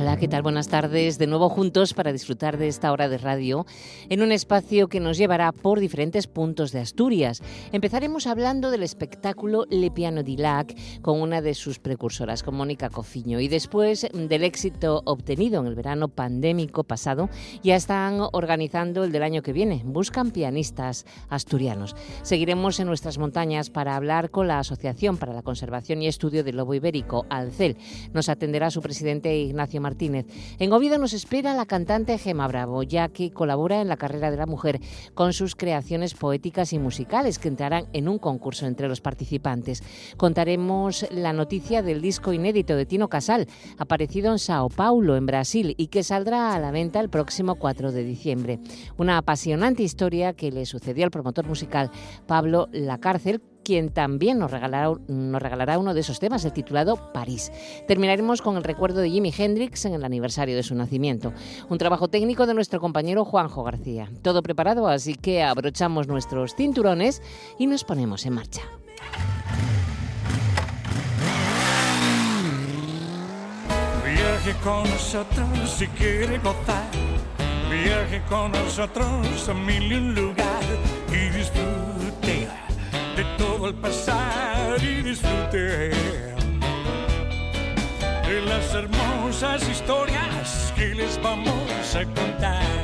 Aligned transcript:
Hola, 0.00 0.16
¿qué 0.16 0.28
tal? 0.28 0.40
Buenas 0.40 0.68
tardes. 0.68 1.18
De 1.18 1.26
nuevo 1.26 1.50
juntos 1.50 1.92
para 1.92 2.10
disfrutar 2.10 2.56
de 2.56 2.68
esta 2.68 2.90
hora 2.90 3.10
de 3.10 3.18
radio 3.18 3.66
en 4.08 4.22
un 4.22 4.32
espacio 4.32 4.88
que 4.88 4.98
nos 4.98 5.18
llevará 5.18 5.52
por 5.52 5.78
diferentes 5.78 6.26
puntos 6.26 6.72
de 6.72 6.80
Asturias. 6.80 7.42
Empezaremos 7.70 8.26
hablando 8.26 8.70
del 8.70 8.82
espectáculo 8.82 9.66
Le 9.68 9.90
Piano 9.90 10.22
di 10.22 10.38
Lac 10.38 10.74
con 11.02 11.20
una 11.20 11.42
de 11.42 11.52
sus 11.52 11.80
precursoras, 11.80 12.42
con 12.42 12.54
Mónica 12.54 12.88
Cofiño, 12.88 13.40
y 13.40 13.48
después 13.48 14.06
del 14.14 14.42
éxito 14.42 15.02
obtenido 15.04 15.60
en 15.60 15.66
el 15.66 15.74
verano 15.74 16.08
pandémico 16.08 16.82
pasado, 16.82 17.28
ya 17.62 17.76
están 17.76 18.20
organizando 18.32 19.04
el 19.04 19.12
del 19.12 19.22
año 19.22 19.42
que 19.42 19.52
viene. 19.52 19.82
Buscan 19.84 20.30
pianistas 20.30 21.04
asturianos. 21.28 21.94
Seguiremos 22.22 22.80
en 22.80 22.86
nuestras 22.86 23.18
montañas 23.18 23.68
para 23.68 23.96
hablar 23.96 24.30
con 24.30 24.48
la 24.48 24.60
Asociación 24.60 25.18
para 25.18 25.34
la 25.34 25.42
Conservación 25.42 26.00
y 26.00 26.06
Estudio 26.06 26.42
del 26.42 26.56
Lobo 26.56 26.72
Ibérico, 26.72 27.26
ALCEL. 27.28 27.76
Nos 28.14 28.30
atenderá 28.30 28.70
su 28.70 28.80
presidente 28.80 29.36
Ignacio 29.36 29.78
Martínez 29.78 29.89
En 30.58 30.72
Oviedo 30.72 30.98
nos 30.98 31.12
espera 31.12 31.54
la 31.54 31.66
cantante 31.66 32.16
Gema 32.18 32.46
Bravo, 32.46 32.82
ya 32.82 33.08
que 33.08 33.30
colabora 33.30 33.80
en 33.80 33.88
la 33.88 33.96
carrera 33.96 34.30
de 34.30 34.36
la 34.36 34.46
mujer 34.46 34.80
con 35.14 35.32
sus 35.32 35.56
creaciones 35.56 36.14
poéticas 36.14 36.72
y 36.72 36.78
musicales 36.78 37.38
que 37.38 37.48
entrarán 37.48 37.86
en 37.92 38.08
un 38.08 38.18
concurso 38.18 38.66
entre 38.66 38.88
los 38.88 39.00
participantes. 39.00 39.82
Contaremos 40.16 41.06
la 41.10 41.32
noticia 41.32 41.82
del 41.82 42.00
disco 42.00 42.32
inédito 42.32 42.76
de 42.76 42.86
Tino 42.86 43.08
Casal, 43.08 43.46
aparecido 43.78 44.32
en 44.32 44.38
Sao 44.38 44.68
Paulo, 44.68 45.16
en 45.16 45.26
Brasil, 45.26 45.74
y 45.76 45.88
que 45.88 46.02
saldrá 46.02 46.54
a 46.54 46.58
la 46.58 46.70
venta 46.70 47.00
el 47.00 47.10
próximo 47.10 47.56
4 47.56 47.92
de 47.92 48.04
diciembre. 48.04 48.60
Una 48.96 49.18
apasionante 49.18 49.82
historia 49.82 50.32
que 50.32 50.50
le 50.50 50.66
sucedió 50.66 51.04
al 51.04 51.10
promotor 51.10 51.46
musical 51.46 51.90
Pablo 52.26 52.68
Lacárcel, 52.72 53.42
quien 53.70 53.90
también 53.90 54.40
nos 54.40 54.50
regalará, 54.50 54.92
nos 55.06 55.40
regalará 55.40 55.78
uno 55.78 55.94
de 55.94 56.00
esos 56.00 56.18
temas, 56.18 56.44
el 56.44 56.52
titulado 56.52 57.12
París. 57.12 57.52
Terminaremos 57.86 58.42
con 58.42 58.56
el 58.56 58.64
recuerdo 58.64 59.00
de 59.00 59.08
Jimi 59.08 59.32
Hendrix 59.36 59.84
en 59.84 59.94
el 59.94 60.02
aniversario 60.02 60.56
de 60.56 60.64
su 60.64 60.74
nacimiento. 60.74 61.32
Un 61.68 61.78
trabajo 61.78 62.08
técnico 62.08 62.46
de 62.46 62.54
nuestro 62.54 62.80
compañero 62.80 63.24
Juanjo 63.24 63.62
García. 63.62 64.10
Todo 64.22 64.42
preparado, 64.42 64.88
así 64.88 65.14
que 65.14 65.44
abrochamos 65.44 66.08
nuestros 66.08 66.56
cinturones 66.56 67.22
y 67.60 67.68
nos 67.68 67.84
ponemos 67.84 68.26
en 68.26 68.32
marcha. 68.34 68.62
Viaje 74.04 74.52
con 74.64 74.82
nosotros 74.82 75.70
si 75.78 75.86
quiere 75.86 76.38
gozar. 76.38 76.90
Viaje 77.70 78.20
con 78.28 78.50
nosotros 78.50 79.48
a 79.48 79.54
mil 79.54 79.92
y 79.92 79.94
un 79.94 80.14
lugar 80.16 80.64
y 81.12 81.36
disfrute 81.36 81.99
de 83.20 83.26
todo 83.36 83.68
el 83.68 83.74
pasar 83.74 84.82
y 84.82 85.02
disfrute 85.02 85.90
de 88.28 88.40
las 88.46 88.74
hermosas 88.74 89.68
historias 89.68 90.72
que 90.74 90.94
les 90.94 91.20
vamos 91.22 91.94
a 91.94 92.04
contar. 92.04 92.79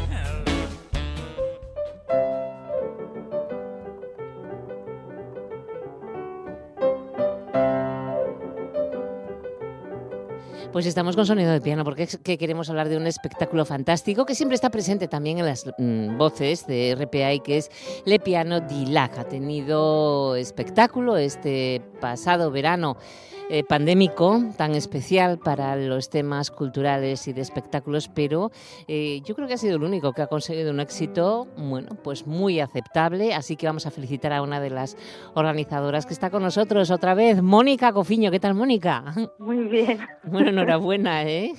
Pues 10.77 10.85
estamos 10.85 11.17
con 11.17 11.25
sonido 11.25 11.53
de 11.53 11.63
piano 11.63 11.85
porque 11.85 12.07
que 12.07 12.37
queremos 12.37 12.69
hablar 12.69 12.91
de 12.91 12.99
un 12.99 13.07
espectáculo 13.07 13.65
fantástico 13.65 14.27
que 14.27 14.35
siempre 14.35 14.57
está 14.57 14.69
presente 14.69 15.09
también 15.09 15.39
en 15.39 15.47
las 15.47 15.65
mm, 15.79 16.19
voces 16.19 16.67
de 16.67 16.95
RPA 16.95 17.33
y 17.33 17.41
que 17.41 17.57
es 17.57 17.71
Le 18.05 18.21
Piano 18.21 18.61
di 18.61 18.85
Lac. 18.85 19.17
Ha 19.17 19.25
tenido 19.25 20.37
espectáculo 20.37 21.17
este 21.17 21.81
pasado 21.99 22.51
verano 22.51 22.99
eh, 23.48 23.62
pandémico 23.62 24.41
tan 24.56 24.75
especial 24.75 25.39
para 25.39 25.77
los 25.77 26.11
temas 26.11 26.50
culturales 26.50 27.29
y 27.29 27.33
de 27.33 27.42
espectáculos, 27.42 28.08
pero 28.08 28.51
eh, 28.89 29.20
yo 29.24 29.34
creo 29.34 29.46
que 29.46 29.55
ha 29.55 29.58
sido 29.58 29.77
el 29.77 29.84
único 29.84 30.12
que 30.12 30.23
ha 30.23 30.27
conseguido 30.27 30.70
un 30.70 30.80
éxito, 30.80 31.46
bueno, 31.56 31.96
pues 32.02 32.27
muy 32.27 32.61
aceptable. 32.61 33.35
Así 33.35 33.56
que 33.56 33.67
vamos 33.67 33.86
a 33.86 33.90
felicitar 33.90 34.33
a 34.33 34.42
una 34.42 34.61
de 34.61 34.70
las 34.70 34.96
organizadoras 35.35 36.06
que 36.06 36.12
está 36.12 36.30
con 36.30 36.42
nosotros 36.42 36.90
otra 36.90 37.14
vez, 37.14 37.42
Mónica 37.42 37.92
Cofiño. 37.92 38.30
¿Qué 38.30 38.40
tal, 38.40 38.55
Mónica? 38.55 39.05
Muy 39.39 39.64
bien. 39.64 40.01
Bueno, 40.24 40.51
enhorabuena, 40.51 41.23
¿eh? 41.24 41.52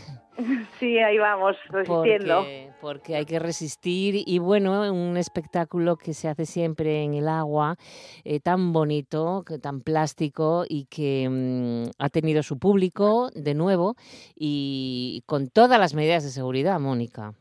Sí, 0.79 0.99
ahí 0.99 1.17
vamos, 1.17 1.55
resistiendo. 1.69 2.37
Porque, 2.37 2.66
porque, 2.81 3.15
hay 3.15 3.25
que 3.25 3.39
resistir 3.39 4.15
y 4.25 4.39
bueno, 4.39 4.91
un 4.91 5.17
espectáculo 5.17 5.95
que 5.97 6.13
se 6.13 6.27
hace 6.27 6.45
siempre 6.45 7.03
en 7.03 7.13
el 7.13 7.27
agua, 7.27 7.75
eh, 8.23 8.39
tan 8.39 8.73
bonito, 8.73 9.43
tan 9.61 9.81
plástico 9.81 10.65
y 10.67 10.85
que 10.85 11.27
mmm, 11.29 11.89
ha 11.99 12.09
tenido 12.09 12.43
su 12.43 12.59
público 12.59 13.29
de 13.33 13.53
nuevo 13.53 13.95
y 14.35 15.23
con 15.25 15.49
todas 15.49 15.79
las 15.79 15.93
medidas 15.93 16.23
de 16.23 16.29
seguridad, 16.29 16.79
Mónica. 16.79 17.33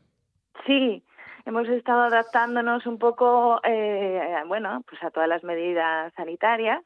Sí, 0.65 1.03
hemos 1.45 1.67
estado 1.69 2.03
adaptándonos 2.03 2.85
un 2.85 2.97
poco, 2.97 3.59
eh, 3.63 4.19
bueno, 4.47 4.83
pues 4.89 5.01
a 5.03 5.11
todas 5.11 5.29
las 5.29 5.43
medidas 5.43 6.13
sanitarias 6.15 6.83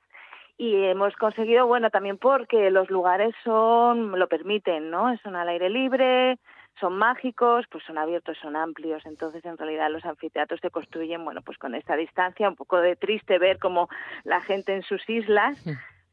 y 0.57 0.75
hemos 0.85 1.15
conseguido, 1.15 1.65
bueno, 1.65 1.89
también 1.89 2.19
porque 2.19 2.69
los 2.69 2.91
lugares 2.91 3.33
son, 3.43 4.19
lo 4.19 4.27
permiten, 4.27 4.91
¿no? 4.91 5.17
Son 5.23 5.35
al 5.35 5.49
aire 5.49 5.71
libre, 5.71 6.37
son 6.79 6.97
mágicos, 6.97 7.65
pues 7.69 7.83
son 7.83 7.97
abiertos, 7.97 8.37
son 8.41 8.55
amplios, 8.55 9.05
entonces 9.05 9.43
en 9.45 9.57
realidad 9.57 9.91
los 9.91 10.05
anfiteatros 10.05 10.59
se 10.61 10.71
construyen, 10.71 11.23
bueno, 11.23 11.41
pues 11.41 11.57
con 11.57 11.75
esta 11.75 11.95
distancia, 11.95 12.49
un 12.49 12.55
poco 12.55 12.79
de 12.81 12.95
triste 12.95 13.37
ver 13.37 13.59
como 13.59 13.87
la 14.23 14.41
gente 14.41 14.73
en 14.73 14.81
sus 14.83 15.07
islas, 15.09 15.57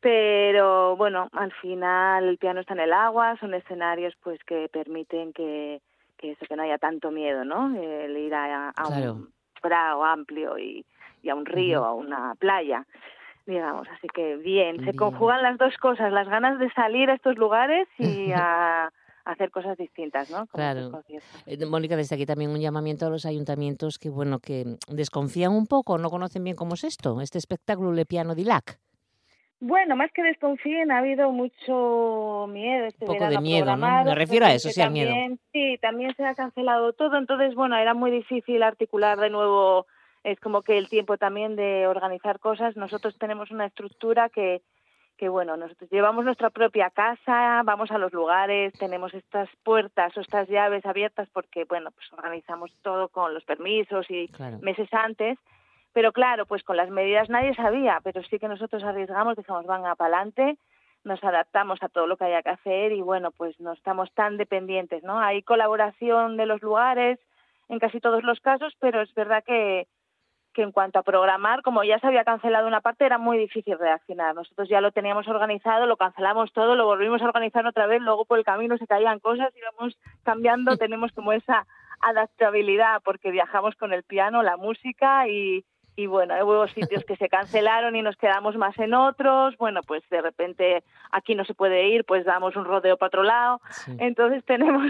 pero 0.01 0.97
bueno, 0.97 1.29
al 1.33 1.53
final 1.53 2.25
el 2.29 2.39
piano 2.39 2.61
está 2.61 2.75
en 2.75 2.81
el 2.81 2.93
agua, 2.93 3.37
son 3.41 3.55
escenarios 3.55 4.15
pues 4.23 4.43
que 4.45 4.69
permiten 4.69 5.33
que, 5.33 5.81
que 6.19 6.33
eso, 6.33 6.45
que 6.47 6.57
no 6.57 6.63
haya 6.63 6.79
tanto 6.79 7.11
miedo, 7.11 7.45
¿no? 7.45 7.75
El 7.81 8.17
ir 8.17 8.35
a, 8.35 8.69
a 8.71 8.73
Claro. 8.87 9.13
un 9.15 9.33
prado 9.63 10.05
amplio 10.05 10.59
y, 10.59 10.85
y 11.23 11.31
a 11.31 11.35
un 11.35 11.47
río, 11.47 11.85
a 11.85 11.95
una 11.95 12.35
playa 12.37 12.85
digamos. 13.47 13.89
Así 13.89 14.09
que 14.09 14.37
bien, 14.37 14.77
se 14.77 14.93
Bien. 14.93 14.97
conjugan 14.97 15.43
las 15.43 15.57
dos 15.57 15.75
cosas, 15.79 16.13
las 16.13 16.29
ganas 16.29 16.59
de 16.59 16.71
salir 16.73 17.09
a 17.11 17.15
estos 17.15 17.39
lugares 17.39 17.89
y 17.99 18.31
a 18.37 18.93
hacer 19.29 19.51
cosas 19.51 19.77
distintas, 19.77 20.31
¿no? 20.31 20.47
Como 20.47 20.53
Claro. 20.53 21.03
Eh, 21.47 21.67
Mónica, 21.67 21.97
desde 21.97 22.17
aquí 22.17 22.25
también 22.25 22.51
un 22.51 22.61
llamamiento 22.61 23.07
a 23.07 23.11
los 23.11 23.27
ayuntamientos 23.27 23.99
que, 23.99 24.09
bueno, 24.09 24.39
que 24.39 24.65
desconfían 24.89 25.53
un 25.53 25.67
poco, 25.67 25.99
no 25.99 26.09
conocen 26.09 26.45
bien 26.45 26.57
cómo 26.57 26.75
es 26.75 26.85
esto, 26.85 27.21
este 27.21 27.39
espectáculo 27.39 27.93
Le 27.93 28.07
Piano 28.07 28.35
di 28.35 28.45
Lac. 28.45 28.79
Bueno, 29.61 29.97
más 29.97 30.11
que 30.13 30.23
desconfíen, 30.23 30.91
ha 30.93 30.99
habido 30.99 31.31
mucho 31.31 32.47
miedo 32.49 32.87
este 32.87 33.05
Un 33.05 33.09
poco 33.09 33.19
verano 33.19 33.41
de 33.41 33.43
miedo, 33.43 33.77
¿no? 33.77 34.05
Me 34.05 34.15
refiero 34.15 34.47
a 34.47 34.55
eso, 34.55 34.71
sí, 34.71 34.81
al 34.81 34.93
miedo. 34.93 35.13
Sí, 35.53 35.77
también 35.83 36.15
se 36.17 36.25
ha 36.25 36.35
cancelado 36.35 36.93
todo, 36.93 37.19
entonces, 37.19 37.55
bueno, 37.55 37.77
era 37.77 37.93
muy 37.93 38.11
difícil 38.11 38.63
articular 38.63 39.19
de 39.19 39.31
nuevo, 39.31 39.87
es 40.23 40.41
como 40.41 40.63
que 40.63 40.79
el 40.79 40.89
tiempo 40.89 41.19
también 41.19 41.57
de 41.57 41.87
organizar 41.87 42.39
cosas. 42.39 42.77
Nosotros 42.77 43.19
tenemos 43.19 43.51
una 43.51 43.67
estructura 43.67 44.29
que, 44.29 44.63
que 45.19 45.29
bueno, 45.29 45.57
nosotros 45.57 45.91
llevamos 45.91 46.25
nuestra 46.25 46.49
propia 46.49 46.91
casa, 46.91 47.63
vamos 47.65 47.91
a 47.91 47.99
los 47.99 48.13
lugares, 48.13 48.73
tenemos 48.79 49.13
estas 49.13 49.49
puertas 49.65 50.17
o 50.17 50.21
estas 50.21 50.49
llaves 50.49 50.87
abiertas 50.87 51.29
porque, 51.33 51.65
bueno, 51.65 51.91
pues 51.91 52.11
organizamos 52.13 52.73
todo 52.83 53.09
con 53.09 53.35
los 53.35 53.45
permisos 53.45 54.07
y 54.11 54.29
Claro. 54.29 54.59
meses 54.61 54.89
antes. 54.93 55.37
Pero 55.93 56.13
claro, 56.13 56.47
pues 56.47 56.63
con 56.63 56.77
las 56.77 56.91
medidas 56.91 57.29
nadie 57.29 57.55
sabía, 57.55 58.01
pero 58.05 58.23
sí 58.23 58.39
que 58.39 58.47
nosotros 58.47 58.85
arriesgamos, 58.85 59.37
dijimos, 59.37 59.67
van 59.67 59.85
a 59.87 59.97
pa'lante, 59.97 60.57
nos 61.03 61.23
adaptamos 61.25 61.83
a 61.83 61.89
todo 61.89 62.07
lo 62.07 62.17
que 62.17 62.25
haya 62.27 62.43
que 62.43 62.51
hacer 62.51 62.93
y 62.93 63.01
bueno, 63.01 63.31
pues 63.33 63.59
no 63.59 63.73
estamos 63.73 64.13
tan 64.13 64.37
dependientes, 64.37 65.03
¿no? 65.03 65.19
Hay 65.19 65.43
colaboración 65.43 66.37
de 66.37 66.47
los 66.47 66.63
lugares 66.63 67.19
en 67.69 67.79
casi 67.81 68.01
todos 68.01 68.23
los 68.23 68.39
casos, 68.41 68.75
pero 68.79 69.01
es 69.03 69.13
verdad 69.15 69.43
que, 69.45 69.89
que 70.59 70.65
en 70.65 70.73
cuanto 70.73 70.99
a 70.99 71.05
programar, 71.05 71.63
como 71.63 71.85
ya 71.85 72.01
se 72.01 72.09
había 72.09 72.25
cancelado 72.25 72.67
una 72.67 72.81
parte, 72.81 73.07
era 73.07 73.17
muy 73.17 73.39
difícil 73.39 73.79
reaccionar. 73.79 74.35
Nosotros 74.35 74.69
ya 74.69 74.81
lo 74.81 74.91
teníamos 74.91 75.29
organizado, 75.29 75.87
lo 75.87 75.97
cancelamos 75.97 76.53
todo, 76.53 76.75
lo 76.75 76.85
volvimos 76.85 77.23
a 77.23 77.27
organizar 77.27 77.65
otra 77.65 77.87
vez, 77.87 78.03
luego 78.03 78.25
por 78.25 78.41
el 78.41 78.45
camino 78.45 78.77
se 78.77 78.89
caían 78.89 79.21
cosas, 79.21 79.53
íbamos 79.57 79.97
cambiando, 80.25 80.77
tenemos 80.77 81.13
como 81.13 81.33
esa 81.33 81.65
adaptabilidad 82.01 83.01
porque 83.05 83.31
viajamos 83.31 83.77
con 83.77 83.93
el 83.93 84.03
piano, 84.03 84.43
la 84.43 84.57
música 84.57 85.29
y, 85.29 85.65
y 85.95 86.07
bueno, 86.09 86.35
hubo 86.45 86.67
sitios 86.79 87.05
que 87.05 87.15
se 87.15 87.29
cancelaron 87.29 87.95
y 87.95 88.03
nos 88.03 88.17
quedamos 88.17 88.57
más 88.57 88.77
en 88.81 88.95
otros, 88.95 89.57
bueno, 89.59 89.83
pues 89.87 90.03
de 90.11 90.21
repente 90.23 90.83
aquí 91.13 91.37
no 91.37 91.45
se 91.45 91.55
puede 91.55 91.87
ir, 91.87 92.05
pues 92.05 92.25
damos 92.25 92.57
un 92.57 92.65
rodeo 92.65 92.97
para 92.97 93.07
otro 93.07 93.23
lado, 93.23 93.61
Sí. 93.71 93.97
entonces 94.01 94.45
tenemos 94.53 94.83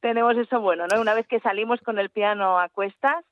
tenemos 0.00 0.38
eso 0.38 0.58
bueno, 0.62 0.86
¿no? 0.90 1.00
Una 1.02 1.12
vez 1.12 1.26
que 1.26 1.38
salimos 1.40 1.82
con 1.82 1.98
el 1.98 2.08
piano 2.08 2.58
a 2.58 2.70
cuestas, 2.70 3.24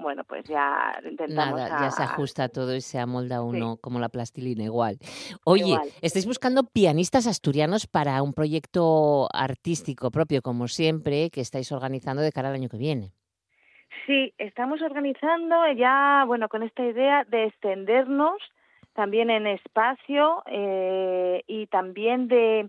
bueno, 0.00 0.24
pues 0.24 0.44
ya 0.44 1.00
intentamos 1.04 1.60
Nada, 1.60 1.80
ya 1.80 1.90
se 1.90 2.02
ajusta 2.02 2.48
todo 2.48 2.74
y 2.74 2.80
se 2.80 2.98
amolda 2.98 3.42
uno 3.42 3.76
como 3.76 3.98
la 3.98 4.08
plastilina 4.08 4.64
igual. 4.64 4.98
Oye, 5.44 5.68
Igual. 5.68 5.88
estáis 6.02 6.26
buscando 6.26 6.64
pianistas 6.64 7.26
asturianos 7.26 7.86
para 7.86 8.22
un 8.22 8.32
proyecto 8.32 9.28
artístico 9.32 10.10
propio, 10.10 10.42
como 10.42 10.68
siempre, 10.68 11.30
que 11.30 11.40
estáis 11.40 11.72
organizando 11.72 12.22
de 12.22 12.32
cara 12.32 12.48
al 12.48 12.54
año 12.54 12.68
que 12.68 12.78
viene. 12.78 13.12
Sí, 14.06 14.32
estamos 14.38 14.82
organizando 14.82 15.56
ya, 15.76 16.24
bueno, 16.26 16.48
con 16.48 16.62
esta 16.62 16.84
idea 16.84 17.24
de 17.24 17.44
extendernos 17.44 18.40
también 18.94 19.30
en 19.30 19.46
espacio 19.46 20.42
eh, 20.46 21.42
y 21.46 21.66
también 21.68 22.28
de 22.28 22.68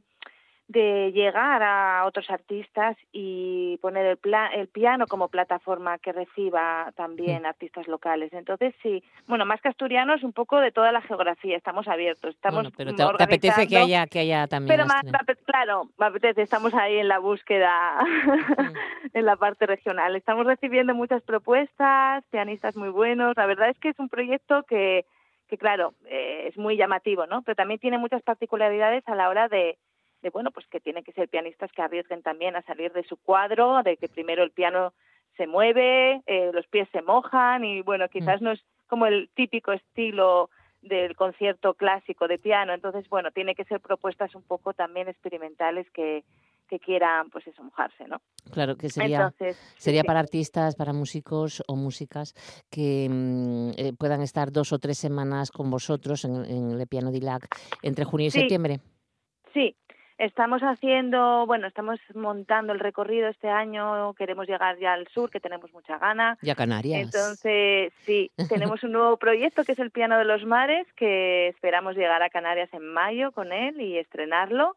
de 0.71 1.12
llegar 1.12 1.62
a 1.63 2.06
otros 2.06 2.29
artistas 2.29 2.95
y 3.12 3.77
poner 3.81 4.06
el, 4.06 4.19
el 4.53 4.68
piano 4.68 5.06
como 5.06 5.27
plataforma 5.27 5.97
que 5.97 6.13
reciba 6.13 6.91
también 6.95 7.45
artistas 7.45 7.88
locales. 7.88 8.31
Entonces, 8.31 8.73
sí, 8.81 9.03
bueno, 9.27 9.45
más 9.45 9.62
que 9.62 9.68
asturianos, 9.68 10.23
un 10.23 10.31
poco 10.31 10.59
de 10.59 10.71
toda 10.71 10.91
la 10.91 11.01
geografía, 11.01 11.57
estamos 11.57 11.88
abiertos. 11.88 12.35
Estamos 12.35 12.68
pero 12.77 12.95
te, 12.95 13.03
apetece 13.03 13.68
que 13.68 13.77
haya, 13.77 14.07
que 14.07 14.19
haya 14.19 14.47
también... 14.47 14.77
Pero 14.77 14.88
más, 14.88 15.03
claro, 15.45 15.89
me 15.97 16.06
apetece, 16.06 16.41
estamos 16.41 16.73
ahí 16.73 16.97
en 16.97 17.09
la 17.09 17.19
búsqueda, 17.19 17.97
en 19.13 19.25
la 19.25 19.35
parte 19.35 19.65
regional. 19.65 20.15
Estamos 20.15 20.45
recibiendo 20.45 20.95
muchas 20.95 21.21
propuestas, 21.23 22.23
pianistas 22.31 22.77
muy 22.77 22.89
buenos. 22.89 23.35
La 23.35 23.45
verdad 23.45 23.69
es 23.69 23.77
que 23.79 23.89
es 23.89 24.00
un 24.00 24.07
proyecto 24.07 24.63
que, 24.63 25.06
que 25.50 25.57
claro, 25.57 25.94
eh, 26.06 26.45
es 26.47 26.57
muy 26.57 26.77
llamativo, 26.77 27.27
¿no? 27.27 27.41
Pero 27.41 27.56
también 27.56 27.79
tiene 27.79 27.97
muchas 27.97 28.23
particularidades 28.23 29.06
a 29.07 29.15
la 29.15 29.27
hora 29.27 29.50
de 29.50 29.77
de 30.21 30.29
bueno, 30.29 30.51
pues 30.51 30.68
que 30.68 30.79
tienen 30.79 31.03
que 31.03 31.13
ser 31.13 31.29
pianistas 31.29 31.71
que 31.71 31.81
arriesguen 31.81 32.21
también 32.21 32.56
a 32.56 32.62
salir 32.63 32.91
de 32.94 33.03
su 33.03 33.18
cuadro, 33.18 33.81
de 33.83 33.97
que 33.97 34.07
primero 34.07 34.44
el 34.44 34.51
piano 34.51 34.94
se 35.38 35.47
mueve, 35.47 36.21
eh, 36.27 36.51
los 36.53 36.68
pies 36.68 36.88
se 36.91 37.01
mojan 37.01 37.63
y 37.63 37.81
bueno, 37.81 38.07
quizás 38.09 38.41
mm. 38.41 38.44
no 38.44 38.51
es 38.51 38.62
como 38.88 39.06
el 39.06 39.29
típico 39.33 39.71
estilo 39.71 40.50
del 40.81 41.15
concierto 41.15 41.75
clásico 41.75 42.27
de 42.27 42.39
piano, 42.39 42.73
entonces 42.73 43.07
bueno, 43.09 43.31
tiene 43.31 43.56
que 43.56 43.65
ser 43.65 43.79
propuestas 43.79 44.33
un 44.35 44.41
poco 44.41 44.73
también 44.73 45.07
experimentales 45.07 45.88
que, 45.91 46.23
que 46.68 46.79
quieran 46.79 47.29
pues 47.29 47.45
eso 47.47 47.63
mojarse, 47.63 48.07
¿no? 48.07 48.19
Claro 48.51 48.75
que 48.75 48.89
sería 48.89 49.31
sería 49.77 50.03
para 50.03 50.19
artistas, 50.19 50.75
para 50.75 50.91
músicos 50.91 51.63
o 51.68 51.75
músicas 51.75 52.33
que 52.71 53.07
mm, 53.09 53.69
eh, 53.77 53.94
puedan 53.97 54.21
estar 54.21 54.51
dos 54.51 54.73
o 54.73 54.79
tres 54.79 54.97
semanas 54.97 55.51
con 55.51 55.69
vosotros 55.69 56.25
en, 56.25 56.45
en 56.45 56.79
el 56.79 56.88
Piano 56.88 57.12
Dilac 57.12 57.47
entre 57.83 58.06
junio 58.06 58.27
y 58.27 58.31
septiembre. 58.31 58.79
Sí, 59.53 59.75
Estamos 60.21 60.62
haciendo, 60.62 61.47
bueno, 61.47 61.65
estamos 61.65 62.00
montando 62.13 62.73
el 62.73 62.79
recorrido 62.79 63.27
este 63.27 63.50
año, 63.50 64.13
queremos 64.13 64.47
llegar 64.47 64.77
ya 64.77 64.94
al 64.94 65.07
sur, 65.07 65.31
que 65.31 65.39
tenemos 65.39 65.73
mucha 65.73 65.97
gana. 65.97 66.38
Y 66.44 66.51
a 66.51 66.56
Canarias. 66.56 67.01
Entonces, 67.01 67.91
sí, 68.06 68.29
tenemos 68.47 68.83
un 68.83 68.91
nuevo 68.91 69.18
proyecto 69.18 69.63
que 69.63 69.71
es 69.71 69.79
el 69.79 69.89
Piano 69.89 70.19
de 70.19 70.25
los 70.25 70.45
Mares, 70.45 70.85
que 70.95 71.47
esperamos 71.47 71.95
llegar 71.95 72.21
a 72.21 72.29
Canarias 72.29 72.71
en 72.71 72.85
mayo 72.94 73.31
con 73.31 73.51
él 73.51 73.81
y 73.81 73.97
estrenarlo. 73.97 74.75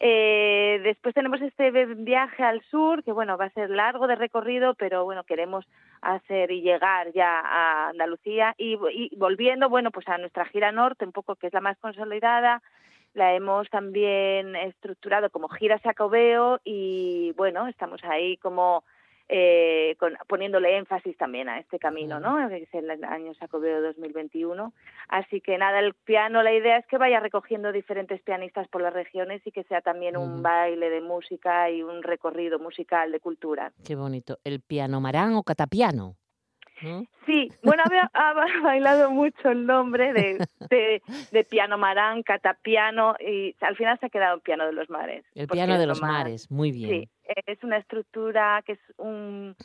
Eh, 0.00 0.80
después 0.82 1.14
tenemos 1.14 1.42
este 1.42 1.70
viaje 1.70 2.42
al 2.42 2.62
sur, 2.70 3.04
que 3.04 3.12
bueno, 3.12 3.36
va 3.36 3.44
a 3.44 3.50
ser 3.50 3.68
largo 3.68 4.06
de 4.06 4.16
recorrido, 4.16 4.72
pero 4.72 5.04
bueno, 5.04 5.22
queremos 5.24 5.66
hacer 6.00 6.50
y 6.50 6.62
llegar 6.62 7.12
ya 7.12 7.40
a 7.40 7.88
Andalucía 7.90 8.54
y, 8.56 8.78
y 8.90 9.14
volviendo, 9.18 9.68
bueno, 9.68 9.90
pues 9.90 10.08
a 10.08 10.16
nuestra 10.16 10.46
gira 10.46 10.72
norte, 10.72 11.04
un 11.04 11.12
poco 11.12 11.36
que 11.36 11.48
es 11.48 11.52
la 11.52 11.60
más 11.60 11.76
consolidada, 11.76 12.62
la 13.14 13.34
hemos 13.34 13.68
también 13.70 14.54
estructurado 14.56 15.30
como 15.30 15.48
gira 15.48 15.78
sacobeo 15.80 16.60
y 16.64 17.32
bueno, 17.36 17.66
estamos 17.68 18.02
ahí 18.04 18.36
como 18.36 18.84
eh, 19.30 19.94
con, 19.98 20.16
poniéndole 20.26 20.78
énfasis 20.78 21.14
también 21.18 21.50
a 21.50 21.58
este 21.58 21.78
camino, 21.78 22.18
¿no? 22.18 22.48
Es 22.48 22.72
el 22.72 22.90
año 23.04 23.34
Sacobeo 23.34 23.82
2021. 23.82 24.72
Así 25.08 25.42
que 25.42 25.58
nada, 25.58 25.80
el 25.80 25.92
piano, 25.92 26.42
la 26.42 26.54
idea 26.54 26.78
es 26.78 26.86
que 26.86 26.96
vaya 26.96 27.20
recogiendo 27.20 27.70
diferentes 27.70 28.22
pianistas 28.22 28.68
por 28.68 28.80
las 28.80 28.94
regiones 28.94 29.42
y 29.46 29.50
que 29.50 29.64
sea 29.64 29.82
también 29.82 30.16
un 30.16 30.42
baile 30.42 30.88
de 30.88 31.02
música 31.02 31.70
y 31.70 31.82
un 31.82 32.02
recorrido 32.02 32.58
musical 32.58 33.12
de 33.12 33.20
cultura. 33.20 33.70
Qué 33.84 33.96
bonito. 33.96 34.38
¿El 34.44 34.60
piano 34.60 34.98
marán 34.98 35.34
o 35.34 35.42
catapiano? 35.42 36.16
Sí, 37.26 37.50
bueno, 37.62 37.82
ha, 38.14 38.32
bailado 38.62 39.10
mucho 39.10 39.50
el 39.50 39.66
nombre 39.66 40.12
de, 40.12 40.38
de, 41.30 41.44
piano 41.44 41.78
marán, 41.78 42.22
catapiano, 42.22 43.14
y 43.20 43.54
al 43.60 43.76
final 43.76 43.98
se 43.98 44.06
ha 44.06 44.10
quedado 44.10 44.40
piano 44.40 44.66
de 44.66 44.72
los 44.72 44.88
mares. 44.88 45.24
El 45.34 45.48
piano 45.48 45.78
de 45.78 45.86
los 45.86 46.00
mares, 46.00 46.50
muy 46.50 46.72
bien. 46.72 46.90
Sí, 46.90 47.10
es 47.46 47.62
una 47.64 47.78
estructura 47.78 48.62
que 48.64 48.72
es 48.72 48.80
un, 48.96 49.56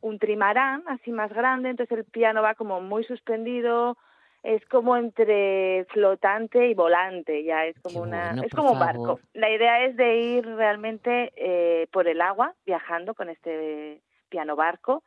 un 0.00 0.18
trimarán, 0.18 0.82
así 0.88 1.12
más 1.12 1.32
grande, 1.32 1.70
entonces 1.70 1.98
el 1.98 2.04
piano 2.04 2.42
va 2.42 2.54
como 2.54 2.80
muy 2.80 3.04
suspendido, 3.04 3.96
es 4.42 4.64
como 4.66 4.96
entre 4.96 5.84
flotante 5.90 6.68
y 6.68 6.74
volante, 6.74 7.44
ya 7.44 7.66
es 7.66 7.78
como 7.80 8.00
una, 8.00 8.32
es 8.42 8.52
como 8.52 8.72
un 8.72 8.78
barco. 8.78 9.20
La 9.34 9.50
idea 9.50 9.84
es 9.84 9.96
de 9.96 10.16
ir 10.16 10.44
realmente 10.44 11.32
eh, 11.36 11.86
por 11.92 12.08
el 12.08 12.20
agua, 12.20 12.54
viajando 12.66 13.14
con 13.14 13.28
este 13.28 14.00
piano 14.28 14.56
barco 14.56 15.04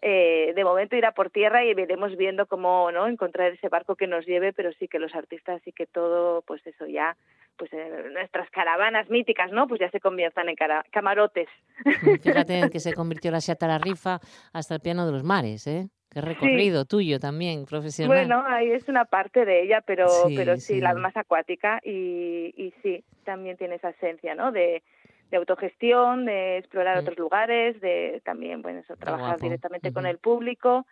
eh, 0.00 0.52
de 0.54 0.64
momento 0.64 0.94
irá 0.94 1.12
por 1.12 1.30
tierra 1.30 1.64
y 1.64 1.70
iremos 1.70 2.16
viendo 2.16 2.46
cómo 2.46 2.92
no 2.92 3.08
encontrar 3.08 3.52
ese 3.52 3.68
barco 3.68 3.96
que 3.96 4.06
nos 4.06 4.26
lleve, 4.26 4.52
pero 4.52 4.72
sí 4.78 4.86
que 4.86 5.00
los 5.00 5.14
artistas 5.14 5.60
sí 5.64 5.72
que 5.72 5.86
todo, 5.86 6.42
pues 6.42 6.64
eso 6.66 6.86
ya, 6.86 7.16
pues 7.56 7.72
eh, 7.72 8.04
nuestras 8.12 8.48
caravanas 8.50 9.10
míticas, 9.10 9.50
¿no? 9.50 9.66
Pues 9.66 9.80
ya 9.80 9.90
se 9.90 9.98
conviertan 9.98 10.48
en 10.48 10.56
camarotes. 10.90 11.48
Fíjate 12.22 12.60
en 12.60 12.70
que 12.70 12.78
se 12.78 12.92
convirtió 12.94 13.32
la 13.32 13.40
Seata 13.40 13.66
la 13.66 13.78
rifa 13.78 14.20
hasta 14.52 14.74
el 14.74 14.80
piano 14.80 15.04
de 15.04 15.12
los 15.12 15.24
mares, 15.24 15.66
¿eh? 15.66 15.88
Qué 16.10 16.22
recorrido 16.22 16.86
tuyo 16.86 17.20
también, 17.20 17.66
profesional. 17.66 18.16
Bueno, 18.16 18.42
ahí 18.46 18.70
es 18.70 18.88
una 18.88 19.04
parte 19.04 19.44
de 19.44 19.64
ella, 19.64 19.82
pero 19.84 20.08
sí, 20.08 20.34
pero 20.36 20.56
sí, 20.56 20.80
la 20.80 20.94
más 20.94 21.14
acuática 21.18 21.80
y, 21.84 22.54
y 22.56 22.72
sí, 22.82 23.04
también 23.24 23.58
tiene 23.58 23.74
esa 23.74 23.90
esencia, 23.90 24.34
¿no? 24.34 24.50
De, 24.50 24.82
de 25.30 25.36
autogestión, 25.36 26.24
de 26.24 26.58
explorar 26.58 26.96
mm. 26.96 27.00
otros 27.00 27.18
lugares, 27.18 27.80
de 27.80 28.20
también, 28.24 28.62
bueno, 28.62 28.80
eso, 28.80 28.96
trabajar 28.96 29.38
directamente 29.40 29.92
con 29.92 30.06
el 30.06 30.18
público 30.18 30.86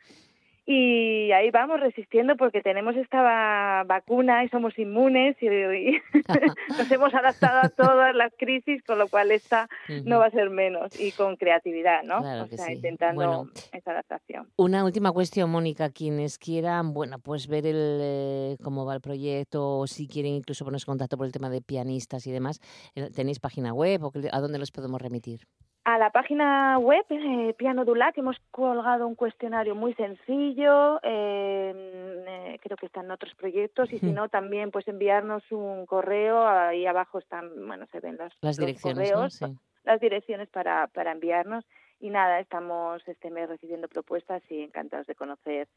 y 0.68 1.30
ahí 1.30 1.52
vamos 1.52 1.78
resistiendo 1.78 2.36
porque 2.36 2.60
tenemos 2.60 2.96
esta 2.96 3.84
vacuna 3.84 4.42
y 4.42 4.48
somos 4.48 4.76
inmunes 4.76 5.36
y, 5.40 5.46
nos 6.76 6.90
hemos 6.90 7.14
adaptado 7.14 7.60
a 7.62 7.68
todas 7.68 8.14
las 8.16 8.32
crisis, 8.36 8.82
con 8.82 8.98
lo 8.98 9.06
cual 9.06 9.30
esta 9.30 9.68
no 10.04 10.18
va 10.18 10.26
a 10.26 10.30
ser 10.30 10.50
menos 10.50 10.98
y 10.98 11.12
con 11.12 11.36
creatividad, 11.36 12.02
¿no? 12.02 12.18
o 12.18 12.46
sea, 12.48 12.72
intentando 12.72 13.48
esa 13.72 13.92
adaptación. 13.92 14.48
Una 14.56 14.84
última 14.84 15.12
cuestión, 15.12 15.50
Mónica, 15.50 15.90
quienes 15.90 16.36
quieran, 16.36 16.92
bueno, 16.92 17.20
pues 17.20 17.46
ver 17.46 17.64
el, 17.64 18.00
eh, 18.02 18.56
cómo 18.60 18.84
va 18.84 18.94
el 18.94 19.00
proyecto 19.00 19.78
o 19.78 19.86
si 19.86 20.08
quieren 20.08 20.32
incluso 20.32 20.64
ponerse 20.64 20.84
en 20.84 20.92
contacto 20.92 21.16
por 21.16 21.26
el 21.26 21.32
tema 21.32 21.48
de 21.48 21.62
pianistas 21.62 22.26
y 22.26 22.32
demás, 22.32 22.60
eh, 22.96 23.08
¿tenéis 23.14 23.38
página 23.38 23.72
web 23.72 24.02
o 24.02 24.12
a 24.32 24.40
dónde 24.40 24.58
los 24.58 24.72
podemos 24.72 25.00
remitir? 25.00 25.46
A 25.86 25.98
la 25.98 26.10
página 26.10 26.78
web 26.80 27.04
eh, 27.10 27.54
Piano 27.56 27.84
Dulac 27.84 28.18
hemos 28.18 28.36
colgado 28.50 29.06
un 29.06 29.14
cuestionario 29.14 29.76
muy 29.76 29.94
sencillo, 29.94 30.98
eh, 31.04 32.58
creo 32.60 32.76
que 32.76 32.86
están 32.86 33.08
otros 33.12 33.32
proyectos 33.36 33.92
y 33.92 34.00
si 34.00 34.10
no 34.10 34.28
también 34.28 34.72
pues 34.72 34.88
enviarnos 34.88 35.44
un 35.52 35.86
correo, 35.86 36.44
ahí 36.44 36.86
abajo 36.86 37.20
están, 37.20 37.69
bueno, 37.69 37.86
se 37.93 38.00
ven 38.00 38.19
las 38.40 38.56
direcciones, 38.56 39.12
correos, 39.12 39.40
las 39.84 40.00
direcciones 40.00 40.48
para, 40.48 40.88
para 40.88 41.12
enviarnos 41.12 41.64
y 42.00 42.10
nada, 42.10 42.40
estamos 42.40 43.00
este 43.06 43.31
mes 43.31 43.48
recibiendo 43.48 43.86
propuestas 43.86 44.43
y 44.50 44.62
encantados 44.62 45.06
de 45.06 45.14
conocer 45.14 45.69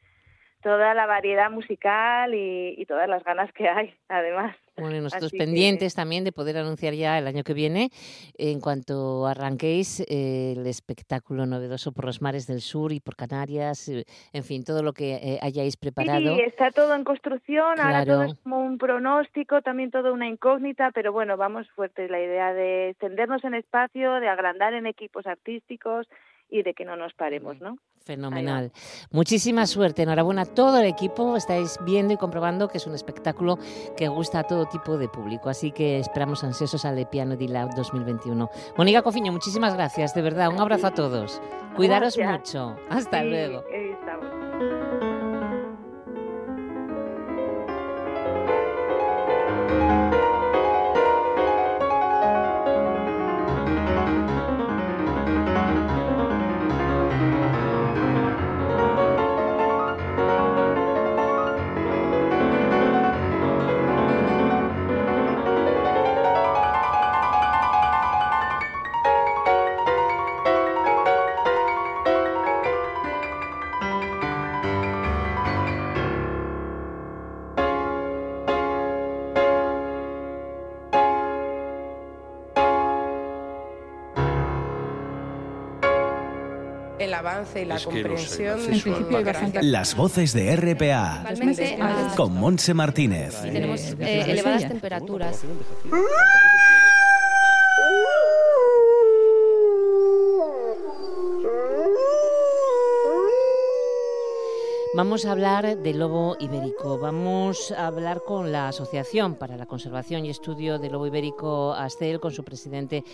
toda 0.62 0.94
la 0.94 1.06
variedad 1.06 1.50
musical 1.50 2.34
y, 2.34 2.86
todas 2.86 3.08
las 3.08 3.24
ganas 3.24 3.52
que 3.54 3.70
hay, 3.70 3.94
además. 4.08 4.56
Bueno, 4.76 4.96
y 4.96 5.02
nosotros 5.02 5.32
pendientes 5.32 5.94
también 5.94 6.24
de 6.24 6.32
poder 6.32 6.58
anunciar 6.58 6.94
ya 6.94 7.18
el 7.18 7.28
año 7.28 7.44
que 7.44 7.54
viene, 7.54 7.90
en 8.38 8.60
cuanto 8.60 9.28
arranquéis 9.28 10.00
eh, 10.02 10.54
el 10.58 10.66
espectáculo 10.66 11.46
novedoso 11.46 11.92
por 11.92 12.06
los 12.06 12.22
mares 12.22 12.48
del 12.48 12.62
sur 12.62 12.92
y 12.92 13.00
por 13.00 13.16
Canarias, 13.16 13.90
eh, 13.90 14.06
en 14.34 14.44
fin, 14.44 14.64
todo 14.64 14.82
lo 14.82 14.94
que 14.94 15.16
eh, 15.16 15.40
hayáis 15.42 15.78
preparado. 15.78 16.36
Sí, 16.36 16.42
está 16.42 16.72
todo 16.72 16.96
en 16.96 17.04
construcción, 17.04 17.80
ahora 17.80 18.06
todo 18.06 18.24
es 18.24 18.36
como 18.40 18.60
un 18.60 18.78
pronóstico, 18.78 19.62
también 19.62 19.92
todo 19.92 20.14
una 20.14 20.28
incógnita, 20.28 20.92
pero 20.92 21.12
bueno, 21.12 21.38
vamos 21.38 21.70
fuertes. 21.72 22.10
La 22.10 22.20
idea 22.20 22.54
de 22.54 22.90
extendernos 22.90 23.44
en 23.44 23.54
espacio, 23.54 24.16
de 24.16 24.30
agrandar 24.30 24.74
en 24.74 24.88
equipos 24.88 25.28
artísticos 25.28 26.08
y 26.50 26.64
de 26.64 26.74
que 26.74 26.86
no 26.86 26.96
nos 26.96 27.14
paremos, 27.14 27.60
¿no? 27.62 27.78
Fenomenal. 28.02 28.72
Muchísima 29.12 29.68
suerte. 29.68 30.04
Enhorabuena 30.04 30.42
a 30.42 30.46
todo 30.46 30.80
el 30.80 30.88
equipo. 30.88 31.36
Estáis 31.36 31.78
viendo 31.86 32.14
y 32.14 32.18
comprobando 32.18 32.68
que 32.68 32.78
es 32.78 32.88
un 32.88 32.96
espectáculo 32.96 33.60
que 33.96 34.08
gusta 34.08 34.40
a 34.40 34.44
todo 34.44 34.66
tipo 34.66 34.98
de 34.98 35.08
público. 35.08 35.50
Así 35.50 35.72
que 35.72 36.00
esperamos 36.00 36.44
ansiosos 36.44 36.86
al 36.86 37.08
Piano 37.10 37.36
di 37.36 37.48
Lab 37.48 37.76
2021. 37.76 38.50
Mónica 38.78 39.02
Cofiño, 39.04 39.32
muchísimas 39.32 39.76
gracias. 39.76 40.14
De 40.16 40.22
verdad, 40.22 40.50
un 40.50 40.60
abrazo 40.60 40.88
a 40.88 40.94
todos. 40.94 41.42
Cuidaros 41.76 42.18
mucho. 42.18 42.76
Hasta 42.90 43.24
luego. 43.24 43.64
el 43.72 44.39
avance 87.20 87.62
y 87.62 87.66
la 87.66 87.76
Es 87.76 87.82
que 87.82 87.86
comprensión. 87.86 88.58
los 88.58 88.68
acceso 88.68 89.08
en 89.10 89.16
a- 89.16 89.24
carácter- 89.24 89.64
Las 89.66 89.96
voces 89.96 90.34
de 90.34 90.56
RPA 90.56 91.24
ah, 91.82 92.14
con 92.16 92.34
Monse 92.34 92.74
Martínez. 92.74 93.42
tenemos 93.42 93.80
Eh, 93.82 93.96
eh, 94.00 94.22
a 94.24 94.26
elevadas 94.32 94.68
temperaturas. 94.68 95.42
Vamos 105.00 105.26
a 105.26 105.32
hablar 105.32 105.78
del 105.78 106.00
lobo 106.00 106.36
ibérico. 106.42 107.00
Vamos 107.00 107.72
a 107.72 107.88
hablar 107.88 108.22
con 108.22 108.52
la 108.52 108.68
Asociación 108.68 109.36
para 109.36 109.56
la 109.56 109.66
Conservación 109.66 110.26
y 110.26 110.30
Estudio 110.30 110.78
del 110.78 110.92
Lobo 110.92 111.08
Ibérico 111.08 111.72
ASTEL, 111.72 112.20
con 112.20 112.34
su 112.34 112.44
presidente 112.44 113.06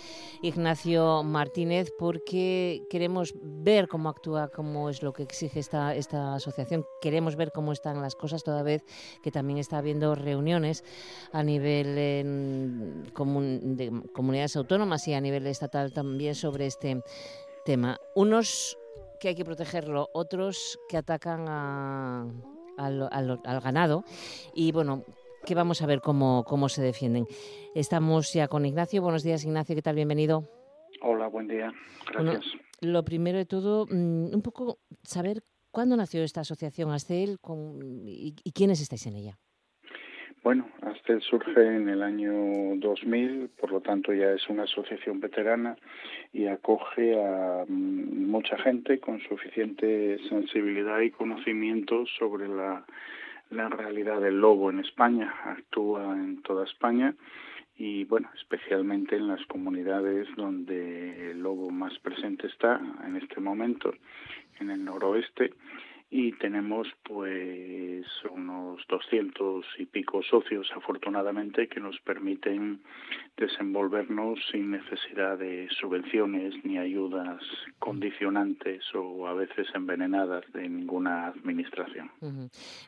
Ignacio 0.42 1.22
Martínez, 1.22 1.92
porque 1.96 2.82
queremos 2.90 3.34
ver 3.40 3.86
cómo 3.86 4.08
actúa, 4.08 4.48
cómo 4.48 4.90
es 4.90 5.00
lo 5.00 5.12
que 5.12 5.22
exige 5.22 5.60
esta, 5.60 5.92
asociación. 6.34 6.84
Queremos 7.00 7.36
ver 7.36 7.52
cómo 7.52 7.70
están 7.70 8.02
las 8.02 8.16
cosas, 8.16 8.42
toda 8.42 8.64
vez 8.64 8.82
que 9.22 9.30
también 9.30 9.60
está 9.60 9.78
habiendo 9.78 10.16
reuniones 10.16 10.82
a 11.30 11.44
nivel 11.44 13.04
comun- 13.14 13.76
de 13.76 13.92
comunidades 14.12 14.56
autónomas 14.56 15.06
y 15.06 15.14
a 15.14 15.20
nivel 15.20 15.46
estatal 15.46 15.92
también 15.92 16.34
sobre 16.34 16.66
este 16.66 17.00
tema. 17.64 18.00
Unos 18.16 18.76
que 19.20 19.28
hay 19.28 19.34
que 19.34 19.44
protegerlo, 19.44 20.08
otros 20.12 20.78
que 20.88 20.96
atacan 20.96 21.46
a- 21.48 22.26
al, 22.76 23.08
al- 23.10 23.40
al 23.44 23.60
ganado 23.60 24.04
y 24.54 24.72
bueno, 24.72 25.02
que 25.44 25.54
vamos 25.54 25.80
a 25.82 25.86
ver 25.86 26.00
cómo, 26.00 26.44
cómo 26.44 26.68
se 26.68 26.82
defienden. 26.82 27.26
Estamos 27.74 28.32
ya 28.32 28.48
con 28.48 28.66
Ignacio. 28.66 29.00
Buenos 29.02 29.22
días, 29.22 29.44
Ignacio, 29.44 29.74
¿qué 29.76 29.82
tal? 29.82 29.94
Bienvenido. 29.96 30.42
Hola, 31.02 31.28
buen 31.28 31.46
día. 31.48 31.72
Bueno, 32.14 32.32
Gracias. 32.32 32.52
Lo 32.80 33.04
primero 33.04 33.38
de 33.38 33.46
todo, 33.46 33.86
mm, 33.86 34.34
un 34.34 34.42
poco 34.42 34.78
saber 35.02 35.42
cuándo 35.70 35.96
nació 35.96 36.22
esta 36.22 36.40
asociación 36.42 36.90
ASTEL 36.90 37.38
con, 37.40 37.78
y, 38.06 38.34
y 38.42 38.52
quiénes 38.52 38.80
estáis 38.80 39.06
en 39.06 39.16
ella. 39.16 39.38
Bueno, 40.46 40.68
Astel 40.82 41.20
surge 41.22 41.60
en 41.60 41.88
el 41.88 42.04
año 42.04 42.32
2000, 42.76 43.48
por 43.60 43.72
lo 43.72 43.80
tanto 43.80 44.12
ya 44.12 44.30
es 44.30 44.48
una 44.48 44.62
asociación 44.62 45.18
veterana 45.18 45.76
y 46.32 46.46
acoge 46.46 47.20
a 47.20 47.64
mm, 47.66 48.30
mucha 48.30 48.56
gente 48.58 49.00
con 49.00 49.18
suficiente 49.22 50.20
sensibilidad 50.28 51.00
y 51.00 51.10
conocimiento 51.10 52.06
sobre 52.16 52.46
la, 52.46 52.86
la 53.50 53.68
realidad 53.68 54.20
del 54.20 54.40
lobo 54.40 54.70
en 54.70 54.78
España. 54.78 55.34
Actúa 55.46 56.14
en 56.14 56.40
toda 56.42 56.64
España 56.64 57.16
y, 57.76 58.04
bueno, 58.04 58.30
especialmente 58.36 59.16
en 59.16 59.26
las 59.26 59.44
comunidades 59.46 60.28
donde 60.36 61.32
el 61.32 61.40
lobo 61.40 61.70
más 61.70 61.98
presente 61.98 62.46
está 62.46 62.80
en 63.04 63.16
este 63.16 63.40
momento, 63.40 63.92
en 64.60 64.70
el 64.70 64.84
noroeste 64.84 65.54
y 66.08 66.32
tenemos 66.38 66.86
pues 67.02 68.06
unos 68.30 68.80
200 68.88 69.64
y 69.78 69.86
pico 69.86 70.22
socios 70.22 70.68
afortunadamente 70.76 71.68
que 71.68 71.80
nos 71.80 71.98
permiten 72.00 72.80
desenvolvernos 73.36 74.38
sin 74.50 74.70
necesidad 74.70 75.36
de 75.36 75.68
subvenciones 75.80 76.54
ni 76.64 76.78
ayudas 76.78 77.42
condicionantes 77.80 78.84
o 78.94 79.26
a 79.26 79.34
veces 79.34 79.66
envenenadas 79.74 80.44
de 80.52 80.68
ninguna 80.68 81.26
administración. 81.26 82.10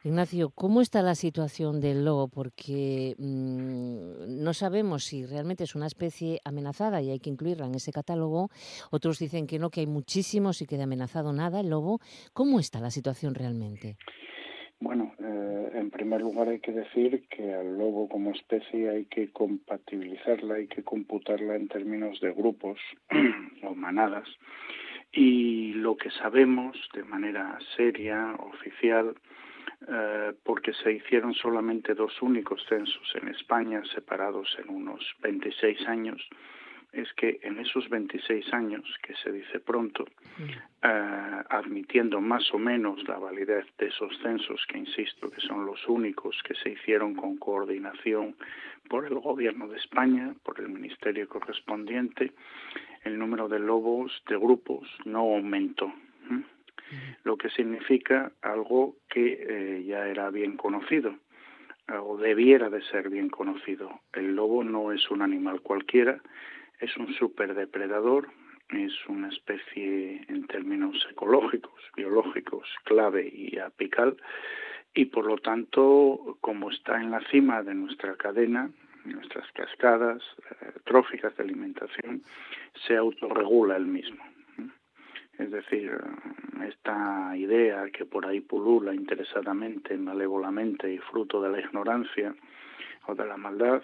Ignacio, 0.05 0.51
¿cómo 0.51 0.81
está 0.81 1.03
la 1.03 1.17
situación 1.17 1.81
del 1.81 2.05
lobo? 2.05 2.29
Porque 2.29 3.17
mm, 3.19 4.43
no 4.43 4.55
sabemos 4.55 5.05
si 5.05 5.27
realmente 5.27 5.65
es 5.65 5.75
una 5.75 5.87
especie 5.87 6.41
amenazada 6.45 7.03
y 7.03 7.11
hay 7.11 7.19
que 7.19 7.31
incluirla 7.31 7.67
en 7.67 7.75
ese 7.75 7.93
catálogo. 7.93 8.51
Otros 8.91 9.19
dicen 9.19 9.47
que 9.49 9.59
no, 9.59 9.71
que 9.71 9.81
hay 9.81 9.87
muchísimos 9.87 10.63
y 10.63 10.67
que 10.67 10.77
de 10.77 10.85
amenazado 10.85 11.33
nada 11.33 11.61
el 11.61 11.69
lobo. 11.69 12.01
¿Cómo 12.33 12.61
está 12.61 12.81
la 12.81 12.91
situación 12.91 13.08
realmente? 13.35 13.97
Bueno, 14.81 15.13
eh, 15.19 15.71
en 15.75 15.91
primer 15.91 16.21
lugar 16.21 16.49
hay 16.49 16.61
que 16.61 16.73
decir 16.73 17.25
que 17.29 17.53
al 17.53 17.77
lobo 17.77 18.09
como 18.09 18.31
especie 18.31 18.89
hay 18.89 19.05
que 19.07 19.33
compatibilizarla, 19.33 20.55
hay 20.55 20.69
que 20.69 20.85
computarla 20.85 21.57
en 21.57 21.67
términos 21.67 22.21
de 22.21 22.33
grupos 22.33 22.79
o 23.65 23.75
manadas. 23.75 24.29
Y 25.11 25.73
lo 25.73 25.97
que 25.97 26.11
sabemos 26.11 26.77
de 26.95 27.03
manera 27.03 27.59
seria, 27.77 28.35
oficial, 28.35 29.17
eh, 29.89 30.33
porque 30.45 30.73
se 30.75 30.93
hicieron 30.93 31.35
solamente 31.35 31.95
dos 31.95 32.21
únicos 32.23 32.65
censos 32.69 33.15
en 33.21 33.29
España, 33.29 33.83
separados 33.95 34.57
en 34.63 34.75
unos 34.75 35.03
26 35.23 35.89
años, 35.89 36.21
es 36.93 37.13
que 37.15 37.39
en 37.43 37.59
esos 37.59 37.89
26 37.89 38.53
años, 38.53 38.85
que 39.03 39.15
se 39.17 39.31
dice 39.31 39.61
pronto, 39.61 40.07
eh, 40.83 41.43
admitiendo 41.51 42.21
más 42.21 42.53
o 42.53 42.59
menos 42.59 43.07
la 43.07 43.19
validez 43.19 43.67
de 43.79 43.87
esos 43.87 44.17
censos, 44.23 44.65
que 44.67 44.79
insisto 44.79 45.31
que 45.31 45.41
son 45.41 45.67
los 45.67 45.87
únicos 45.87 46.41
que 46.45 46.55
se 46.55 46.71
hicieron 46.71 47.15
con 47.15 47.37
coordinación 47.37 48.37
por 48.89 49.05
el 49.05 49.19
Gobierno 49.19 49.69
de 49.69 49.77
España, 49.77 50.35
por 50.43 50.61
el 50.61 50.69
Ministerio 50.69 51.29
correspondiente, 51.29 52.33
el 53.05 53.19
número 53.19 53.49
de 53.49 53.59
lobos 53.59 54.23
de 54.29 54.37
grupos 54.37 54.89
no 55.05 55.21
aumentó. 55.21 55.93
¿m? 56.31 56.43
Lo 57.25 57.37
que 57.37 57.51
significa 57.51 58.33
algo 58.41 58.97
que 59.11 59.39
eh, 59.41 59.85
ya 59.85 60.09
era 60.09 60.31
bien 60.31 60.57
conocido 60.57 61.15
o 62.03 62.19
debiera 62.19 62.69
de 62.69 62.83
ser 62.83 63.09
bien 63.09 63.31
conocido. 63.31 64.01
El 64.13 64.37
lobo 64.37 64.63
no 64.63 64.93
es 64.93 65.11
un 65.11 65.23
animal 65.23 65.63
cualquiera, 65.63 66.21
es 66.81 66.97
un 66.97 67.13
superdepredador, 67.15 68.29
es 68.71 68.93
una 69.09 69.29
especie 69.29 70.25
en 70.29 70.47
términos 70.47 71.07
ecológicos, 71.11 71.81
biológicos, 71.97 72.69
clave 72.85 73.29
y 73.33 73.59
apical, 73.59 74.17
y 74.95 75.07
por 75.07 75.27
lo 75.27 75.39
tanto, 75.39 76.39
como 76.41 76.71
está 76.71 77.01
en 77.01 77.11
la 77.11 77.21
cima 77.31 77.63
de 77.63 77.75
nuestra 77.75 78.17
cadena, 78.17 78.71
nuestras 79.05 79.51
cascadas 79.53 80.23
eh, 80.61 80.73
tróficas 80.85 81.37
de 81.37 81.45
alimentación, 81.45 82.23
se 82.87 82.97
autorregula 82.97 83.77
el 83.77 83.87
mismo. 83.87 84.23
Es 85.39 85.53
decir, 85.53 85.97
esta 86.67 87.37
idea 87.37 87.89
que 87.91 88.05
por 88.05 88.27
ahí 88.27 88.41
pulula 88.41 88.93
interesadamente, 88.93 89.97
malévolamente 89.97 90.93
y 90.93 90.99
fruto 90.99 91.41
de 91.41 91.51
la 91.51 91.61
ignorancia 91.61 92.35
o 93.07 93.15
de 93.15 93.25
la 93.25 93.37
maldad, 93.37 93.83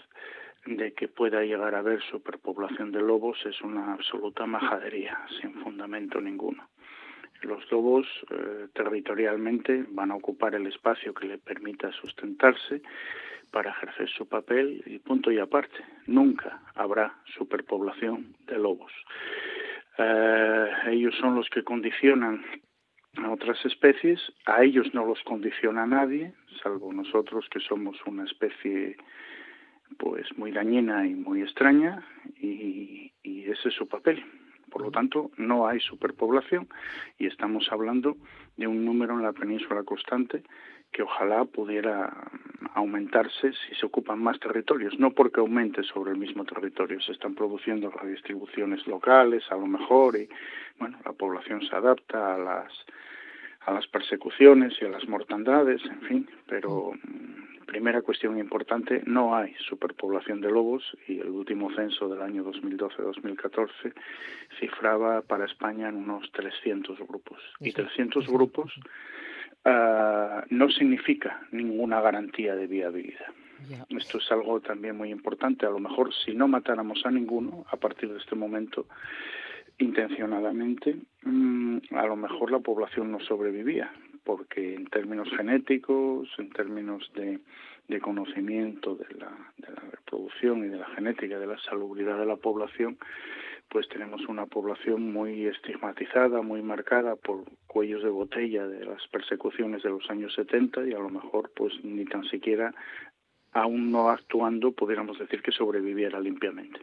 de 0.67 0.93
que 0.95 1.09
pueda 1.09 1.43
llegar 1.43 1.75
a 1.75 1.81
haber 1.81 2.03
superpoblación 2.03 2.93
de 2.93 3.01
lobos 3.01 3.39
es 3.45 3.61
una 3.61 3.93
absoluta 3.93 4.47
majadería, 4.47 5.19
sin 5.41 5.55
fundamento 5.63 6.21
ninguno. 6.21 6.69
Los 7.43 7.71
lobos 7.71 8.07
eh, 8.31 8.69
territorialmente 8.73 9.85
van 9.91 10.11
a 10.11 10.17
ocupar 10.17 10.55
el 10.55 10.67
espacio 10.67 11.13
que 11.13 11.27
le 11.27 11.39
permita 11.39 11.93
sustentarse 11.93 12.81
para 13.51 13.71
ejercer 13.71 14.09
su 14.09 14.27
papel 14.27 14.83
y 14.87 14.99
punto 14.99 15.31
y 15.31 15.39
aparte. 15.39 15.77
Nunca 16.07 16.63
habrá 16.75 17.15
superpoblación 17.37 18.35
de 18.47 18.59
lobos. 18.59 18.93
Eh, 19.99 20.71
ellos 20.89 21.15
son 21.21 21.37
los 21.37 21.49
que 21.51 21.63
condicionan 21.63 22.45
a 23.17 23.31
otras 23.31 23.65
especies, 23.65 24.21
a 24.47 24.65
ellos 24.65 24.93
no 24.93 25.07
los 25.07 25.23
condiciona 25.23 25.87
nadie, 25.87 26.33
salvo 26.63 26.93
nosotros 26.93 27.47
que 27.51 27.61
somos 27.61 27.97
una 28.07 28.25
especie 28.25 28.97
pues 29.99 30.27
muy 30.37 30.53
dañina 30.53 31.07
y 31.07 31.15
muy 31.15 31.43
extraña 31.43 32.05
y, 32.41 33.13
y 33.23 33.51
ese 33.51 33.69
es 33.69 33.75
su 33.75 33.87
papel. 33.89 34.25
Por 34.71 34.83
lo 34.83 34.91
tanto, 34.91 35.31
no 35.37 35.69
hay 35.69 35.79
superpoblación 35.81 36.69
y 37.19 37.27
estamos 37.27 37.69
hablando 37.71 38.17
de 38.57 38.67
un 38.67 38.85
número 38.85 39.15
en 39.15 39.23
la 39.23 39.33
península 39.33 39.85
constante 39.85 40.43
que 40.95 41.03
ojalá 41.03 41.45
pudiera 41.45 42.31
aumentarse 42.75 43.53
si 43.53 43.75
se 43.75 43.87
ocupan 43.87 44.21
más 44.21 44.39
territorios, 44.39 44.99
no 44.99 45.11
porque 45.11 45.41
aumente 45.41 45.83
sobre 45.83 46.13
el 46.13 46.19
mismo 46.19 46.45
territorio, 46.45 47.01
se 47.01 47.13
están 47.13 47.35
produciendo 47.35 47.91
redistribuciones 47.91 48.87
locales 48.87 49.45
a 49.51 49.57
lo 49.57 49.67
mejor 49.67 50.17
y 50.17 50.29
bueno, 50.79 50.99
la 51.05 51.13
población 51.13 51.63
se 51.63 51.75
adapta 51.75 52.35
a 52.35 52.39
las 52.39 52.73
a 53.67 53.73
las 53.73 53.87
persecuciones 53.87 54.75
y 54.81 54.85
a 54.85 54.89
las 54.89 55.09
mortandades, 55.09 55.81
en 55.85 56.01
fin, 56.03 56.31
pero 56.47 56.93
primera 57.75 58.03
cuestión 58.03 58.39
importante, 58.39 59.03
no 59.05 59.35
hay 59.35 59.53
superpoblación 59.69 60.41
de 60.41 60.51
lobos 60.51 60.97
y 61.09 61.19
el 61.19 61.31
último 61.31 61.75
censo 61.75 62.09
del 62.09 62.23
año 62.23 62.45
2012-2014 62.45 63.93
cifraba 64.61 65.23
para 65.23 65.47
España 65.47 65.89
en 65.89 65.97
unos 65.97 66.31
300 66.33 66.99
grupos. 67.01 67.41
Y 67.59 67.73
300 67.73 68.29
grupos 68.29 68.73
uh, 69.65 70.45
no 70.51 70.71
significa 70.71 71.41
ninguna 71.51 72.01
garantía 72.01 72.55
de 72.55 72.67
viabilidad. 72.69 73.33
Esto 73.89 74.19
es 74.19 74.31
algo 74.31 74.61
también 74.61 74.97
muy 74.97 75.11
importante. 75.11 75.67
A 75.67 75.71
lo 75.71 75.81
mejor 75.81 76.15
si 76.15 76.33
no 76.33 76.47
matáramos 76.47 77.05
a 77.07 77.11
ninguno 77.11 77.65
a 77.71 77.77
partir 77.77 78.13
de 78.13 78.19
este 78.19 78.37
momento, 78.37 78.87
intencionadamente, 79.79 80.97
mmm, 81.23 81.79
a 81.93 82.07
lo 82.07 82.17
mejor 82.17 82.51
la 82.51 82.61
población 82.61 83.11
no 83.13 83.21
sobrevivía, 83.21 83.93
porque 84.25 84.75
en 84.75 84.87
términos 84.87 85.29
genéticos, 85.37 86.29
en 86.39 86.51
términos 86.51 87.11
de, 87.15 87.41
de 87.89 88.01
conocimiento 88.01 88.95
de 88.95 89.07
la, 89.19 89.31
de 89.59 89.73
la 89.73 89.83
reproducción 89.91 90.65
y 90.65 90.69
de 90.69 90.79
la 90.79 90.89
genética, 90.91 91.39
de 91.39 91.47
la 91.47 91.59
salubridad 91.59 92.19
de 92.19 92.27
la 92.27 92.37
población, 92.37 92.99
pues 93.69 93.89
tenemos 93.89 94.27
una 94.29 94.47
población 94.47 95.13
muy 95.13 95.47
estigmatizada, 95.47 96.43
muy 96.43 96.63
marcada 96.63 97.17
por 97.17 97.45
cuellos 97.67 98.03
de 98.03 98.11
botella 98.11 98.67
de 98.67 98.85
las 98.85 99.07
persecuciones 99.09 99.83
de 99.83 99.91
los 99.91 100.09
años 100.11 100.33
70 100.35 100.87
y 100.87 100.93
a 100.93 100.99
lo 100.99 101.11
mejor 101.11 101.51
pues 101.57 101.73
ni 101.83 102.05
tan 102.05 102.25
siquiera 102.25 102.73
aún 103.55 103.93
no 103.93 104.11
actuando, 104.11 104.73
pudiéramos 104.73 105.19
decir 105.19 105.41
que 105.41 105.53
sobreviviera 105.53 106.21
limpiamente. 106.21 106.81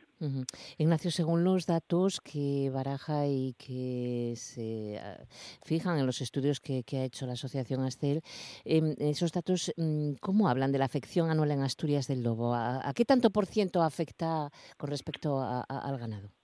Ignacio, 0.78 1.12
según 1.12 1.44
los 1.44 1.66
datos 1.66 2.22
que 2.22 2.70
baraja 2.74 3.28
y 3.28 3.54
que 3.58 4.34
se 4.38 5.00
ah, 5.04 5.18
fijan 5.66 6.00
en 6.00 6.06
los 6.06 6.22
estudios 6.22 6.60
que, 6.60 6.84
ha 6.94 7.04
hecho 7.04 7.26
la 7.26 7.34
Asociación 7.34 7.84
Astel, 7.84 8.22
em, 8.64 8.96
esos 9.00 9.32
datos, 9.32 9.74
mm, 9.76 10.14
¿cómo 10.22 10.48
hablan 10.48 10.72
de 10.72 10.80
la 10.80 10.86
afección 10.86 11.30
anual 11.30 11.52
en 11.52 11.62
Asturias 11.62 12.08
del 12.08 12.24
lobo? 12.24 12.54
¿A, 12.56 12.92
qué 12.96 13.04
tanto 13.04 13.32
por 13.32 13.46
ciento 13.46 13.82
afecta 13.82 14.50
con 14.78 14.90
respecto 14.90 15.42
al 15.42 15.98
ganado? 15.98 16.41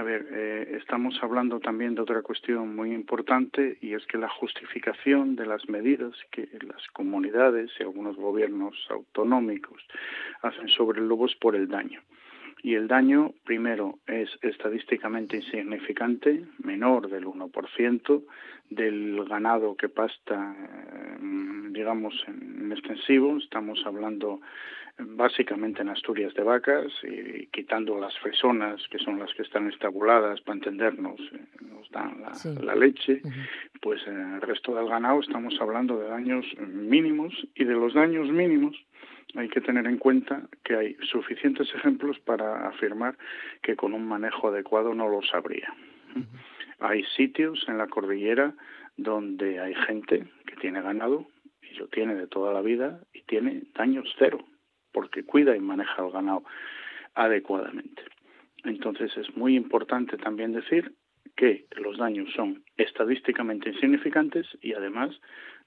A 0.00 0.02
ver, 0.02 0.26
eh, 0.32 0.78
estamos 0.80 1.22
hablando 1.22 1.60
también 1.60 1.94
de 1.94 2.00
otra 2.00 2.22
cuestión 2.22 2.74
muy 2.74 2.94
importante 2.94 3.76
y 3.82 3.92
es 3.92 4.06
que 4.06 4.16
la 4.16 4.30
justificación 4.30 5.36
de 5.36 5.44
las 5.44 5.68
medidas 5.68 6.14
que 6.30 6.48
las 6.66 6.86
comunidades 6.94 7.70
y 7.78 7.82
algunos 7.82 8.16
gobiernos 8.16 8.74
autonómicos 8.88 9.86
hacen 10.40 10.68
sobre 10.68 11.00
el 11.00 11.06
lobo 11.06 11.26
es 11.26 11.34
por 11.34 11.54
el 11.54 11.68
daño. 11.68 12.00
Y 12.62 12.74
el 12.74 12.88
daño, 12.88 13.32
primero, 13.44 13.98
es 14.06 14.28
estadísticamente 14.42 15.36
insignificante, 15.38 16.44
menor 16.62 17.08
del 17.08 17.24
1% 17.24 18.24
del 18.68 19.24
ganado 19.24 19.76
que 19.76 19.88
pasta, 19.88 20.54
eh, 20.56 21.18
digamos, 21.70 22.14
en 22.26 22.70
extensivo. 22.70 23.38
Estamos 23.38 23.80
hablando 23.84 24.40
básicamente 24.98 25.82
en 25.82 25.88
Asturias 25.88 26.34
de 26.34 26.42
vacas 26.42 26.92
y 27.02 27.46
quitando 27.46 27.98
las 27.98 28.16
fresonas 28.18 28.80
que 28.90 28.98
son 28.98 29.18
las 29.18 29.32
que 29.34 29.42
están 29.42 29.68
estabuladas 29.68 30.40
para 30.42 30.56
entendernos 30.56 31.20
eh, 31.32 31.40
nos 31.62 31.90
dan 31.90 32.22
la, 32.62 32.74
leche 32.74 33.22
pues 33.80 34.06
en 34.06 34.34
el 34.34 34.40
resto 34.42 34.74
del 34.74 34.88
ganado 34.88 35.20
estamos 35.20 35.54
hablando 35.60 35.98
de 35.98 36.08
daños 36.08 36.44
mínimos 36.58 37.34
y 37.54 37.64
de 37.64 37.74
los 37.74 37.94
daños 37.94 38.28
mínimos 38.30 38.76
hay 39.34 39.48
que 39.48 39.60
tener 39.60 39.86
en 39.86 39.98
cuenta 39.98 40.42
que 40.64 40.74
hay 40.74 40.96
suficientes 41.02 41.72
ejemplos 41.74 42.18
para 42.20 42.68
afirmar 42.68 43.16
que 43.62 43.76
con 43.76 43.94
un 43.94 44.06
manejo 44.06 44.48
adecuado 44.48 44.94
no 44.94 45.08
lo 45.08 45.22
sabría 45.22 45.74
hay 46.80 47.04
sitios 47.16 47.64
en 47.68 47.78
la 47.78 47.86
cordillera 47.86 48.54
donde 48.96 49.60
hay 49.60 49.74
gente 49.86 50.26
que 50.46 50.56
tiene 50.56 50.82
ganado 50.82 51.26
y 51.62 51.74
lo 51.74 51.88
tiene 51.88 52.14
de 52.14 52.26
toda 52.26 52.52
la 52.52 52.62
vida 52.62 53.00
y 53.12 53.22
tiene 53.22 53.62
daños 53.74 54.12
cero 54.18 54.38
porque 54.92 55.22
cuida 55.22 55.56
y 55.56 55.60
maneja 55.60 56.04
el 56.04 56.10
ganado 56.10 56.42
adecuadamente. 57.14 58.02
Entonces 58.64 59.16
es 59.16 59.36
muy 59.36 59.56
importante 59.56 60.16
también 60.16 60.52
decir 60.52 60.94
que 61.36 61.66
los 61.76 61.98
daños 61.98 62.32
son 62.34 62.64
estadísticamente 62.76 63.70
insignificantes 63.70 64.46
y 64.60 64.72
además 64.72 65.18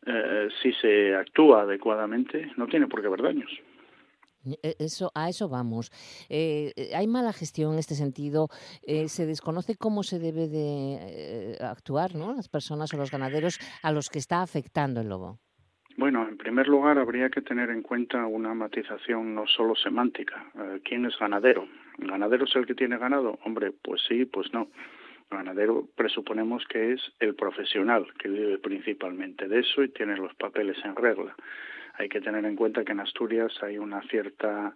eh, 0.06 0.50
si 0.62 0.72
se 0.74 1.16
actúa 1.16 1.62
adecuadamente 1.62 2.52
no 2.58 2.68
tiene 2.68 2.88
por 2.88 3.02
qué 3.02 3.08
haber 3.08 3.22
daños. 3.22 3.52
E, 4.46 4.76
eso, 4.80 5.12
a 5.16 5.30
eso 5.30 5.48
vamos. 5.48 5.92
Eh, 6.30 6.92
hay 6.96 7.08
mala 7.08 7.32
gestión 7.34 7.74
en 7.74 7.80
este 7.80 7.96
sentido. 7.96 8.50
Eh, 8.86 9.08
se 9.08 9.26
desconoce 9.26 9.76
cómo 9.78 10.04
se 10.04 10.20
debe 10.20 10.48
de 10.48 11.58
actuar, 11.62 12.16
¿no? 12.16 12.34
Las 12.34 12.50
personas 12.50 12.94
o 12.94 12.98
los 12.98 13.12
ganaderos 13.12 13.60
a 13.82 13.92
los 13.92 14.10
que 14.10 14.20
está 14.20 14.42
afectando 14.42 15.02
el 15.02 15.10
lobo. 15.10 15.40
Bueno, 15.96 16.28
en 16.28 16.38
primer 16.38 16.68
lugar 16.68 16.98
habría 16.98 17.30
que 17.30 17.42
tener 17.42 17.70
en 17.70 17.84
cuenta 17.84 18.26
una 18.26 18.54
matización 18.56 19.36
no 19.36 19.46
solo 19.46 19.76
semántica. 19.76 20.52
Eh, 20.56 20.82
¿Quién 20.84 21.06
es 21.06 21.18
ganadero? 21.20 21.68
¿El 22.00 22.10
ganadero 22.10 22.46
es 22.46 22.56
el 22.56 22.66
que 22.66 22.74
tiene 22.74 22.98
ganado? 22.98 23.38
Hombre, 23.46 23.72
pues 23.72 24.02
sí, 24.08 24.26
pues 24.26 24.52
no. 24.54 24.70
Ganadero 25.34 25.88
presuponemos 25.96 26.66
que 26.68 26.94
es 26.94 27.02
el 27.20 27.36
profesional 27.36 28.06
que 28.20 28.30
vive 28.30 28.58
principalmente 28.58 29.48
de 29.48 29.60
eso 29.60 29.84
y 29.84 29.90
tiene 29.90 30.18
los 30.18 30.34
papeles 30.36 30.78
en 30.84 30.96
regla. 30.96 31.36
Hay 31.96 32.10
que 32.10 32.22
tener 32.22 32.44
en 32.46 32.56
cuenta 32.56 32.84
que 32.84 32.92
en 32.92 33.02
Asturias 33.02 33.52
hay 33.62 33.78
una 33.78 34.02
cierta 34.04 34.74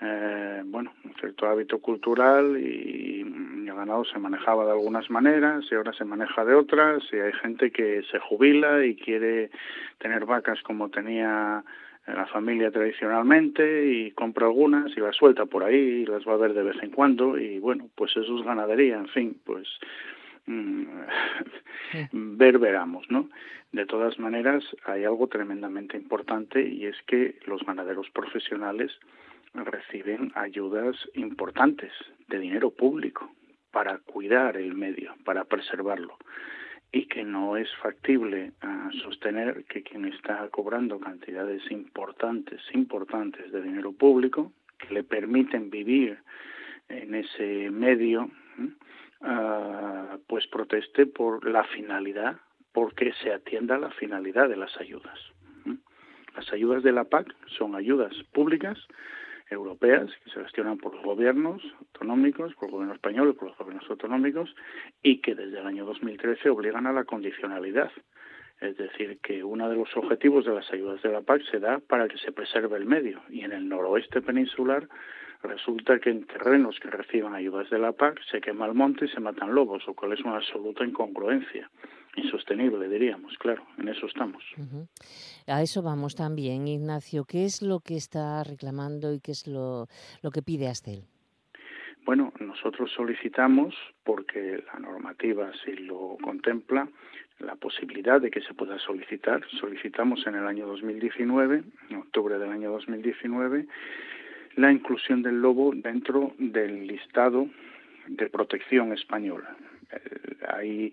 eh, 0.00 0.62
bueno, 0.64 0.92
un 1.04 1.14
cierto 1.14 1.46
hábito 1.48 1.80
cultural 1.80 2.56
y 2.56 3.22
el 3.22 3.74
ganado 3.74 4.04
se 4.04 4.18
manejaba 4.18 4.64
de 4.64 4.70
algunas 4.70 5.10
maneras 5.10 5.64
y 5.70 5.74
ahora 5.74 5.92
se 5.92 6.04
maneja 6.04 6.44
de 6.44 6.54
otras 6.54 7.02
y 7.12 7.16
hay 7.16 7.32
gente 7.32 7.72
que 7.72 8.02
se 8.10 8.18
jubila 8.20 8.84
y 8.84 8.94
quiere 8.94 9.50
tener 9.98 10.24
vacas 10.24 10.62
como 10.62 10.88
tenía 10.88 11.64
la 12.14 12.26
familia 12.26 12.70
tradicionalmente 12.70 13.86
y 13.86 14.10
compra 14.12 14.46
algunas 14.46 14.96
y 14.96 15.00
las 15.00 15.16
suelta 15.16 15.46
por 15.46 15.64
ahí 15.64 15.76
y 15.76 16.06
las 16.06 16.26
va 16.26 16.34
a 16.34 16.38
ver 16.38 16.54
de 16.54 16.62
vez 16.62 16.76
en 16.82 16.90
cuando 16.90 17.38
y 17.38 17.58
bueno, 17.58 17.88
pues 17.94 18.16
eso 18.16 18.38
es 18.38 18.44
ganadería, 18.44 18.96
en 18.96 19.08
fin, 19.08 19.40
pues 19.44 19.68
mm, 20.46 20.84
ver 22.12 22.58
veramos, 22.58 23.10
¿no? 23.10 23.28
De 23.72 23.84
todas 23.84 24.18
maneras, 24.18 24.64
hay 24.84 25.04
algo 25.04 25.26
tremendamente 25.26 25.96
importante 25.96 26.66
y 26.66 26.86
es 26.86 26.96
que 27.06 27.38
los 27.46 27.62
ganaderos 27.66 28.08
profesionales 28.10 28.92
reciben 29.52 30.32
ayudas 30.34 30.96
importantes 31.14 31.92
de 32.28 32.38
dinero 32.38 32.70
público 32.70 33.30
para 33.70 33.98
cuidar 33.98 34.56
el 34.56 34.74
medio, 34.74 35.14
para 35.24 35.44
preservarlo 35.44 36.16
y 36.92 37.06
que 37.06 37.24
no 37.24 37.56
es 37.56 37.68
factible 37.82 38.52
ah, 38.62 38.90
sostener 39.02 39.64
que 39.64 39.82
quien 39.82 40.06
está 40.06 40.48
cobrando 40.48 40.98
cantidades 40.98 41.62
importantes, 41.70 42.62
importantes 42.72 43.52
de 43.52 43.62
dinero 43.62 43.92
público, 43.92 44.52
que 44.78 44.94
le 44.94 45.04
permiten 45.04 45.70
vivir 45.70 46.18
en 46.88 47.14
ese 47.14 47.70
medio, 47.70 48.30
ah, 49.20 50.16
pues 50.26 50.46
proteste 50.46 51.06
por 51.06 51.46
la 51.46 51.64
finalidad, 51.64 52.36
porque 52.72 53.12
se 53.22 53.32
atienda 53.32 53.78
la 53.78 53.90
finalidad 53.90 54.48
de 54.48 54.56
las 54.56 54.76
ayudas. 54.80 55.18
Las 56.36 56.52
ayudas 56.52 56.84
de 56.84 56.92
la 56.92 57.04
PAC 57.04 57.34
son 57.48 57.74
ayudas 57.74 58.14
públicas 58.32 58.78
europeas 59.50 60.10
que 60.24 60.30
se 60.30 60.42
gestionan 60.42 60.78
por 60.78 60.94
los 60.94 61.04
gobiernos 61.04 61.62
autonómicos, 61.80 62.54
por 62.54 62.66
el 62.66 62.72
gobierno 62.72 62.94
español 62.94 63.30
y 63.30 63.32
por 63.32 63.48
los 63.48 63.58
gobiernos 63.58 63.88
autonómicos 63.90 64.54
y 65.02 65.20
que 65.20 65.34
desde 65.34 65.58
el 65.58 65.66
año 65.66 65.84
2013 65.84 66.50
obligan 66.50 66.86
a 66.86 66.92
la 66.92 67.04
condicionalidad. 67.04 67.90
Es 68.60 68.76
decir, 68.76 69.18
que 69.22 69.44
uno 69.44 69.68
de 69.68 69.76
los 69.76 69.96
objetivos 69.96 70.44
de 70.44 70.54
las 70.54 70.70
ayudas 70.72 71.00
de 71.02 71.12
la 71.12 71.20
PAC 71.20 71.42
se 71.50 71.60
da 71.60 71.78
para 71.78 72.08
que 72.08 72.18
se 72.18 72.32
preserve 72.32 72.76
el 72.76 72.86
medio 72.86 73.22
y 73.30 73.42
en 73.42 73.52
el 73.52 73.68
noroeste 73.68 74.20
peninsular 74.20 74.88
resulta 75.42 76.00
que 76.00 76.10
en 76.10 76.26
terrenos 76.26 76.78
que 76.80 76.90
reciban 76.90 77.34
ayudas 77.34 77.70
de 77.70 77.78
la 77.78 77.92
PAC 77.92 78.20
se 78.30 78.40
quema 78.40 78.66
el 78.66 78.74
monte 78.74 79.04
y 79.04 79.08
se 79.08 79.20
matan 79.20 79.54
lobos, 79.54 79.86
lo 79.86 79.94
cual 79.94 80.12
es 80.12 80.20
una 80.20 80.36
absoluta 80.36 80.84
incongruencia 80.84 81.70
insostenible, 82.18 82.88
diríamos, 82.88 83.36
claro, 83.38 83.64
en 83.78 83.88
eso 83.88 84.06
estamos. 84.06 84.44
A 85.46 85.62
eso 85.62 85.82
vamos 85.82 86.14
también, 86.14 86.68
Ignacio. 86.68 87.24
¿Qué 87.24 87.44
es 87.44 87.62
lo 87.62 87.80
que 87.80 87.96
está 87.96 88.44
reclamando 88.44 89.12
y 89.12 89.20
qué 89.20 89.32
es 89.32 89.46
lo, 89.46 89.86
lo 90.22 90.30
que 90.30 90.42
pide 90.42 90.68
Astel? 90.68 91.04
Bueno, 92.04 92.32
nosotros 92.40 92.90
solicitamos, 92.90 93.74
porque 94.02 94.64
la 94.72 94.80
normativa 94.80 95.48
así 95.48 95.72
lo 95.72 96.16
contempla, 96.22 96.88
la 97.38 97.54
posibilidad 97.56 98.20
de 98.20 98.30
que 98.30 98.40
se 98.40 98.54
pueda 98.54 98.78
solicitar. 98.78 99.44
Solicitamos 99.60 100.26
en 100.26 100.34
el 100.34 100.46
año 100.46 100.66
2019, 100.66 101.62
en 101.90 101.96
octubre 101.96 102.38
del 102.38 102.50
año 102.50 102.70
2019, 102.72 103.66
la 104.56 104.72
inclusión 104.72 105.22
del 105.22 105.40
lobo 105.40 105.72
dentro 105.74 106.32
del 106.38 106.86
listado 106.86 107.48
de 108.08 108.28
protección 108.30 108.92
española. 108.92 109.54
Hay 110.48 110.92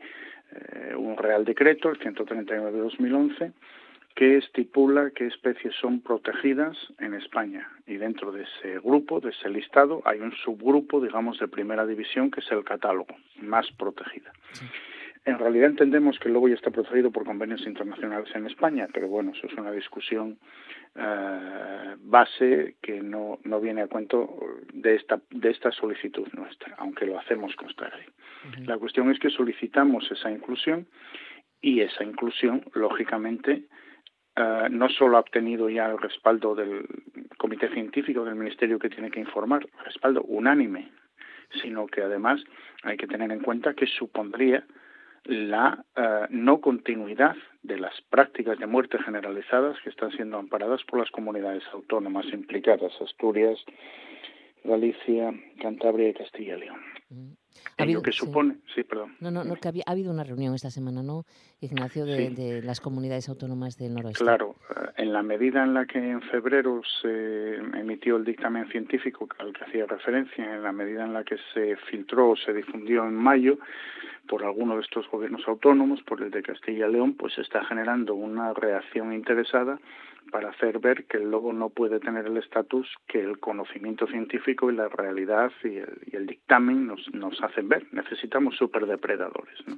eh, 0.51 0.95
un 0.95 1.17
Real 1.17 1.45
Decreto, 1.45 1.89
el 1.89 1.97
139 1.97 2.71
de 2.71 2.79
2011, 2.79 3.51
que 4.15 4.37
estipula 4.37 5.11
qué 5.11 5.27
especies 5.27 5.75
son 5.75 5.99
protegidas 5.99 6.77
en 6.99 7.13
España. 7.13 7.69
Y 7.85 7.95
dentro 7.97 8.31
de 8.31 8.43
ese 8.43 8.79
grupo, 8.79 9.19
de 9.19 9.31
ese 9.31 9.49
listado, 9.49 10.01
hay 10.05 10.19
un 10.19 10.31
subgrupo, 10.31 11.01
digamos, 11.01 11.37
de 11.39 11.49
primera 11.49 11.85
división, 11.85 12.31
que 12.31 12.39
es 12.39 12.49
el 12.51 12.63
catálogo, 12.63 13.15
más 13.41 13.69
protegida. 13.77 14.31
En 15.25 15.39
realidad 15.39 15.71
entendemos 15.71 16.19
que 16.19 16.27
el 16.27 16.35
lobo 16.35 16.47
ya 16.47 16.53
está 16.53 16.69
protegido 16.69 17.11
por 17.11 17.25
convenios 17.25 17.65
internacionales 17.65 18.29
en 18.35 18.45
España, 18.45 18.87
pero 18.93 19.07
bueno, 19.07 19.31
eso 19.31 19.47
es 19.47 19.53
una 19.55 19.71
discusión 19.71 20.37
eh, 20.93 21.95
base 21.99 22.75
que 22.79 23.01
no, 23.01 23.39
no 23.43 23.59
viene 23.59 23.81
a 23.81 23.87
cuento 23.87 24.37
de 24.71 24.95
esta, 24.95 25.19
de 25.31 25.49
esta 25.49 25.71
solicitud 25.71 26.27
nuestra, 26.33 26.75
aunque 26.77 27.07
lo 27.07 27.17
hacemos 27.17 27.55
constar 27.55 27.91
ahí. 27.95 28.05
La 28.65 28.77
cuestión 28.77 29.09
es 29.09 29.17
que 29.17 29.31
solicitamos 29.31 30.09
esa 30.11 30.29
inclusión 30.29 30.85
y 31.59 31.81
esa 31.81 32.03
inclusión, 32.03 32.63
lógicamente, 32.75 33.63
eh, 34.35 34.67
no 34.69 34.89
solo 34.89 35.17
ha 35.17 35.21
obtenido 35.21 35.69
ya 35.71 35.87
el 35.87 35.97
respaldo 35.97 36.53
del 36.53 36.85
comité 37.39 37.69
científico 37.69 38.23
del 38.23 38.35
ministerio 38.35 38.77
que 38.77 38.89
tiene 38.89 39.09
que 39.09 39.19
informar, 39.19 39.65
respaldo 39.83 40.21
unánime, 40.21 40.91
sino 41.63 41.87
que 41.87 42.03
además 42.03 42.43
hay 42.83 42.97
que 42.97 43.07
tener 43.07 43.31
en 43.31 43.39
cuenta 43.39 43.73
que 43.73 43.87
supondría 43.87 44.63
la 45.25 45.83
eh, 45.95 46.27
no 46.29 46.61
continuidad 46.61 47.35
de 47.63 47.79
las 47.79 47.99
prácticas 48.09 48.59
de 48.59 48.67
muerte 48.67 48.97
generalizadas 48.99 49.77
que 49.83 49.89
están 49.89 50.11
siendo 50.11 50.37
amparadas 50.37 50.83
por 50.83 50.99
las 50.99 51.09
comunidades 51.11 51.63
autónomas 51.73 52.25
implicadas, 52.31 52.93
Asturias, 53.01 53.59
Galicia, 54.63 55.33
Cantabria 55.61 56.09
y 56.09 56.13
Castilla 56.13 56.57
y 56.57 56.59
León. 56.59 56.94
Lo 57.77 58.01
que 58.01 58.11
supone, 58.11 58.57
sí, 58.73 58.83
perdón. 58.83 59.15
No, 59.19 59.31
no, 59.31 59.43
no, 59.43 59.55
que 59.55 59.67
ha 59.67 59.91
habido 59.91 60.11
una 60.11 60.23
reunión 60.23 60.53
esta 60.55 60.71
semana, 60.71 61.03
¿no, 61.03 61.23
Ignacio, 61.61 62.05
de, 62.05 62.61
las 62.63 62.79
comunidades 62.79 63.29
autónomas 63.29 63.77
del 63.77 63.93
noroeste? 63.93 64.23
Claro, 64.23 64.55
eh, 64.69 64.89
en 64.97 65.13
la 65.13 65.23
medida 65.23 65.63
en 65.63 65.73
la 65.73 65.85
que 65.85 65.99
en 65.99 66.21
febrero 66.21 66.81
se 67.01 67.55
emitió 67.55 68.17
el 68.17 68.25
dictamen 68.25 68.67
científico 68.69 69.27
al 69.39 69.53
que 69.53 69.63
hacía 69.63 69.85
referencia, 69.85 70.55
en 70.55 70.63
la 70.63 70.71
medida 70.71 71.03
en 71.03 71.13
la 71.13 71.23
que 71.23 71.37
se 71.53 71.75
filtró 71.89 72.31
o 72.31 72.35
se 72.35 72.53
difundió 72.53 73.05
en 73.05 73.15
mayo 73.15 73.57
por 74.27 74.43
alguno 74.43 74.75
de 74.75 74.81
estos 74.81 75.09
gobiernos 75.09 75.47
autónomos, 75.47 76.01
por 76.03 76.21
el 76.21 76.31
de 76.31 76.41
Castilla 76.41 76.87
y 76.87 76.91
León, 76.91 77.13
pues 77.13 77.37
está 77.37 77.63
generando 77.65 78.15
una 78.15 78.53
reacción 78.53 79.13
interesada 79.13 79.79
para 80.35 80.49
hacer 80.49 80.79
ver 80.79 81.05
que 81.05 81.15
el 81.15 81.31
lobo 81.31 81.53
no 81.53 81.69
puede 81.69 82.01
tener 82.01 82.25
el 82.25 82.35
estatus 82.35 82.93
que 83.07 83.21
el 83.21 83.39
conocimiento 83.39 84.05
científico 84.05 84.69
y 84.69 84.75
la 84.75 84.89
realidad 84.89 85.49
y 85.63 85.77
el, 86.13 86.25
dictamen 86.25 86.87
nos, 86.87 87.09
nos 87.13 87.41
hacen 87.41 87.69
ver. 87.69 87.85
Necesitamos 87.93 88.57
superdepredadores. 88.57 89.65
¿no? 89.65 89.77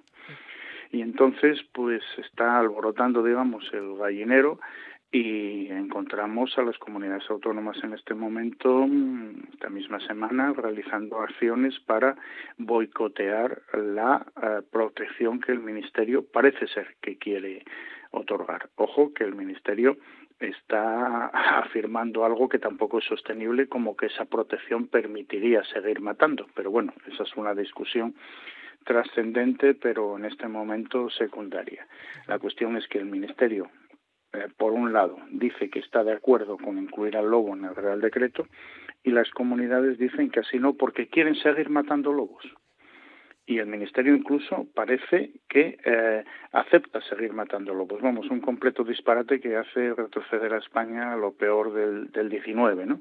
Y 0.91 1.04
entonces, 1.04 1.63
pues 1.74 2.02
está 2.17 2.58
alborotando, 2.58 3.22
digamos, 3.22 3.72
el 3.72 3.98
gallinero 3.98 4.60
y 5.12 5.67
encontramos 5.67 6.58
a 6.58 6.63
las 6.63 6.80
comunidades 6.80 7.30
autónomas 7.30 7.78
en 7.84 7.93
este 7.93 8.15
momento, 8.15 8.88
esta 9.54 9.70
misma 9.70 10.00
semana, 10.08 10.54
realizando 10.54 11.22
acciones 11.22 11.80
para 11.82 12.15
boicotear 12.58 13.62
la 13.74 14.26
eh, 14.41 14.63
protección 14.72 15.39
que 15.39 15.52
el 15.52 15.60
Ministerio 15.60 16.26
parece 16.26 16.65
ser 16.67 16.96
que 17.00 17.20
quiere 17.20 17.63
otorgar. 18.10 18.70
Ojo 18.76 19.13
que 19.13 19.24
el 19.24 19.36
Ministerio 19.36 19.98
está 20.39 21.28
afirmando 21.60 22.26
algo 22.26 22.50
que 22.50 22.60
tampoco 22.60 23.00
es 23.00 23.06
sostenible, 23.06 23.67
como 23.67 23.95
que 23.95 24.08
esa 24.08 24.26
protección 24.26 24.88
permitiría 24.88 25.63
seguir 25.65 26.02
matando. 26.02 26.47
Pero 26.56 26.71
bueno, 26.71 26.93
esa 27.12 27.23
es 27.23 27.36
una 27.36 27.54
discusión 27.54 28.15
trascendente, 28.86 29.73
pero 29.73 30.17
en 30.17 30.26
este 30.26 30.47
momento 30.47 31.10
secundaria. 31.10 31.86
La 32.28 32.39
cuestión 32.39 32.78
es 32.78 32.88
que 32.88 33.00
el 33.00 33.06
Ministerio, 33.06 33.69
eh, 34.34 34.47
por 34.58 34.71
un 34.71 34.93
lado, 34.93 35.17
dice 35.30 35.69
que 35.69 35.80
está 35.80 36.04
de 36.04 36.13
acuerdo 36.13 36.58
con 36.58 36.78
incluir 36.78 37.17
al 37.17 37.30
lobo 37.30 37.54
en 37.56 37.65
el 37.65 37.76
Real 37.76 38.00
Decreto 38.00 38.47
y 39.04 39.12
las 39.12 39.30
comunidades 39.32 39.97
dicen 39.97 40.30
que 40.30 40.39
así 40.39 40.58
no 40.58 40.73
porque 40.73 41.08
quieren 41.08 41.36
seguir 41.36 41.69
matando 41.69 42.13
lobos 42.13 42.45
y 43.47 43.60
el 43.60 43.67
Ministerio 43.67 44.13
incluso 44.13 44.67
parece 44.75 45.31
que 45.47 45.79
eh, 45.83 46.23
acepta 46.51 47.01
seguir 47.01 47.31
matando 47.31 47.73
lobos. 47.73 48.01
Vamos, 48.01 48.29
un 48.29 48.41
completo 48.41 48.83
disparate 48.83 49.39
que 49.39 49.55
hace 49.55 49.93
retroceder 49.93 50.53
a 50.53 50.57
España 50.57 51.13
a 51.13 51.15
lo 51.15 51.31
peor 51.31 51.73
del, 51.73 52.12
del 52.12 52.29
19, 52.29 52.86
¿no? 52.86 52.99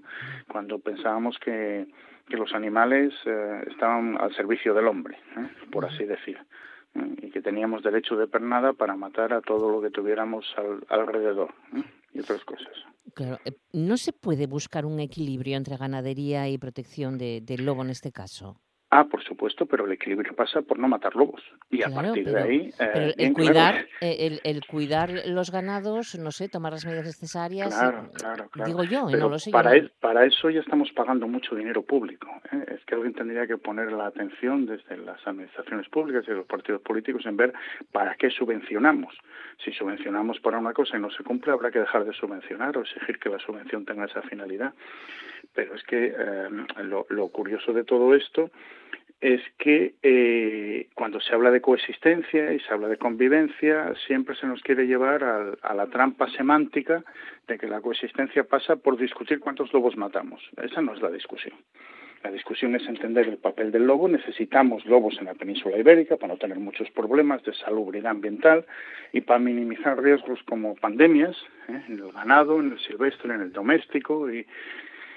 Cuando 0.48 0.78
pensábamos 0.78 1.36
que, 1.38 1.86
los 2.28 2.54
animales 2.54 3.14
eh, 3.24 3.64
estaban 3.70 4.20
al 4.20 4.34
servicio 4.34 4.74
del 4.74 4.88
hombre, 4.88 5.16
¿eh? 5.36 5.48
por 5.70 5.84
así 5.84 6.04
decir, 6.04 6.36
y 7.22 7.30
que 7.30 7.40
teníamos 7.40 7.84
derecho 7.84 8.16
de 8.16 8.26
pernada 8.26 8.72
para 8.72 8.96
matar 8.96 9.32
a 9.32 9.40
todo 9.40 9.70
lo 9.70 9.80
que 9.80 9.90
tuviéramos 9.90 10.44
alrededor 10.88 11.54
y 12.12 12.18
otras 12.18 12.44
cosas. 12.44 12.72
Claro, 13.14 13.38
¿no 13.72 13.96
se 13.96 14.12
puede 14.12 14.48
buscar 14.48 14.86
un 14.86 14.98
equilibrio 14.98 15.56
entre 15.56 15.76
ganadería 15.76 16.48
y 16.48 16.58
protección 16.58 17.16
de, 17.16 17.40
del 17.42 17.64
lobo 17.64 17.82
en 17.82 17.90
este 17.90 18.10
caso? 18.10 18.60
Ah, 18.98 19.04
por 19.04 19.22
supuesto, 19.22 19.66
pero 19.66 19.84
el 19.84 19.92
equilibrio 19.92 20.34
pasa 20.34 20.62
por 20.62 20.78
no 20.78 20.88
matar 20.88 21.14
lobos. 21.16 21.42
Y 21.68 21.82
a 21.82 21.90
partir 21.90 22.30
de 22.32 22.40
ahí. 22.40 22.70
Eh, 22.80 23.12
el, 23.18 23.34
cuidar, 23.34 23.86
eh, 24.00 24.40
el, 24.42 24.64
cuidar 24.64 25.10
los 25.26 25.50
ganados, 25.50 26.18
no 26.18 26.30
sé, 26.30 26.48
tomar 26.48 26.72
las 26.72 26.86
medidas 26.86 27.04
necesarias. 27.04 27.78
Claro, 27.78 28.08
claro, 28.14 28.48
claro. 28.48 28.66
Digo 28.66 28.84
yo, 28.84 29.10
no 29.10 29.28
lo 29.28 29.38
sé. 29.38 29.50
Para, 29.50 29.72
para 30.00 30.24
eso 30.24 30.48
ya 30.48 30.60
estamos 30.60 30.90
pagando 30.92 31.28
mucho 31.28 31.54
dinero 31.54 31.82
público. 31.82 32.26
¿eh? 32.50 32.64
Es 32.74 32.86
que 32.86 32.94
alguien 32.94 33.12
tendría 33.12 33.46
que 33.46 33.58
poner 33.58 33.92
la 33.92 34.06
atención 34.06 34.64
desde 34.64 34.96
las 34.96 35.26
administraciones 35.26 35.86
públicas 35.90 36.24
y 36.26 36.30
los 36.30 36.46
partidos 36.46 36.80
políticos 36.80 37.26
en 37.26 37.36
ver 37.36 37.52
para 37.92 38.14
qué 38.14 38.30
subvencionamos. 38.30 39.14
Si 39.62 39.72
subvencionamos 39.72 40.40
para 40.40 40.56
una 40.56 40.72
cosa 40.72 40.96
y 40.96 41.00
no 41.00 41.10
se 41.10 41.22
cumple, 41.22 41.52
habrá 41.52 41.70
que 41.70 41.80
dejar 41.80 42.06
de 42.06 42.14
subvencionar 42.14 42.78
o 42.78 42.80
exigir 42.80 43.18
que 43.18 43.28
la 43.28 43.40
subvención 43.40 43.84
tenga 43.84 44.06
esa 44.06 44.22
finalidad. 44.22 44.72
Pero 45.54 45.74
es 45.74 45.82
que 45.84 46.14
lo, 46.82 47.06
lo 47.08 47.28
curioso 47.28 47.72
de 47.72 47.84
todo 47.84 48.14
esto 48.14 48.50
es 49.20 49.40
que 49.58 49.94
eh, 50.02 50.88
cuando 50.94 51.20
se 51.20 51.34
habla 51.34 51.50
de 51.50 51.60
coexistencia 51.60 52.52
y 52.52 52.60
se 52.60 52.72
habla 52.72 52.88
de 52.88 52.98
convivencia, 52.98 53.94
siempre 54.06 54.36
se 54.36 54.46
nos 54.46 54.62
quiere 54.62 54.86
llevar 54.86 55.24
a, 55.24 55.74
la 55.74 55.86
trampa 55.86 56.28
semántica 56.32 57.02
de 57.46 57.58
que 57.58 57.66
la 57.66 57.80
coexistencia 57.80 58.44
pasa 58.44 58.76
por 58.76 58.98
discutir 58.98 59.40
cuántos 59.40 59.72
lobos 59.72 59.96
matamos. 59.96 60.42
Esa 60.62 60.82
no 60.82 60.94
es 60.94 61.00
la 61.00 61.10
discusión. 61.10 61.54
La 62.22 62.30
discusión 62.30 62.74
es 62.74 62.86
entender 62.88 63.28
el 63.28 63.38
papel 63.38 63.70
del 63.70 63.86
lobo. 63.86 64.08
Necesitamos 64.08 64.84
lobos 64.84 65.16
en 65.18 65.26
la 65.26 65.34
península 65.34 65.78
ibérica 65.78 66.16
para 66.16 66.34
no 66.34 66.38
tener 66.38 66.58
muchos 66.58 66.90
problemas 66.90 67.42
de 67.44 67.54
salubridad 67.54 68.10
ambiental 68.10 68.66
y 69.12 69.20
para 69.20 69.38
minimizar 69.38 70.02
riesgos 70.02 70.42
como 70.42 70.74
pandemias 70.74 71.36
¿eh? 71.68 71.82
en 71.88 72.00
el 72.00 72.12
ganado, 72.12 72.58
en 72.58 72.72
el 72.72 72.78
silvestre, 72.80 73.32
en 73.32 73.42
el 73.42 73.52
doméstico 73.52 74.30
y, 74.30 74.44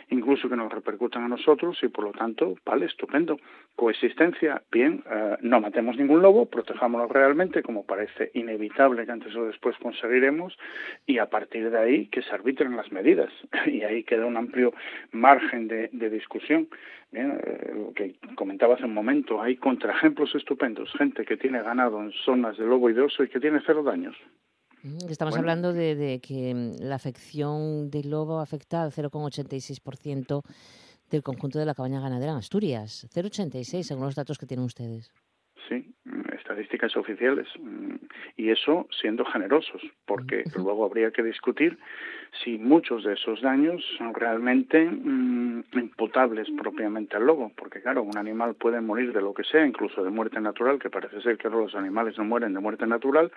incluso 0.09 0.49
que 0.49 0.55
nos 0.55 0.71
repercutan 0.71 1.23
a 1.23 1.27
nosotros 1.27 1.77
y 1.83 1.87
por 1.87 2.05
lo 2.05 2.11
tanto, 2.11 2.55
vale, 2.65 2.85
estupendo. 2.85 3.39
Coexistencia, 3.75 4.61
bien, 4.71 5.03
eh, 5.09 5.37
no 5.41 5.61
matemos 5.61 5.97
ningún 5.97 6.21
lobo, 6.21 6.47
protejámoslo 6.47 7.07
realmente, 7.07 7.63
como 7.63 7.85
parece 7.85 8.31
inevitable 8.33 9.05
que 9.05 9.11
antes 9.11 9.35
o 9.35 9.45
después 9.45 9.77
conseguiremos, 9.77 10.57
y 11.05 11.19
a 11.19 11.29
partir 11.29 11.69
de 11.69 11.79
ahí 11.79 12.07
que 12.07 12.21
se 12.21 12.31
arbitren 12.31 12.75
las 12.75 12.91
medidas. 12.91 13.31
Y 13.69 13.83
ahí 13.83 14.03
queda 14.03 14.25
un 14.25 14.35
amplio 14.35 14.73
margen 15.11 15.67
de, 15.67 15.89
discusión. 16.09 16.67
Bien, 17.11 17.39
eh, 17.43 17.71
lo 17.75 17.93
que 17.93 18.15
comentaba 18.35 18.75
hace 18.75 18.85
un 18.85 18.93
momento, 18.93 19.41
hay 19.41 19.57
contraejemplos 19.57 20.33
estupendos, 20.35 20.91
gente 20.93 21.23
que 21.23 21.37
tiene 21.37 21.61
ganado 21.61 22.01
en 22.01 22.11
zonas 22.11 22.57
de 22.57 22.65
lobo 22.65 22.89
y 22.89 22.93
de 22.93 23.01
oso 23.01 23.23
y 23.23 23.29
que 23.29 23.39
tiene 23.39 23.61
cero 23.65 23.83
daños. 23.83 24.15
Estamos 25.09 25.35
hablando 25.37 25.73
de, 25.73 26.19
que 26.21 26.53
mm, 26.53 26.81
la 26.81 26.95
afección 26.95 27.89
del 27.89 28.09
lobo 28.09 28.39
afecta 28.39 28.83
al 28.83 28.91
0,86% 28.91 30.41
del 31.09 31.23
conjunto 31.23 31.59
de 31.59 31.65
la 31.65 31.73
cabaña 31.73 31.99
ganadera 31.99 32.31
en 32.31 32.37
Asturias. 32.37 33.07
0,86 33.13 33.83
según 33.83 34.05
los 34.05 34.15
datos 34.15 34.37
que 34.37 34.45
tienen 34.45 34.65
ustedes. 34.65 35.11
Sí, 35.67 35.75
mm, 35.75 35.98
estadísticas 36.49 36.95
oficiales. 36.97 37.47
Mm, 37.59 37.95
y 38.37 38.49
eso 38.49 38.87
siendo 38.99 39.23
generosos, 39.25 39.81
porque 40.05 40.43
luego 40.55 40.85
habría 40.85 41.11
que 41.11 41.21
discutir 41.21 41.77
si 42.43 42.57
muchos 42.57 43.03
de 43.03 43.13
esos 43.13 43.41
daños 43.41 43.83
son 43.97 44.13
realmente 44.13 44.85
mm, 44.85 45.63
imputables 45.73 46.47
propiamente 46.57 47.17
al 47.17 47.25
lobo, 47.25 47.51
porque 47.55 47.81
claro, 47.81 48.03
un 48.03 48.17
animal 48.17 48.55
puede 48.55 48.81
morir 48.81 49.13
de 49.13 49.21
lo 49.21 49.33
que 49.33 49.43
sea, 49.43 49.65
incluso 49.65 50.03
de 50.03 50.09
muerte 50.09 50.39
natural, 50.39 50.79
que 50.79 50.89
parece 50.89 51.21
ser 51.21 51.37
que 51.37 51.49
los 51.49 51.75
animales 51.75 52.17
no 52.17 52.25
mueren 52.25 52.53
de 52.53 52.59
muerte 52.59 52.85
natural, 52.85 53.31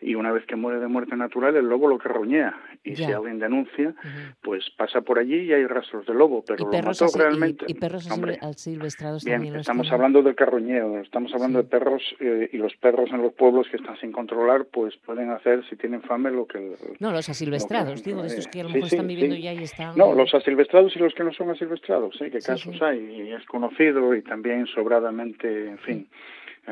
y 0.00 0.14
una 0.14 0.32
vez 0.32 0.46
que 0.46 0.56
muere 0.56 0.80
de 0.80 0.88
muerte 0.88 1.16
natural, 1.16 1.56
el 1.56 1.66
lobo 1.66 1.88
lo 1.88 1.98
carroñea, 1.98 2.58
y 2.82 2.96
si 2.96 3.04
alguien 3.04 3.38
denuncia, 3.38 3.94
pues 4.42 4.70
pasa 4.76 5.02
por 5.02 5.18
allí 5.18 5.42
y 5.42 5.52
hay 5.52 5.66
rastros 5.66 6.06
de 6.06 6.14
lobo, 6.14 6.42
pero 6.46 6.64
lo 6.66 6.82
mató 6.82 7.06
realmente. 7.16 7.66
Y, 7.68 7.74
perros 7.74 8.08
silvestrados 8.56 9.24
Bien, 9.24 9.44
estamos 9.56 9.90
hablando 9.92 10.22
del 10.22 10.34
carroñeo, 10.34 10.98
estamos 11.00 11.32
hablando 11.34 11.62
de 11.62 11.68
perros 11.68 12.02
eh, 12.20 12.49
y 12.52 12.58
los 12.58 12.74
perros 12.76 13.10
en 13.12 13.22
los 13.22 13.32
pueblos 13.32 13.68
que 13.70 13.76
están 13.76 13.96
sin 13.98 14.12
controlar, 14.12 14.66
pues 14.66 14.96
pueden 14.98 15.30
hacer, 15.30 15.64
si 15.68 15.76
tienen 15.76 16.02
fame, 16.02 16.30
lo 16.30 16.46
que... 16.46 16.76
No, 16.98 17.12
los 17.12 17.28
asilvestrados, 17.28 18.02
digo, 18.02 18.22
de 18.22 18.28
estos 18.28 18.48
que 18.48 18.60
a 18.60 18.64
lo 18.64 18.70
mejor 18.70 18.88
están 18.88 19.06
viviendo 19.06 19.36
ya 19.36 19.52
y 19.52 19.64
están... 19.64 19.96
No, 19.96 20.14
los 20.14 20.34
asilvestrados 20.34 20.94
y 20.96 20.98
los 20.98 21.14
que 21.14 21.24
no 21.24 21.32
son 21.32 21.50
asilvestrados, 21.50 22.20
¿eh? 22.20 22.30
qué 22.30 22.40
casos 22.40 22.80
hay, 22.82 22.98
y 22.98 23.32
es 23.32 23.44
conocido 23.46 24.14
y 24.14 24.22
también 24.22 24.66
sobradamente, 24.66 25.68
en 25.68 25.78
fin... 25.78 26.08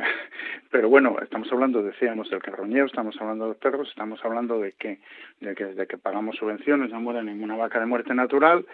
Pero 0.71 0.89
bueno, 0.89 1.17
estamos 1.23 1.51
hablando, 1.53 1.83
decíamos, 1.83 2.29
del 2.31 2.43
carroñeo, 2.43 2.87
estamos 2.87 3.17
hablando 3.21 3.49
de 3.49 3.55
perros, 3.55 3.89
estamos 3.89 4.23
hablando 4.25 4.61
de 4.61 4.73
que, 4.73 5.01
de 5.41 5.55
que 5.55 5.65
desde 5.65 5.87
que 5.87 5.99
pagamos 5.99 6.37
subvenciones 6.37 6.91
no 6.91 7.01
muere 7.01 7.23
ninguna 7.23 7.57
vaca 7.57 7.81
de 7.81 7.87
muerte 7.87 8.15
natural 8.15 8.67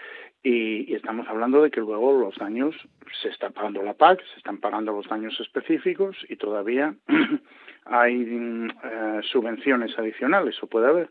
y, 0.43 0.91
y, 0.91 0.95
estamos 0.95 1.29
hablando 1.29 1.63
de 1.63 1.71
que 1.71 1.81
luego 1.81 2.13
los 2.19 2.37
daños 2.37 2.75
se 3.23 3.29
está 3.29 3.51
pagando 3.51 3.83
la 3.83 3.95
PAC, 3.95 4.23
se 4.33 4.39
están 4.39 4.59
pagando 4.59 4.93
los 4.93 5.09
daños 5.09 5.39
específicos 5.41 6.17
y 6.29 6.37
todavía 6.37 6.95
hay 7.85 8.23
eh, 8.23 9.21
subvenciones 9.23 9.99
adicionales, 9.99 10.61
o 10.63 10.67
puede 10.67 10.89
haber. 10.89 11.11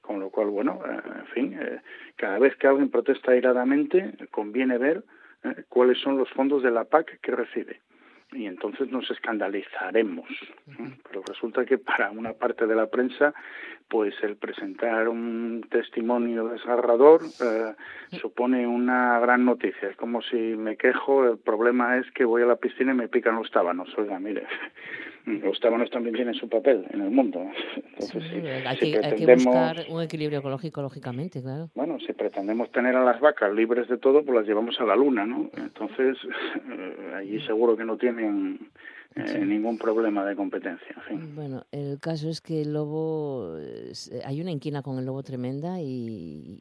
Con 0.00 0.18
lo 0.18 0.30
cual, 0.30 0.48
bueno, 0.48 0.80
eh, 0.86 1.00
en 1.20 1.26
fin, 1.26 1.58
eh, 1.60 1.80
cada 2.16 2.38
vez 2.38 2.56
que 2.56 2.66
alguien 2.66 2.90
protesta 2.90 3.32
airadamente, 3.32 4.14
conviene 4.30 4.78
ver 4.78 5.04
cuáles 5.68 5.98
son 5.98 6.18
los 6.18 6.28
fondos 6.30 6.62
de 6.62 6.70
la 6.70 6.84
PAC 6.84 7.18
que 7.20 7.32
recibe 7.32 7.80
y 8.32 8.46
entonces 8.46 8.90
nos 8.90 9.10
escandalizaremos. 9.10 10.28
Pero 11.08 11.22
resulta 11.26 11.64
que 11.64 11.78
para 11.78 12.10
una 12.10 12.32
parte 12.32 12.66
de 12.66 12.74
la 12.74 12.86
prensa, 12.86 13.34
pues 13.88 14.14
el 14.22 14.36
presentar 14.36 15.08
un 15.08 15.66
testimonio 15.68 16.48
desgarrador 16.48 17.22
eh, 17.24 17.74
supone 18.20 18.66
una 18.66 19.18
gran 19.18 19.44
noticia. 19.44 19.88
Es 19.88 19.96
como 19.96 20.22
si 20.22 20.36
me 20.36 20.76
quejo, 20.76 21.24
el 21.28 21.38
problema 21.38 21.98
es 21.98 22.10
que 22.12 22.24
voy 22.24 22.42
a 22.42 22.46
la 22.46 22.56
piscina 22.56 22.92
y 22.92 22.96
me 22.96 23.08
pican 23.08 23.36
los 23.36 23.50
tábanos. 23.50 23.92
Oiga, 23.98 24.18
mire, 24.20 24.46
Los 25.26 25.60
tábanos 25.60 25.90
también 25.90 26.14
tienen 26.14 26.34
su 26.34 26.48
papel 26.48 26.86
en 26.90 27.02
el 27.02 27.10
mundo. 27.10 27.44
hay, 28.66 28.76
que, 28.76 29.34
buscar 29.34 29.84
un 29.88 30.02
equilibrio 30.02 30.38
ecológico, 30.38 30.82
lógicamente, 30.82 31.42
claro. 31.42 31.70
Bueno, 31.74 31.98
si 32.00 32.12
pretendemos 32.12 32.70
tener 32.72 32.96
a 32.96 33.04
las 33.04 33.20
vacas 33.20 33.52
libres 33.52 33.88
de 33.88 33.98
todo, 33.98 34.24
pues 34.24 34.38
las 34.38 34.46
llevamos 34.46 34.80
a 34.80 34.84
la 34.84 34.96
luna, 34.96 35.26
¿no? 35.26 35.50
Entonces, 35.56 36.16
eh, 36.70 37.14
allí 37.16 37.40
seguro 37.46 37.76
que 37.76 37.84
no 37.84 37.96
tienen 37.96 38.70
eh, 39.16 39.44
ningún 39.44 39.76
problema 39.76 40.24
de 40.24 40.36
competencia. 40.36 40.94
Bueno, 41.34 41.66
el 41.72 41.98
caso 41.98 42.28
es 42.28 42.40
que 42.40 42.62
el 42.62 42.72
lobo, 42.72 43.56
eh, 43.58 43.92
hay 44.24 44.40
una 44.40 44.52
inquina 44.52 44.82
con 44.82 44.98
el 44.98 45.04
lobo 45.04 45.22
tremenda 45.22 45.80
y, 45.80 46.58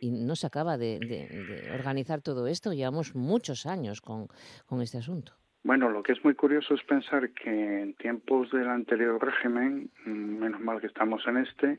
no 0.00 0.34
se 0.34 0.46
acaba 0.46 0.78
de, 0.78 1.68
organizar 1.74 2.22
todo 2.22 2.46
esto. 2.46 2.72
Llevamos 2.72 3.14
muchos 3.14 3.66
años 3.66 4.00
con, 4.00 4.28
con 4.66 4.80
este 4.80 4.98
asunto. 4.98 5.34
Bueno, 5.64 5.90
lo 5.90 6.02
que 6.02 6.12
es 6.12 6.24
muy 6.24 6.34
curioso 6.34 6.74
es 6.74 6.82
pensar 6.82 7.30
que 7.30 7.82
en 7.82 7.94
tiempos 7.94 8.50
del 8.50 8.68
anterior 8.68 9.24
régimen, 9.24 9.90
mm, 10.04 10.10
menos 10.10 10.60
mal 10.60 10.80
que 10.80 10.88
estamos 10.88 11.24
en 11.28 11.36
este, 11.36 11.78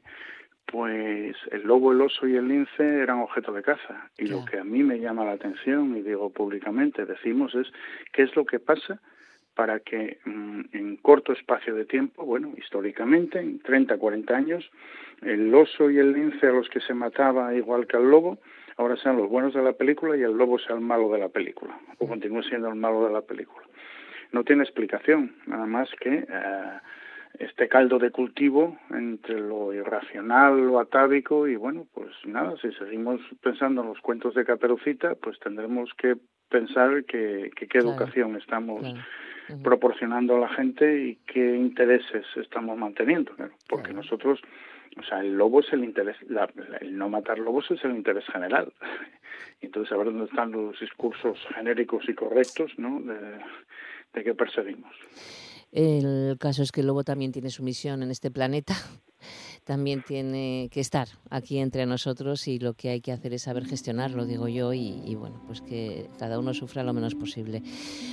pues 0.66 1.36
el 1.52 1.64
lobo, 1.64 1.92
el 1.92 2.02
oso 2.02 2.26
y 2.26 2.36
el 2.36 2.48
lince 2.48 2.84
eran 2.84 3.20
objeto 3.20 3.52
de 3.52 3.62
caza. 3.62 4.10
Y 4.18 4.28
lo 4.28 4.46
que 4.46 4.58
a 4.58 4.64
mí 4.64 4.84
me 4.84 5.00
llama 5.00 5.26
la 5.26 5.34
atención, 5.34 5.98
y 5.98 6.02
digo 6.02 6.30
públicamente, 6.30 7.06
decimos, 7.06 7.54
es 7.56 7.68
qué 8.14 8.24
es 8.24 8.36
lo 8.38 8.46
que 8.46 8.60
pasa 8.60 9.02
para 9.54 9.82
que 9.82 10.18
mm, 10.24 10.62
en 10.72 10.98
corto 10.98 11.34
espacio 11.34 11.76
de 11.76 11.86
tiempo, 11.86 12.26
bueno, 12.26 12.54
históricamente, 12.58 13.40
en 13.40 13.60
30, 13.60 13.98
40 13.98 14.36
años, 14.36 14.72
el 15.22 15.54
oso 15.54 15.90
y 15.90 16.00
el 16.00 16.14
lince 16.14 16.48
a 16.48 16.52
los 16.52 16.70
que 16.70 16.80
se 16.80 16.94
mataba 16.94 17.54
igual 17.54 17.86
que 17.86 17.98
al 17.98 18.10
lobo, 18.10 18.40
ahora 18.78 18.96
sean 18.98 19.18
los 19.18 19.30
buenos 19.30 19.54
de 19.54 19.62
la 19.62 19.74
película 19.74 20.18
y 20.18 20.22
el 20.22 20.32
lobo 20.32 20.58
sea 20.58 20.76
el 20.76 20.82
malo 20.82 21.12
de 21.12 21.20
la 21.20 21.30
película, 21.30 21.78
o 22.00 22.08
continúe 22.08 22.44
siendo 22.44 22.70
el 22.70 22.76
malo 22.76 23.06
de 23.06 23.14
la 23.14 23.22
película. 23.22 23.66
No 24.34 24.44
tiene 24.44 24.64
explicación, 24.64 25.36
nada 25.46 25.66
más 25.66 25.90
que 26.02 26.26
eh, 26.28 26.80
este 27.40 27.68
caldo 27.68 28.00
de 28.00 28.12
cultivo 28.12 28.78
entre 28.92 29.40
lo 29.40 29.74
irracional, 29.74 30.60
lo 30.60 30.80
atávico 30.80 31.48
y 31.48 31.56
bueno, 31.56 31.88
pues 31.94 32.12
nada, 32.26 32.56
si 32.62 32.72
seguimos 32.74 33.22
pensando 33.42 33.82
en 33.82 33.88
los 33.88 34.00
cuentos 34.02 34.36
de 34.36 34.44
Caperucita, 34.44 35.16
pues 35.16 35.40
tendremos 35.40 35.92
que 35.98 36.16
pensar 36.50 37.06
que, 37.06 37.52
qué 37.56 37.78
educación 37.78 38.36
estamos 38.36 38.86
proporcionando 39.64 40.38
a 40.38 40.42
la 40.42 40.50
gente 40.50 41.04
y 41.04 41.16
qué 41.28 41.56
intereses 41.56 42.26
estamos 42.36 42.78
manteniendo, 42.78 43.34
porque 43.68 43.94
nosotros, 43.94 44.40
o 44.98 45.04
sea, 45.04 45.20
el 45.22 45.36
lobo 45.36 45.62
es 45.62 45.74
el 45.74 45.84
interés, 45.84 46.18
el 46.82 46.98
no 46.98 47.10
matar 47.10 47.40
lobos 47.40 47.70
es 47.72 47.84
el 47.84 47.96
interés 47.96 48.26
general. 48.26 48.72
Entonces, 49.62 49.92
a 49.92 49.98
ver 49.98 50.08
dónde 50.08 50.26
están 50.26 50.52
los 50.52 50.80
discursos 50.80 51.40
genéricos 51.56 52.08
y 52.08 52.14
correctos, 52.14 52.72
¿no? 52.78 53.00
De, 53.02 53.40
de 54.14 54.24
que 54.24 54.34
perseguimos. 54.34 54.92
El 55.72 56.38
caso 56.40 56.62
es 56.62 56.72
que 56.72 56.82
el 56.82 56.88
lobo 56.88 57.04
también 57.04 57.32
tiene 57.32 57.50
su 57.50 57.64
misión 57.64 58.04
en 58.04 58.12
este 58.12 58.30
planeta 58.30 58.76
también 59.66 60.04
tiene 60.04 60.70
que 60.72 60.80
estar 60.80 61.08
aquí 61.30 61.60
entre 61.60 61.86
nosotros 61.86 62.48
y 62.48 62.60
lo 62.60 62.74
que 62.74 62.90
hay 62.90 63.02
que 63.02 63.12
hacer 63.12 63.34
es 63.34 63.44
saber 63.44 63.66
gestionarlo, 63.66 64.26
digo 64.26 64.48
yo, 64.48 64.74
y, 64.74 65.16
bueno, 65.16 65.42
pues 65.48 65.62
que 65.62 66.10
cada 66.20 66.40
uno 66.40 66.54
sufra 66.54 66.84
lo 66.84 66.94
menos 66.94 67.16
posible. 67.16 67.62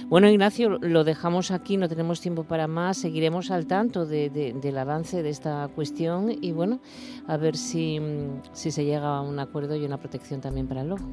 Bueno, 0.07 0.29
Ignacio, 0.29 0.79
lo 0.81 1.05
dejamos 1.05 1.51
aquí, 1.51 1.77
no 1.77 1.89
tenemos 1.89 2.21
tiempo 2.21 2.45
para 2.45 2.67
más, 2.67 2.99
seguiremos 2.99 3.51
al 3.51 3.67
tanto 3.67 4.07
del 4.07 4.79
avance 4.79 5.23
de 5.23 5.31
esta 5.31 5.69
cuestión 5.75 6.31
y 6.41 6.53
bueno, 6.53 6.81
a 7.27 7.37
ver 7.37 7.57
si, 7.57 8.01
si 8.53 8.71
se 8.71 8.85
llega 8.85 9.17
a 9.17 9.23
un 9.23 9.39
acuerdo 9.39 9.77
y 9.77 9.85
una 9.85 9.99
protección 9.99 10.41
también 10.41 10.69
para 10.69 10.83
el 10.83 10.89
lobo. 10.89 11.05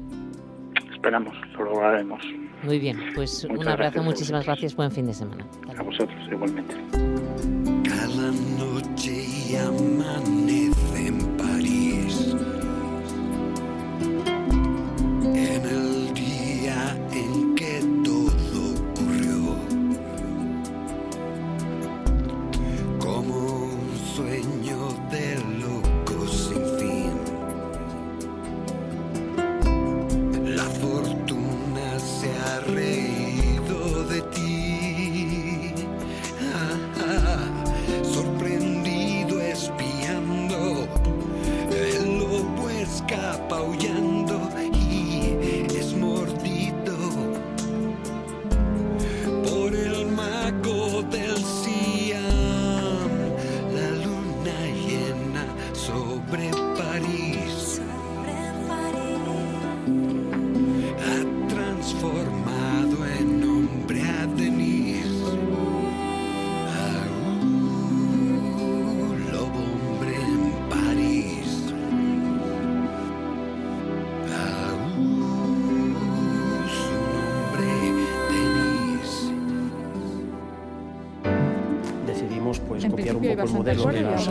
Esperamos, 0.92 1.34
lo 1.56 1.64
lograremos. 1.64 2.22
Muy 2.62 2.78
bien, 2.78 2.98
pues 3.14 3.44
un 3.44 3.66
abrazo, 3.66 4.02
muchísimas 4.02 4.44
gracias, 4.44 4.74
buen 4.74 4.90
fin 4.90 5.06
de 5.06 5.14
semana. 5.14 5.46
A 5.76 5.82
vosotros, 5.82 6.18
igualmente. 6.30 6.74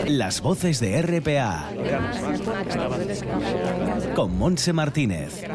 Las 0.07 0.41
voces 0.41 0.79
de 0.79 1.01
RPA. 1.01 1.69
Con 4.15 4.37
Monse 4.37 4.73
Martínez. 4.73 5.46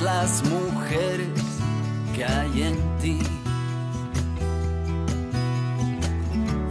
Las 0.00 0.42
mujeres 0.44 1.28
que 2.14 2.24
hay 2.24 2.62
en 2.62 2.98
ti. 3.00 3.18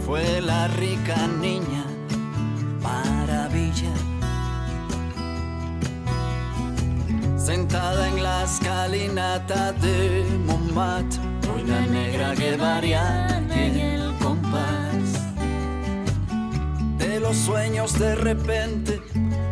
Fue 0.04 0.40
la 0.40 0.68
rica 0.68 1.26
niña 1.40 1.84
maravilla, 2.80 3.92
sentada 7.36 8.08
en 8.08 8.22
la 8.22 8.44
escalinata 8.44 9.72
de 9.72 10.24
Montmartre, 10.46 11.20
una 11.62 11.80
negra 11.86 12.34
guevariana 12.34 13.38
en 13.38 13.76
el 13.78 14.18
compás 14.18 15.34
de 16.98 17.18
los 17.20 17.36
sueños 17.36 17.98
de 17.98 18.14
repente 18.14 19.00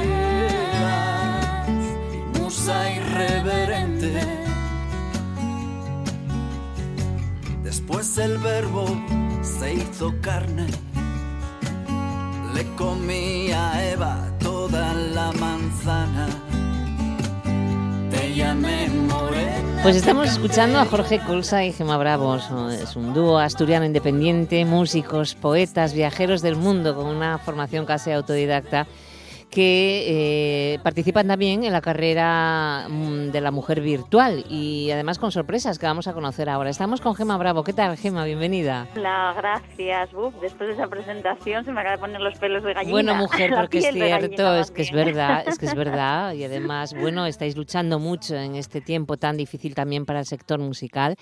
musa 2.38 2.76
irreverente. 2.92 4.20
Después 7.64 8.18
el 8.18 8.36
verbo 8.38 8.84
se 9.40 9.74
hizo 9.74 10.14
carne, 10.20 10.66
le 12.54 12.64
comía 12.76 13.72
a 13.72 13.84
Eva 13.92 14.30
toda 14.38 14.92
la 14.92 15.32
manzana. 15.32 16.28
Te 18.10 18.34
llamé 18.34 18.88
morena. 18.88 19.69
Pues 19.82 19.96
estamos 19.96 20.28
escuchando 20.28 20.78
a 20.78 20.84
Jorge 20.84 21.20
Colsa 21.20 21.64
y 21.64 21.72
Gemma 21.72 21.96
Bravo. 21.96 22.38
Son- 22.38 22.70
Es 22.70 22.96
un 22.96 23.14
dúo 23.14 23.38
asturiano 23.38 23.86
independiente, 23.86 24.64
músicos, 24.66 25.34
poetas, 25.34 25.94
viajeros 25.94 26.42
del 26.42 26.56
mundo 26.56 26.94
con 26.94 27.06
una 27.06 27.38
formación 27.38 27.86
casi 27.86 28.10
autodidacta 28.12 28.86
que 29.50 30.74
eh, 30.74 30.78
participan 30.82 31.26
también 31.26 31.64
en 31.64 31.72
la 31.72 31.80
carrera 31.80 32.86
mm, 32.88 33.30
de 33.30 33.40
la 33.40 33.50
mujer 33.50 33.80
virtual 33.80 34.44
y 34.48 34.90
además 34.90 35.18
con 35.18 35.32
sorpresas 35.32 35.78
que 35.78 35.86
vamos 35.86 36.06
a 36.06 36.12
conocer 36.12 36.48
ahora. 36.48 36.70
Estamos 36.70 37.00
con 37.00 37.14
Gema 37.14 37.36
Bravo. 37.36 37.64
¿Qué 37.64 37.72
tal, 37.72 37.96
Gema? 37.96 38.24
Bienvenida. 38.24 38.86
Hola, 38.96 39.34
gracias. 39.36 40.10
después 40.40 40.68
de 40.68 40.74
esa 40.74 40.86
presentación 40.86 41.64
se 41.64 41.72
me 41.72 41.80
acaba 41.80 41.96
de 41.96 42.00
poner 42.00 42.20
los 42.20 42.38
pelos 42.38 42.62
de 42.62 42.74
gallina. 42.74 42.92
Bueno, 42.92 43.14
mujer, 43.16 43.52
porque 43.56 43.78
es 43.78 43.92
cierto, 43.92 44.56
es 44.56 44.70
que 44.70 44.82
es 44.82 44.92
verdad, 44.92 45.44
es 45.46 45.58
que 45.58 45.66
es 45.66 45.74
verdad. 45.76 46.32
Y 46.34 46.44
además, 46.44 46.94
bueno, 46.94 47.26
estáis 47.26 47.56
luchando 47.56 47.98
mucho 47.98 48.36
en 48.36 48.54
este 48.54 48.80
tiempo 48.80 49.16
tan 49.16 49.36
difícil 49.36 49.74
también 49.74 50.06
para 50.06 50.20
el 50.20 50.26
sector 50.26 50.60
musical. 50.60 51.16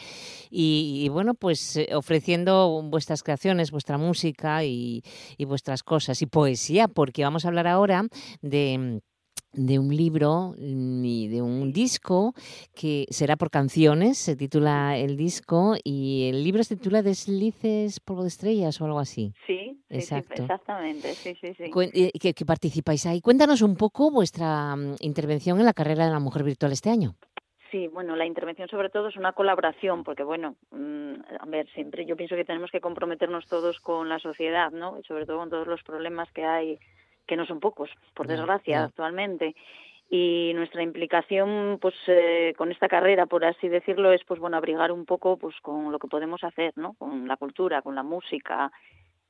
Y, 0.50 1.08
bueno, 1.10 1.34
pues 1.34 1.76
eh, 1.76 1.88
ofreciendo 1.94 2.82
vuestras 2.84 3.22
creaciones, 3.22 3.70
vuestra 3.70 3.96
música 3.96 4.64
y, 4.64 5.02
y 5.38 5.44
vuestras 5.46 5.82
cosas. 5.82 6.20
Y 6.20 6.26
poesía, 6.26 6.88
porque 6.88 7.24
vamos 7.24 7.44
a 7.44 7.48
hablar 7.48 7.66
ahora 7.66 8.04
de 8.42 9.00
de 9.52 9.78
un 9.78 9.94
libro 9.94 10.54
mm, 10.58 11.04
y 11.04 11.28
de 11.28 11.42
un 11.42 11.72
disco 11.72 12.34
que 12.74 13.06
será 13.10 13.36
por 13.36 13.50
canciones, 13.50 14.18
se 14.18 14.36
titula 14.36 14.96
el 14.96 15.16
disco 15.16 15.74
y 15.82 16.28
el 16.28 16.44
libro 16.44 16.62
se 16.62 16.76
titula 16.76 17.02
Deslices 17.02 18.00
polvo 18.00 18.22
de 18.22 18.28
estrellas 18.28 18.80
o 18.80 18.84
algo 18.84 18.98
así. 18.98 19.32
Sí, 19.46 19.80
Exacto. 19.88 20.42
exactamente, 20.42 21.14
sí, 21.14 21.34
sí, 21.40 21.54
sí. 21.54 21.70
Que, 22.20 22.34
que, 22.34 22.44
participáis 22.44 23.06
ahí. 23.06 23.20
Cuéntanos 23.20 23.62
un 23.62 23.76
poco 23.76 24.10
vuestra 24.10 24.76
mm, 24.76 24.96
intervención 25.00 25.58
en 25.58 25.66
la 25.66 25.72
carrera 25.72 26.04
de 26.04 26.12
la 26.12 26.20
mujer 26.20 26.44
virtual 26.44 26.72
este 26.72 26.90
año. 26.90 27.14
Sí, 27.70 27.86
bueno, 27.88 28.16
la 28.16 28.24
intervención 28.24 28.66
sobre 28.68 28.88
todo 28.88 29.08
es 29.08 29.16
una 29.16 29.32
colaboración, 29.32 30.02
porque 30.02 30.22
bueno, 30.22 30.56
mm, 30.70 31.14
a 31.40 31.46
ver, 31.46 31.68
siempre 31.74 32.06
yo 32.06 32.16
pienso 32.16 32.34
que 32.34 32.44
tenemos 32.44 32.70
que 32.70 32.80
comprometernos 32.80 33.46
todos 33.46 33.78
con 33.80 34.08
la 34.08 34.18
sociedad, 34.18 34.70
¿no? 34.70 34.98
Y 34.98 35.02
sobre 35.04 35.26
todo 35.26 35.38
con 35.38 35.50
todos 35.50 35.66
los 35.66 35.82
problemas 35.82 36.30
que 36.32 36.44
hay 36.44 36.78
que 37.28 37.36
no 37.36 37.46
son 37.46 37.60
pocos, 37.60 37.90
por 38.14 38.26
desgracia, 38.26 38.84
actualmente. 38.84 39.54
Y 40.10 40.52
nuestra 40.54 40.82
implicación, 40.82 41.78
pues, 41.80 41.94
eh, 42.06 42.54
con 42.56 42.72
esta 42.72 42.88
carrera, 42.88 43.26
por 43.26 43.44
así 43.44 43.68
decirlo, 43.68 44.10
es, 44.10 44.24
pues, 44.24 44.40
bueno, 44.40 44.56
abrigar 44.56 44.90
un 44.90 45.04
poco, 45.04 45.36
pues, 45.36 45.54
con 45.60 45.92
lo 45.92 45.98
que 45.98 46.08
podemos 46.08 46.42
hacer, 46.42 46.72
¿no? 46.76 46.94
Con 46.94 47.28
la 47.28 47.36
cultura, 47.36 47.82
con 47.82 47.94
la 47.94 48.02
música. 48.02 48.72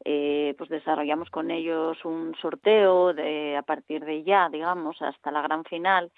Eh, 0.04 0.54
pues 0.56 0.70
desarrollamos 0.70 1.28
con 1.28 1.50
ellos 1.50 2.04
un 2.04 2.32
sorteo 2.40 3.12
de 3.12 3.56
a 3.56 3.62
partir 3.62 4.04
de 4.04 4.22
ya, 4.22 4.48
digamos, 4.48 5.02
hasta 5.02 5.32
la 5.32 5.42
gran 5.42 5.64
final 5.64 6.12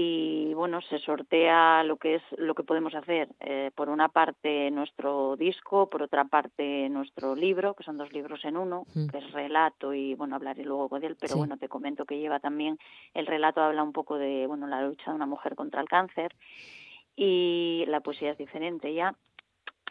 y 0.00 0.54
bueno 0.54 0.80
se 0.82 1.00
sortea 1.00 1.82
lo 1.82 1.96
que 1.96 2.16
es 2.16 2.22
lo 2.36 2.54
que 2.54 2.62
podemos 2.62 2.94
hacer 2.94 3.28
eh, 3.40 3.72
por 3.74 3.88
una 3.88 4.08
parte 4.08 4.70
nuestro 4.70 5.34
disco 5.34 5.90
por 5.90 6.02
otra 6.02 6.24
parte 6.24 6.88
nuestro 6.88 7.34
libro 7.34 7.74
que 7.74 7.82
son 7.82 7.98
dos 7.98 8.12
libros 8.12 8.44
en 8.44 8.56
uno 8.56 8.84
mm. 8.94 9.08
que 9.08 9.18
es 9.18 9.32
relato 9.32 9.92
y 9.92 10.14
bueno 10.14 10.36
hablaré 10.36 10.64
luego 10.64 11.00
de 11.00 11.08
él 11.08 11.16
pero 11.18 11.34
bueno 11.34 11.56
te 11.56 11.68
comento 11.68 12.04
que 12.04 12.20
lleva 12.20 12.38
también 12.38 12.78
el 13.12 13.26
relato 13.26 13.60
habla 13.60 13.82
un 13.82 13.92
poco 13.92 14.18
de 14.18 14.46
bueno 14.46 14.68
la 14.68 14.82
lucha 14.82 15.10
de 15.10 15.16
una 15.16 15.26
mujer 15.26 15.56
contra 15.56 15.80
el 15.80 15.88
cáncer 15.88 16.32
y 17.16 17.84
la 17.88 17.98
poesía 17.98 18.30
es 18.30 18.38
diferente 18.38 18.94
ya 18.94 19.16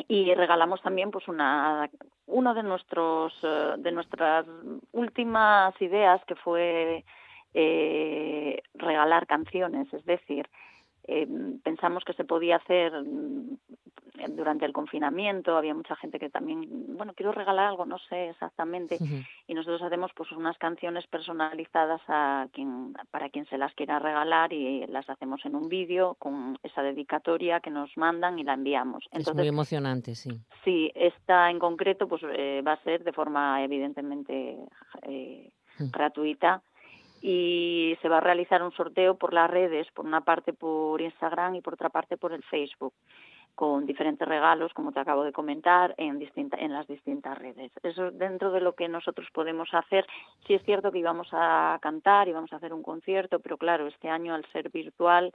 y 0.08 0.34
regalamos 0.36 0.82
también 0.82 1.12
pues 1.12 1.28
una 1.28 1.90
uno 2.28 2.54
de 2.54 2.64
nuestros 2.64 3.34
eh, 3.44 3.74
de 3.78 3.92
nuestras 3.92 4.46
últimas 4.94 5.74
ideas 5.82 6.24
que 6.26 6.36
fue 6.36 7.04
eh, 7.60 8.62
regalar 8.76 9.26
canciones, 9.26 9.92
es 9.92 10.06
decir, 10.06 10.48
eh, 11.08 11.28
pensamos 11.64 12.04
que 12.04 12.14
se 12.14 12.24
podía 12.24 12.58
hacer 12.58 12.94
mm, 12.94 13.58
durante 14.36 14.66
el 14.66 14.74
confinamiento, 14.74 15.58
había 15.58 15.74
mucha 15.74 15.96
gente 15.96 16.20
que 16.20 16.30
también, 16.30 16.68
bueno, 16.96 17.14
quiero 17.16 17.32
regalar 17.32 17.66
algo, 17.66 17.88
no 17.88 17.98
sé 17.98 18.30
exactamente, 18.30 19.00
y 19.48 19.56
nosotros 19.56 19.82
hacemos 19.82 20.12
pues 20.16 20.32
unas 20.34 20.56
canciones 20.60 21.08
personalizadas 21.08 22.02
a 22.08 22.48
quien, 22.54 22.94
para 23.10 23.30
quien 23.30 23.48
se 23.48 23.58
las 23.58 23.74
quiera 23.74 23.98
regalar 23.98 24.54
y 24.54 24.86
las 24.86 25.10
hacemos 25.10 25.44
en 25.44 25.56
un 25.56 25.68
vídeo 25.68 26.16
con 26.20 26.60
esa 26.62 26.84
dedicatoria 26.84 27.60
que 27.60 27.72
nos 27.72 27.98
mandan 27.98 28.38
y 28.38 28.44
la 28.44 28.54
enviamos. 28.54 29.04
Entonces, 29.06 29.34
es 29.34 29.36
muy 29.36 29.48
emocionante, 29.48 30.14
sí. 30.14 30.30
Sí, 30.64 30.92
esta 30.94 31.50
en 31.50 31.58
concreto 31.58 32.08
pues 32.08 32.22
eh, 32.24 32.62
va 32.62 32.74
a 32.74 32.84
ser 32.84 33.04
de 33.04 33.14
forma 33.14 33.64
evidentemente 33.64 34.60
gratuita 35.80 36.62
y 37.30 37.98
se 38.02 38.08
va 38.08 38.20
a 38.20 38.22
realizar 38.22 38.64
un 38.64 38.72
sorteo 38.72 39.18
por 39.18 39.34
las 39.34 39.52
redes, 39.52 39.86
por 39.92 40.06
una 40.06 40.22
parte 40.22 40.54
por 40.54 41.02
Instagram 41.02 41.56
y 41.56 41.62
por 41.62 41.74
otra 41.74 41.90
parte 41.90 42.16
por 42.16 42.32
el 42.32 42.42
Facebook, 42.44 42.94
con 43.54 43.86
diferentes 43.86 44.26
regalos, 44.26 44.74
como 44.74 44.94
te 44.94 45.02
acabo 45.02 45.26
de 45.26 45.34
comentar, 45.34 45.94
en, 45.98 46.26
en 46.36 46.72
las 46.72 46.88
distintas 46.88 47.38
redes. 47.38 47.74
Eso 47.84 48.12
dentro 48.12 48.52
de 48.52 48.62
lo 48.62 48.76
que 48.76 48.88
nosotros 48.88 49.28
podemos 49.34 49.68
hacer. 49.74 50.08
Sí 50.46 50.54
es 50.54 50.64
cierto 50.64 50.90
que 50.90 51.00
íbamos 51.00 51.28
a 51.34 51.78
cantar, 51.82 52.30
íbamos 52.30 52.54
a 52.54 52.56
hacer 52.56 52.74
un 52.74 52.82
concierto, 52.82 53.40
pero 53.42 53.58
claro, 53.58 53.88
este 53.88 54.08
año 54.10 54.34
al 54.34 54.46
ser 54.54 54.70
virtual 54.70 55.34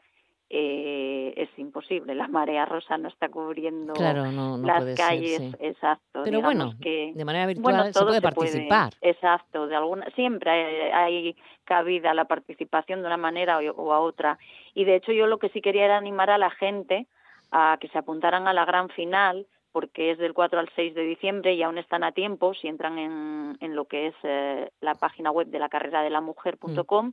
eh, 0.55 1.33
es 1.35 1.49
imposible. 1.59 2.15
La 2.15 2.29
marea 2.29 2.67
rosa 2.67 2.99
no 2.99 3.09
está 3.09 3.31
cubriendo 3.31 3.95
las 3.95 4.95
calles, 4.97 5.41
exacto. 5.59 6.21
Pero 6.25 6.43
bueno, 6.43 6.75
de 6.79 7.25
manera 7.25 7.47
virtual 7.47 7.95
se 7.95 8.05
puede 8.05 8.21
participar. 8.21 8.93
exacto, 9.01 9.67
de 9.67 9.77
alguna 9.77 10.05
siempre 10.15 10.93
hay, 10.93 11.35
cabida 11.65 12.11
a 12.11 12.15
la 12.15 12.27
participación 12.27 13.01
de 13.01 13.07
una 13.07 13.17
manera 13.17 13.61
o, 13.61 13.93
a 13.95 14.01
otra. 14.01 14.39
Y 14.75 14.85
de 14.85 14.97
hecho 14.97 15.13
yo 15.13 15.27
lo 15.27 15.39
que 15.39 15.49
sí 15.49 15.63
quería 15.63 15.87
era 15.87 15.97
animar 15.97 16.29
a 16.29 16.37
la 16.37 16.51
gente 16.51 17.07
a 17.51 17.79
que 17.81 17.89
se 17.89 17.97
apuntaran 17.97 18.47
a 18.47 18.53
la 18.53 18.67
gran 18.67 18.91
final 18.91 19.47
porque 19.73 20.11
es 20.11 20.19
del 20.19 20.35
4 20.35 20.61
al 20.61 20.69
6 20.77 20.95
de 20.95 21.03
diciembre 21.03 21.55
y 21.55 21.63
aún 21.63 21.79
están 21.79 22.05
a 22.05 22.13
tiempo 22.13 22.53
si 22.53 22.69
entran 22.69 22.99
en, 22.99 23.57
en 23.61 23.75
lo 23.75 23.87
que 23.87 24.09
es 24.09 24.15
eh, 24.23 24.71
la 24.83 24.97
página 24.97 25.31
web 25.31 25.47
de 25.47 25.59
la 25.59 25.71
carrera 25.71 26.03
de 26.03 26.11
la 26.11 26.21
mujer.com. 26.21 27.07
Mm 27.07 27.13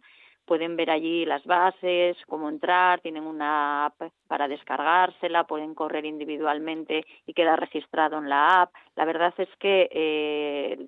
pueden 0.50 0.76
ver 0.76 0.90
allí 0.90 1.26
las 1.26 1.46
bases, 1.46 2.18
cómo 2.26 2.50
entrar, 2.50 3.02
tienen 3.02 3.28
una 3.28 3.86
app 3.86 4.02
para 4.28 4.48
descargársela, 4.48 5.44
pueden 5.44 5.76
correr 5.76 6.06
individualmente 6.06 7.06
y 7.28 7.36
queda 7.36 7.56
registrado 7.56 8.18
en 8.18 8.30
la 8.30 8.64
app. 8.64 8.74
La 8.96 9.06
verdad 9.06 9.32
es 9.38 9.48
que 9.60 9.88
eh, 9.92 10.88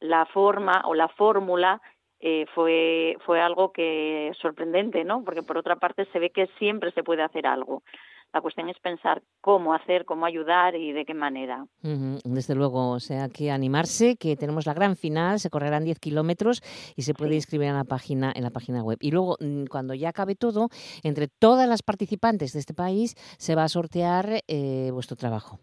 la 0.00 0.26
forma 0.26 0.82
o 0.86 0.94
la 0.94 1.06
fórmula 1.06 1.80
eh, 2.18 2.46
fue, 2.56 3.16
fue 3.24 3.40
algo 3.40 3.72
que 3.72 4.32
sorprendente, 4.40 5.04
¿no? 5.04 5.22
Porque 5.22 5.44
por 5.44 5.58
otra 5.58 5.76
parte 5.76 6.06
se 6.06 6.18
ve 6.18 6.30
que 6.30 6.48
siempre 6.58 6.90
se 6.90 7.04
puede 7.04 7.22
hacer 7.22 7.46
algo. 7.46 7.84
La 8.32 8.40
cuestión 8.40 8.68
es 8.70 8.78
pensar 8.80 9.22
cómo 9.40 9.74
hacer, 9.74 10.06
cómo 10.06 10.24
ayudar 10.24 10.74
y 10.74 10.92
de 10.92 11.04
qué 11.04 11.12
manera. 11.12 11.66
Desde 11.82 12.54
luego, 12.54 12.92
o 12.92 13.00
sea, 13.00 13.28
que 13.28 13.50
animarse, 13.50 14.16
que 14.16 14.36
tenemos 14.36 14.66
la 14.66 14.72
gran 14.72 14.96
final, 14.96 15.38
se 15.38 15.50
correrán 15.50 15.84
10 15.84 15.98
kilómetros 15.98 16.62
y 16.96 17.02
se 17.02 17.12
puede 17.12 17.34
inscribir 17.34 17.68
en 17.68 17.76
la 17.76 17.84
página 17.84 18.32
en 18.34 18.42
la 18.42 18.50
página 18.50 18.82
web. 18.82 18.98
Y 19.00 19.10
luego, 19.10 19.36
mm, 19.38 19.66
cuando 19.66 19.92
ya 19.94 20.08
acabe 20.10 20.34
todo, 20.34 20.68
entre 21.02 21.28
todas 21.28 21.68
las 21.68 21.82
participantes 21.82 22.52
de 22.52 22.60
este 22.60 22.74
país 22.74 23.14
se 23.38 23.54
va 23.54 23.64
a 23.64 23.68
sortear 23.68 24.42
eh, 24.48 24.90
vuestro 24.92 25.16
trabajo. 25.16 25.58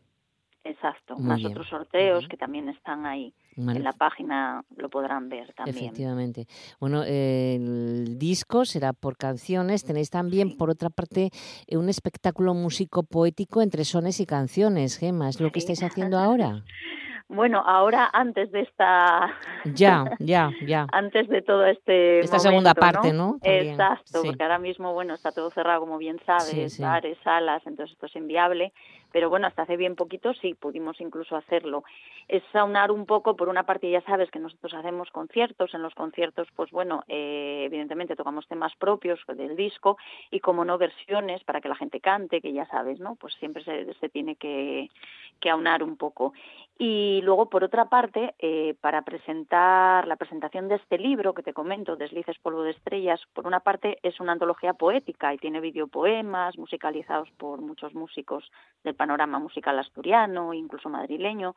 Exacto, 0.64 1.18
más 1.18 1.44
otros 1.44 1.68
sorteos 1.68 2.28
que 2.28 2.38
también 2.38 2.70
están 2.70 3.06
ahí. 3.06 3.34
En 3.60 3.84
la 3.84 3.94
página 3.94 4.64
lo 4.78 4.90
podrán 4.90 5.30
ver 5.30 5.54
también. 5.54 5.78
Efectivamente. 5.78 6.48
Bueno, 6.80 7.04
el 7.04 8.18
disco 8.18 8.66
será 8.66 8.94
por 8.94 9.18
canciones. 9.18 9.84
Tenéis 9.84 10.10
también, 10.10 10.58
por 10.58 10.70
otra 10.70 10.90
parte, 10.90 11.32
un 11.70 11.90
espectáculo 11.90 12.54
músico 12.54 13.04
poético 13.04 13.62
entre 13.62 13.84
sones 13.84 14.20
y 14.20 14.26
canciones, 14.26 14.98
Gemma. 14.98 15.30
¿Es 15.30 15.40
lo 15.40 15.52
que 15.52 15.60
estáis 15.60 15.84
haciendo 15.84 16.18
ahora? 16.20 16.64
Bueno, 17.30 17.62
ahora 17.64 18.10
antes 18.12 18.52
de 18.52 18.62
esta... 18.62 19.32
Ya, 19.76 20.04
ya, 20.18 20.50
ya. 20.66 20.88
antes 20.92 21.28
de 21.30 21.44
todo 21.44 21.64
este 21.64 22.22
Esta 22.22 22.40
segunda 22.40 22.74
parte, 22.74 23.14
¿no? 23.14 23.38
Exacto, 23.44 24.24
porque 24.26 24.42
ahora 24.42 24.58
mismo, 24.58 24.94
bueno, 24.94 25.14
está 25.14 25.32
todo 25.32 25.52
cerrado, 25.52 25.82
como 25.82 26.00
bien 26.00 26.20
sabes, 26.26 26.80
bares, 26.80 27.20
salas, 27.24 27.62
entonces 27.68 27.94
esto 27.94 28.08
es 28.08 28.16
inviable 28.16 28.74
pero 29.12 29.30
bueno, 29.30 29.48
hasta 29.48 29.64
hace 29.64 29.78
bien 29.78 29.96
poquito 29.96 30.34
sí 30.34 30.54
pudimos 30.54 31.00
incluso 31.02 31.36
hacerlo. 31.36 31.84
Es 32.28 32.44
aunar 32.54 32.92
un 32.92 33.06
poco, 33.06 33.36
por 33.36 33.50
una 33.50 33.64
parte 33.64 33.90
ya 33.90 34.02
sabes 34.02 34.30
que 34.32 34.40
nosotros 34.40 34.74
hacemos 34.74 35.10
conciertos, 35.12 35.74
en 35.74 35.82
los 35.82 35.96
conciertos 35.96 36.48
pues 36.56 36.72
bueno, 36.72 37.04
eh, 37.08 37.64
evidentemente 37.66 38.16
tocamos 38.16 38.48
temas 38.48 38.76
propios 38.78 39.20
del 39.28 39.56
disco 39.56 39.98
y 40.32 40.40
como 40.40 40.66
no 40.66 40.78
versiones 40.78 41.44
para 41.44 41.62
que 41.62 41.70
la 41.70 41.76
gente 41.76 42.00
cante, 42.00 42.42
que 42.42 42.54
ya 42.54 42.66
sabes, 42.68 43.00
¿no? 43.00 43.16
Pues 43.16 43.34
siempre 43.36 43.64
se, 43.64 43.94
se 43.96 44.10
tiene 44.10 44.36
que, 44.36 44.90
que 45.40 45.50
aunar 45.50 45.84
un 45.84 45.98
poco. 45.98 46.34
Y 46.82 47.20
luego, 47.24 47.50
por 47.50 47.66
otra 47.66 47.90
parte, 47.90 48.36
eh, 48.40 48.74
para 48.80 49.02
presentar 49.02 50.08
la 50.08 50.16
presentación 50.16 50.70
de 50.70 50.76
este 50.76 50.98
libro 50.98 51.34
que 51.34 51.44
te 51.44 51.52
comento, 51.52 51.98
Deslices 51.98 52.40
Polvo 52.40 52.64
de 52.64 52.72
Estrellas, 52.72 53.20
por 53.34 53.46
una 53.46 53.60
parte 53.60 53.98
es 54.02 54.22
una 54.22 54.32
antología 54.32 54.74
poética 54.74 55.34
y 55.34 55.38
tiene 55.38 55.60
videopoemas 55.60 56.58
musicalizados 56.58 57.30
por 57.32 57.60
muchos 57.60 57.94
músicos 57.94 58.50
del 58.86 58.96
panorama 58.96 59.40
musical 59.40 59.78
asturiano, 59.78 60.54
incluso 60.54 60.88
madrileño. 60.88 61.54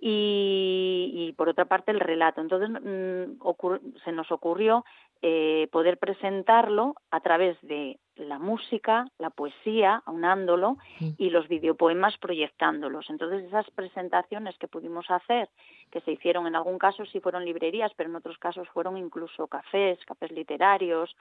Y, 0.00 1.34
por 1.36 1.50
otra 1.50 1.66
parte 1.66 1.90
el 1.90 2.00
relato. 2.00 2.40
Entonces 2.40 2.70
mm, 2.70 3.98
se 4.04 4.12
nos 4.12 4.32
ocurrió 4.32 4.86
eh, 5.20 5.68
poder 5.70 5.98
presentarlo 5.98 6.94
a 7.10 7.20
través 7.20 7.58
de 7.60 7.98
la 8.16 8.38
música, 8.38 9.06
la 9.18 9.30
poesía, 9.30 10.02
aunándolo, 10.06 10.78
y 11.18 11.30
los 11.30 11.48
videopoemas 11.48 12.16
proyectándolos. 12.18 13.08
Entonces, 13.10 13.44
esas 13.44 13.70
presentaciones 13.70 14.56
que 14.58 14.68
pudimos 14.68 15.10
hacer, 15.10 15.48
que 15.90 16.00
se 16.00 16.12
hicieron 16.12 16.46
en 16.46 16.56
algún 16.56 16.78
caso 16.78 17.04
sí 17.06 17.20
fueron 17.20 17.44
librerías, 17.44 17.92
pero 17.96 18.10
en 18.10 18.16
otros 18.16 18.38
casos 18.38 18.68
fueron 18.68 18.96
incluso 18.96 19.46
cafés, 19.46 19.98
cafés 20.06 20.32
literarios, 20.32 21.14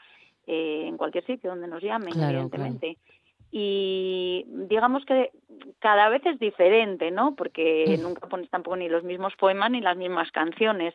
eh, 0.48 0.86
en 0.88 0.98
cualquier 0.98 1.26
sitio 1.26 1.50
donde 1.50 1.68
nos 1.68 1.84
llamen, 1.84 2.14
evidentemente. 2.20 2.98
Y 3.52 4.46
digamos 4.48 5.06
que 5.06 5.32
cada 5.80 6.10
vez 6.10 6.26
es 6.26 6.39
diferente, 6.39 7.12
¿no? 7.12 7.36
Porque 7.36 7.98
nunca 8.02 8.28
pones 8.28 8.50
tampoco 8.50 8.76
ni 8.76 8.89
los 8.89 9.04
mismos 9.04 9.36
poemas 9.38 9.72
ni 9.72 9.82
las 9.82 9.96
mismas 9.96 10.32
canciones 10.32 10.93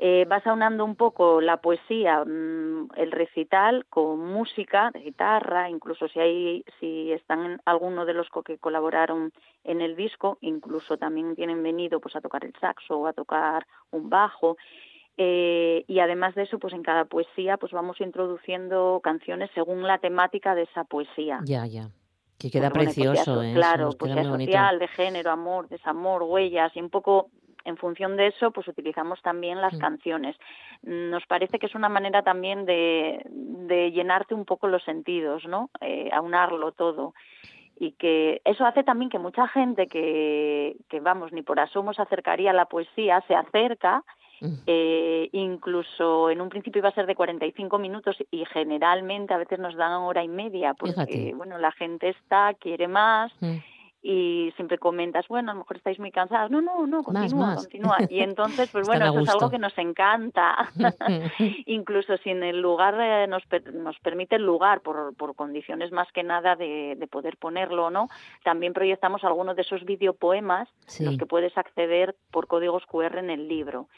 eh, 0.00 0.26
vas 0.28 0.46
aunando 0.46 0.84
un 0.84 0.94
poco 0.94 1.40
la 1.40 1.56
poesía, 1.56 2.24
mm, 2.24 2.90
el 2.94 3.10
recital 3.10 3.84
con 3.90 4.20
música, 4.32 4.92
de 4.92 5.00
guitarra, 5.00 5.68
incluso 5.68 6.06
si 6.06 6.20
hay, 6.20 6.64
si 6.78 7.10
están 7.10 7.60
algunos 7.64 8.06
de 8.06 8.14
los 8.14 8.28
que 8.44 8.58
colaboraron 8.58 9.32
en 9.64 9.80
el 9.80 9.96
disco, 9.96 10.38
incluso 10.40 10.98
también 10.98 11.34
tienen 11.34 11.64
venido 11.64 11.98
pues 12.00 12.14
a 12.14 12.20
tocar 12.20 12.44
el 12.44 12.54
saxo 12.60 12.98
o 12.98 13.06
a 13.08 13.12
tocar 13.12 13.66
un 13.90 14.08
bajo. 14.08 14.56
Eh, 15.16 15.84
y 15.88 15.98
además 15.98 16.36
de 16.36 16.44
eso, 16.44 16.60
pues 16.60 16.74
en 16.74 16.84
cada 16.84 17.06
poesía 17.06 17.56
pues 17.56 17.72
vamos 17.72 18.00
introduciendo 18.00 19.00
canciones 19.02 19.50
según 19.52 19.82
la 19.82 19.98
temática 19.98 20.54
de 20.54 20.62
esa 20.62 20.84
poesía. 20.84 21.40
Ya, 21.44 21.66
ya. 21.66 21.90
Que 22.38 22.52
queda 22.52 22.70
precioso, 22.70 23.42
¿eh? 23.42 23.52
Claro, 23.52 23.90
poesía 23.98 24.22
social, 24.22 24.78
de 24.78 24.86
género, 24.86 25.32
amor, 25.32 25.68
desamor, 25.68 26.22
huellas, 26.22 26.70
y 26.76 26.80
un 26.80 26.88
poco 26.88 27.30
en 27.68 27.76
función 27.76 28.16
de 28.16 28.28
eso, 28.28 28.50
pues 28.50 28.66
utilizamos 28.66 29.20
también 29.22 29.60
las 29.60 29.76
canciones. 29.78 30.36
Nos 30.82 31.24
parece 31.26 31.58
que 31.58 31.66
es 31.66 31.74
una 31.74 31.88
manera 31.88 32.22
también 32.22 32.64
de, 32.64 33.22
de 33.28 33.92
llenarte 33.92 34.34
un 34.34 34.44
poco 34.44 34.68
los 34.68 34.82
sentidos, 34.84 35.44
¿no? 35.46 35.70
Eh, 35.80 36.08
aunarlo 36.12 36.72
todo 36.72 37.14
y 37.80 37.92
que 37.92 38.40
eso 38.44 38.66
hace 38.66 38.82
también 38.82 39.08
que 39.08 39.20
mucha 39.20 39.46
gente 39.46 39.86
que, 39.86 40.76
que 40.88 40.98
vamos, 41.00 41.32
ni 41.32 41.42
por 41.42 41.60
asomo 41.60 41.92
se 41.92 42.02
acercaría 42.02 42.50
a 42.50 42.54
la 42.54 42.64
poesía, 42.64 43.22
se 43.28 43.36
acerca, 43.36 44.02
mm. 44.40 44.54
eh, 44.66 45.28
incluso 45.30 46.28
en 46.30 46.40
un 46.40 46.48
principio 46.48 46.80
iba 46.80 46.88
a 46.88 46.94
ser 46.94 47.06
de 47.06 47.14
45 47.14 47.78
minutos 47.78 48.16
y 48.32 48.44
generalmente 48.46 49.32
a 49.32 49.38
veces 49.38 49.60
nos 49.60 49.76
dan 49.76 49.92
hora 49.92 50.24
y 50.24 50.28
media, 50.28 50.74
porque 50.74 51.32
bueno, 51.36 51.58
la 51.58 51.70
gente 51.70 52.08
está, 52.08 52.54
quiere 52.54 52.88
más. 52.88 53.32
Mm 53.40 53.58
y 54.02 54.52
siempre 54.56 54.78
comentas, 54.78 55.26
bueno, 55.28 55.50
a 55.50 55.54
lo 55.54 55.60
mejor 55.60 55.76
estáis 55.76 55.98
muy 55.98 56.10
cansadas. 56.10 56.50
No, 56.50 56.60
no, 56.60 56.86
no, 56.86 57.02
continúa, 57.02 57.56
continúa. 57.56 57.96
Y 58.08 58.20
entonces, 58.20 58.70
pues 58.70 58.86
bueno, 58.86 59.06
eso 59.06 59.20
es 59.20 59.28
algo 59.28 59.50
que 59.50 59.58
nos 59.58 59.76
encanta. 59.78 60.70
Incluso 61.66 62.16
si 62.18 62.30
en 62.30 62.42
el 62.42 62.60
lugar 62.60 62.96
eh, 63.00 63.26
nos, 63.26 63.42
nos 63.72 63.98
permite 64.00 64.36
el 64.36 64.42
lugar, 64.42 64.80
por, 64.82 65.14
por 65.16 65.34
condiciones 65.34 65.90
más 65.90 66.10
que 66.12 66.22
nada 66.22 66.54
de, 66.54 66.96
de 66.96 67.06
poder 67.06 67.36
ponerlo 67.36 67.88
no, 67.90 68.08
también 68.44 68.72
proyectamos 68.72 69.24
algunos 69.24 69.56
de 69.56 69.62
esos 69.62 69.84
videopoemas, 69.84 70.68
los 71.00 71.16
que 71.16 71.26
puedes 71.26 71.56
acceder 71.56 72.16
por 72.30 72.46
códigos 72.46 72.84
QR 72.86 73.18
en 73.18 73.30
el 73.30 73.48
libro. 73.48 73.88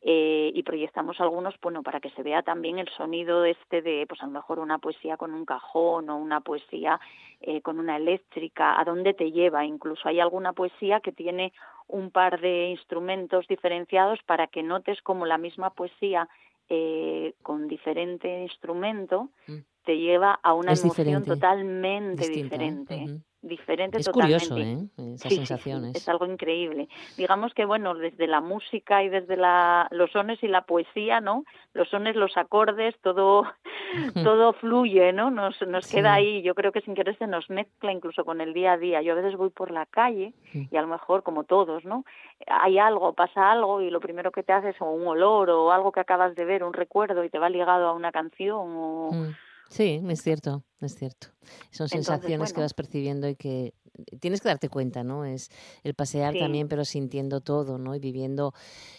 Eh, 0.00 0.52
y 0.54 0.62
proyectamos 0.62 1.20
algunos, 1.20 1.54
bueno, 1.60 1.82
para 1.82 2.00
que 2.00 2.10
se 2.10 2.22
vea 2.22 2.42
también 2.42 2.78
el 2.78 2.88
sonido 2.96 3.44
este 3.44 3.82
de, 3.82 4.06
pues 4.08 4.22
a 4.22 4.26
lo 4.26 4.32
mejor 4.32 4.60
una 4.60 4.78
poesía 4.78 5.16
con 5.16 5.34
un 5.34 5.44
cajón 5.44 6.08
o 6.08 6.16
una 6.16 6.40
poesía 6.40 7.00
eh, 7.40 7.60
con 7.62 7.78
una 7.78 7.96
eléctrica, 7.96 8.80
a 8.80 8.84
dónde 8.84 9.14
te 9.14 9.30
lleva. 9.30 9.64
Incluso 9.64 10.08
hay 10.08 10.20
alguna 10.20 10.52
poesía 10.52 11.00
que 11.00 11.12
tiene 11.12 11.52
un 11.86 12.10
par 12.10 12.40
de 12.40 12.70
instrumentos 12.70 13.46
diferenciados 13.48 14.18
para 14.26 14.46
que 14.46 14.62
notes 14.62 15.00
como 15.02 15.26
la 15.26 15.38
misma 15.38 15.70
poesía 15.70 16.28
eh, 16.68 17.34
con 17.42 17.68
diferente 17.68 18.42
instrumento 18.42 19.30
mm. 19.46 19.56
te 19.84 19.96
lleva 19.96 20.38
a 20.42 20.52
una 20.52 20.72
emoción 20.72 21.24
totalmente 21.24 22.28
diferente 22.28 23.22
diferente 23.42 23.98
es 23.98 24.06
totalmente. 24.06 24.48
curioso, 24.48 24.90
¿eh? 24.98 25.14
Esas 25.14 25.32
sensaciones. 25.32 25.94
es 25.94 26.08
algo 26.08 26.26
increíble. 26.26 26.88
Digamos 27.16 27.54
que, 27.54 27.64
bueno, 27.64 27.94
desde 27.94 28.26
la 28.26 28.40
música 28.40 29.02
y 29.02 29.08
desde 29.08 29.36
la, 29.36 29.88
los 29.90 30.10
sones 30.10 30.42
y 30.42 30.48
la 30.48 30.62
poesía, 30.62 31.20
¿no? 31.20 31.44
Los 31.72 31.88
sones, 31.88 32.16
los 32.16 32.36
acordes, 32.36 32.94
todo, 33.02 33.44
todo 34.24 34.52
fluye, 34.54 35.12
¿no? 35.12 35.30
Nos, 35.30 35.60
nos 35.62 35.86
queda 35.90 36.14
ahí. 36.14 36.42
Yo 36.42 36.54
creo 36.54 36.72
que 36.72 36.80
sin 36.80 36.94
querer 36.94 37.16
se 37.18 37.26
nos 37.26 37.48
mezcla 37.50 37.92
incluso 37.92 38.24
con 38.24 38.40
el 38.40 38.52
día 38.52 38.72
a 38.72 38.78
día. 38.78 39.02
Yo 39.02 39.12
a 39.12 39.16
veces 39.16 39.36
voy 39.36 39.50
por 39.50 39.70
la 39.70 39.86
calle 39.86 40.34
y 40.52 40.76
a 40.76 40.82
lo 40.82 40.88
mejor, 40.88 41.22
como 41.22 41.44
todos, 41.44 41.84
¿no? 41.84 42.04
Hay 42.46 42.78
algo, 42.78 43.12
pasa 43.12 43.50
algo 43.50 43.80
y 43.80 43.90
lo 43.90 44.00
primero 44.00 44.32
que 44.32 44.42
te 44.42 44.52
haces 44.52 44.74
es 44.74 44.80
un 44.80 45.06
olor 45.06 45.50
o 45.50 45.72
algo 45.72 45.92
que 45.92 46.00
acabas 46.00 46.34
de 46.34 46.44
ver, 46.44 46.64
un 46.64 46.72
recuerdo 46.72 47.24
y 47.24 47.30
te 47.30 47.38
va 47.38 47.48
ligado 47.48 47.88
a 47.88 47.92
una 47.92 48.12
canción 48.12 48.66
o... 48.76 49.10
Mm. 49.12 49.34
Sí, 49.68 50.00
es 50.08 50.22
cierto, 50.22 50.64
es 50.80 50.94
cierto. 50.94 51.28
Son 51.70 51.88
sensaciones 51.88 52.52
que 52.52 52.60
vas 52.60 52.74
percibiendo 52.74 53.28
y 53.28 53.36
que 53.36 53.74
tienes 54.20 54.40
que 54.40 54.48
darte 54.48 54.68
cuenta, 54.68 55.04
¿no? 55.04 55.24
Es 55.24 55.50
el 55.84 55.94
pasear 55.94 56.34
también, 56.34 56.68
pero 56.68 56.84
sintiendo 56.84 57.40
todo, 57.40 57.78
¿no? 57.78 57.94
Y 57.94 57.98
viviendo, 57.98 58.54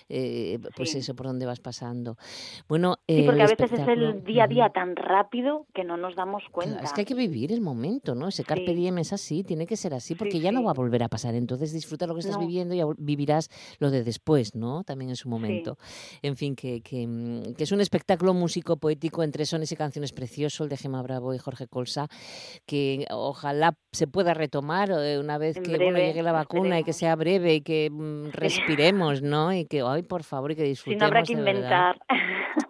eh, 0.09 0.59
pues 0.75 0.95
eso, 0.95 1.15
por 1.15 1.27
donde 1.27 1.45
vas 1.45 1.59
pasando. 1.59 2.17
Bueno, 2.67 2.97
sí, 3.07 3.23
porque 3.23 3.43
a 3.43 3.47
veces 3.47 3.71
es 3.71 3.87
el 3.87 4.23
día 4.23 4.45
a 4.45 4.47
día 4.47 4.69
tan 4.69 4.95
rápido 4.95 5.65
que 5.73 5.83
no 5.83 5.97
nos 5.97 6.15
damos 6.15 6.43
cuenta. 6.51 6.81
es 6.81 6.93
que 6.93 7.01
hay 7.01 7.05
que 7.05 7.15
vivir 7.15 7.51
el 7.51 7.61
momento, 7.61 8.15
¿no? 8.15 8.27
Ese 8.27 8.43
carpe 8.43 8.73
diem 8.73 8.97
es 8.99 9.13
así, 9.13 9.43
tiene 9.43 9.65
que 9.65 9.77
ser 9.77 9.93
así, 9.93 10.15
porque 10.15 10.39
ya 10.39 10.51
no 10.51 10.63
va 10.63 10.71
a 10.71 10.75
volver 10.75 11.03
a 11.03 11.09
pasar. 11.09 11.35
Entonces 11.35 11.71
disfruta 11.73 12.07
lo 12.07 12.13
que 12.13 12.21
estás 12.21 12.39
viviendo 12.39 12.75
y 12.75 12.81
vivirás 12.97 13.49
lo 13.79 13.91
de 13.91 14.03
después, 14.03 14.55
¿no? 14.55 14.83
También 14.83 15.09
en 15.09 15.15
su 15.15 15.29
momento. 15.29 15.77
En 16.21 16.35
fin, 16.35 16.55
que, 16.55 16.81
que, 16.81 17.07
mm, 17.07 17.53
que, 17.55 17.63
es 17.63 17.71
un 17.71 17.81
espectáculo 17.81 18.33
músico 18.33 18.77
poético 18.77 19.23
entre 19.23 19.45
sones 19.45 19.71
y 19.71 19.75
canciones 19.75 20.11
precioso, 20.11 20.63
el 20.63 20.69
de 20.69 20.77
Gemma 20.77 21.01
Bravo 21.01 21.33
y 21.33 21.37
Jorge 21.37 21.67
Colsa, 21.67 22.07
que 22.65 23.05
ojalá 23.09 23.77
se 23.91 24.07
pueda 24.07 24.33
retomar 24.33 24.88
eh, 24.89 25.19
una 25.19 25.37
vez 25.37 25.59
que 25.59 25.77
llegue 25.77 26.23
la 26.23 26.31
vacuna 26.31 26.79
y 26.79 26.83
que 26.83 26.93
sea 26.93 27.15
breve 27.15 27.55
y 27.55 27.61
que 27.61 27.89
mm, 27.91 28.31
respiremos, 28.31 29.21
¿no? 29.21 29.53
Y 29.53 29.65
que, 29.65 29.81
ay, 29.85 30.03
por 30.03 30.23
favor, 30.23 30.51
y 30.51 30.55
que 30.55 30.63
disfrutemos. 30.63 30.97
Si 30.97 30.99
no 30.99 31.05
habrá 31.05 31.23
que 31.23 31.33
inventar. 31.33 31.99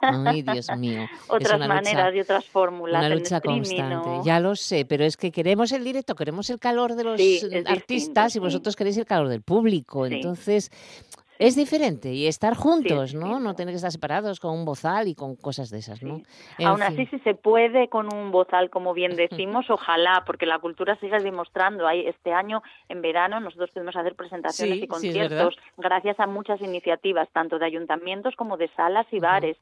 Ay, 0.02 0.42
Dios 0.54 0.68
mío. 0.78 1.08
Otras 1.28 1.60
maneras 1.60 2.14
y 2.16 2.20
otras 2.20 2.46
fórmulas. 2.46 3.00
Una 3.00 3.16
lucha 3.16 3.42
constante. 3.42 4.10
Ya 4.24 4.40
lo 4.40 4.56
sé, 4.56 4.86
pero 4.86 5.06
es 5.06 5.18
que 5.18 5.32
queremos 5.32 5.72
el 5.72 5.84
directo, 5.84 6.16
queremos 6.16 6.50
el 6.50 6.60
calor 6.60 6.96
de 6.96 7.04
los 7.04 7.22
artistas 7.66 8.36
y 8.36 8.40
vosotros 8.40 8.76
queréis 8.76 8.98
el 8.98 9.06
calor 9.06 9.30
del 9.30 9.42
público. 9.42 10.06
Entonces, 10.06 10.72
es 11.40 11.56
diferente 11.56 12.12
y 12.12 12.28
estar 12.28 12.54
juntos, 12.54 13.16
¿no? 13.16 13.40
No 13.40 13.56
tener 13.56 13.72
que 13.72 13.78
estar 13.78 13.92
separados 13.92 14.42
con 14.42 14.52
un 14.52 14.66
bozal 14.66 15.08
y 15.08 15.16
con 15.16 15.38
cosas 15.38 15.70
de 15.70 15.78
esas, 15.80 16.04
¿no? 16.04 16.22
Aún 16.64 16.84
así, 16.84 17.06
si 17.06 17.18
se 17.20 17.34
puede 17.34 17.88
con 17.88 18.14
un 18.14 18.30
bozal, 18.30 18.70
como 18.70 18.94
bien 18.94 19.16
decimos, 19.16 19.70
ojalá, 19.70 20.24
porque 20.26 20.46
la 20.46 20.60
cultura 20.60 20.98
sigue 21.00 21.18
demostrando. 21.20 21.88
Hay, 21.88 22.06
este 22.08 22.34
año, 22.34 22.62
en 22.90 23.02
verano, 23.02 23.40
nosotros 23.40 23.72
podemos 23.72 23.96
hacer 23.96 24.16
presentaciones 24.16 24.84
y 24.84 24.88
conciertos 24.88 25.56
gracias 25.78 26.20
a 26.20 26.28
muchas 26.28 26.60
iniciativas, 26.62 27.30
tanto 27.32 27.58
de 27.58 27.66
ayuntamientos 27.66 28.36
como 28.36 28.58
de 28.58 28.68
salas 28.76 29.08
y 29.12 29.20
bares 29.20 29.56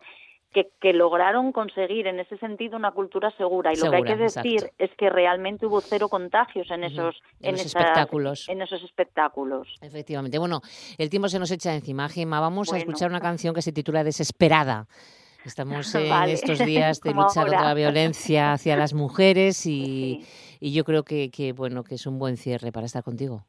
que, 0.54 0.70
que, 0.80 0.94
lograron 0.94 1.52
conseguir 1.52 2.08
en 2.08 2.20
ese 2.20 2.38
sentido 2.38 2.78
una 2.78 2.92
cultura 2.92 3.32
segura. 3.38 3.74
Y 3.74 3.78
lo 3.78 3.90
que 3.90 3.98
hay 3.98 4.04
que 4.04 4.16
decir 4.16 4.72
es 4.78 4.90
que 4.98 5.10
realmente 5.10 5.66
hubo 5.66 5.82
cero 5.82 6.10
contagios 6.10 6.70
en 6.72 6.84
esos, 6.84 7.22
en, 7.42 7.56
espectáculos. 7.56 8.48
En 8.50 8.62
esos 8.62 8.84
espectáculos. 8.84 9.68
Efectivamente. 9.82 10.40
Bueno, 10.40 10.62
el 10.98 11.10
tiempo 11.10 11.30
se 11.30 11.40
nos 11.40 11.52
echa 11.52 11.74
encima, 11.74 12.10
Gemma. 12.10 12.40
Vamos 12.40 12.72
a 12.74 12.78
escuchar 12.78 13.10
una 13.10 13.22
canción 13.22 13.54
que 13.54 13.62
se 13.62 13.72
titula 13.72 14.04
Desesperada. 14.04 14.88
Estamos 15.46 15.94
en 15.96 16.30
estos 16.30 16.60
días 16.60 17.02
de 17.02 17.12
lucha 17.14 17.42
contra 17.42 17.62
la 17.62 17.74
violencia 17.74 18.54
hacia 18.54 18.76
las 18.76 18.94
mujeres 18.94 19.66
y, 19.66 20.26
y 20.60 20.74
yo 20.74 20.84
creo 20.84 21.04
que, 21.04 21.30
que, 21.30 21.54
bueno, 21.54 21.84
que 21.84 21.96
es 21.96 22.06
un 22.06 22.20
buen 22.20 22.38
cierre 22.38 22.72
para 22.72 22.86
estar 22.86 23.04
contigo. 23.04 23.46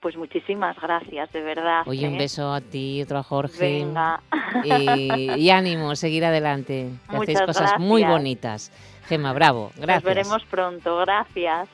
Pues 0.00 0.16
muchísimas 0.16 0.80
gracias, 0.80 1.30
de 1.30 1.42
verdad. 1.42 1.82
Oye, 1.84 2.08
un 2.08 2.14
¿eh? 2.14 2.18
beso 2.20 2.54
a 2.54 2.62
ti, 2.62 3.02
otro 3.02 3.18
a 3.18 3.22
Jorge. 3.22 3.84
Venga. 3.84 4.22
Y, 4.64 5.50
ánimo, 5.50 5.94
seguir 5.94 6.24
adelante. 6.24 6.90
Que 7.10 7.16
hacéis 7.16 7.42
cosas 7.42 7.78
muy 7.78 8.02
bonitas. 8.02 8.72
Gema, 9.08 9.34
bravo. 9.34 9.72
Gracias. 9.76 9.96
Nos 9.96 10.02
veremos 10.02 10.44
pronto. 10.46 10.96
Gracias. 11.00 11.68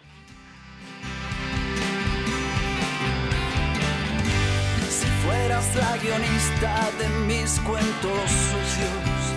Si 4.89 5.07
fueras 5.07 5.77
la 5.77 5.97
guionista 5.99 6.91
de 6.99 7.09
mis 7.27 7.61
cuentos 7.61 8.31
sucios, 8.31 9.35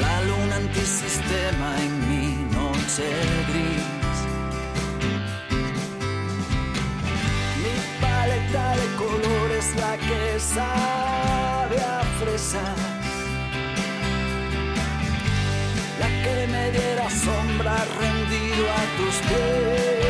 la 0.00 0.22
luna 0.22 0.56
antisistema 0.56 1.76
en 1.78 2.08
mi 2.10 2.54
noche 2.54 3.04
gris 3.48 4.01
paleta 8.22 8.76
de 8.76 8.86
colores, 8.96 9.74
la 9.76 9.96
que 9.96 10.38
sabe 10.38 11.76
a 11.80 12.02
fresas. 12.20 12.78
La 15.98 16.08
que 16.22 16.46
me 16.52 16.70
diera 16.70 17.10
sombra 17.10 17.76
rendido 18.00 18.64
a 18.80 18.82
tus 18.96 19.14
pies. 19.28 20.01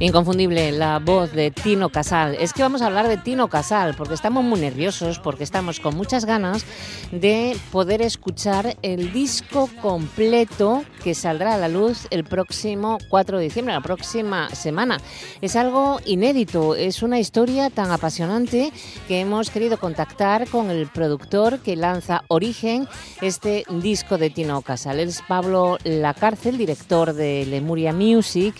Inconfundible 0.00 0.70
la 0.70 1.00
voz 1.00 1.32
de 1.32 1.50
Tino 1.50 1.88
Casal. 1.88 2.36
Es 2.38 2.52
que 2.52 2.62
vamos 2.62 2.82
a 2.82 2.86
hablar 2.86 3.08
de 3.08 3.16
Tino 3.16 3.48
Casal 3.48 3.96
porque 3.96 4.14
estamos 4.14 4.44
muy 4.44 4.60
nerviosos, 4.60 5.18
porque 5.18 5.42
estamos 5.42 5.80
con 5.80 5.96
muchas 5.96 6.24
ganas 6.24 6.64
de 7.10 7.56
poder 7.72 8.00
escuchar 8.00 8.76
el 8.82 9.12
disco 9.12 9.68
completo 9.82 10.84
que 11.02 11.16
saldrá 11.16 11.54
a 11.54 11.58
la 11.58 11.66
luz 11.66 12.06
el 12.10 12.22
próximo 12.22 12.98
4 13.08 13.38
de 13.38 13.44
diciembre, 13.44 13.74
la 13.74 13.80
próxima 13.80 14.48
semana. 14.54 14.98
Es 15.40 15.56
algo 15.56 15.98
inédito, 16.04 16.76
es 16.76 17.02
una 17.02 17.18
historia 17.18 17.68
tan 17.68 17.90
apasionante 17.90 18.72
que 19.08 19.18
hemos 19.18 19.50
querido 19.50 19.80
contactar 19.80 20.46
con 20.46 20.70
el 20.70 20.86
productor 20.86 21.58
que 21.58 21.74
lanza 21.74 22.22
Origen, 22.28 22.86
este 23.20 23.64
disco 23.68 24.16
de 24.16 24.30
Tino 24.30 24.62
Casal. 24.62 25.00
es 25.00 25.22
Pablo 25.26 25.76
Lacárcel, 25.82 26.56
director 26.56 27.14
de 27.14 27.44
Lemuria 27.46 27.92
Music 27.92 28.54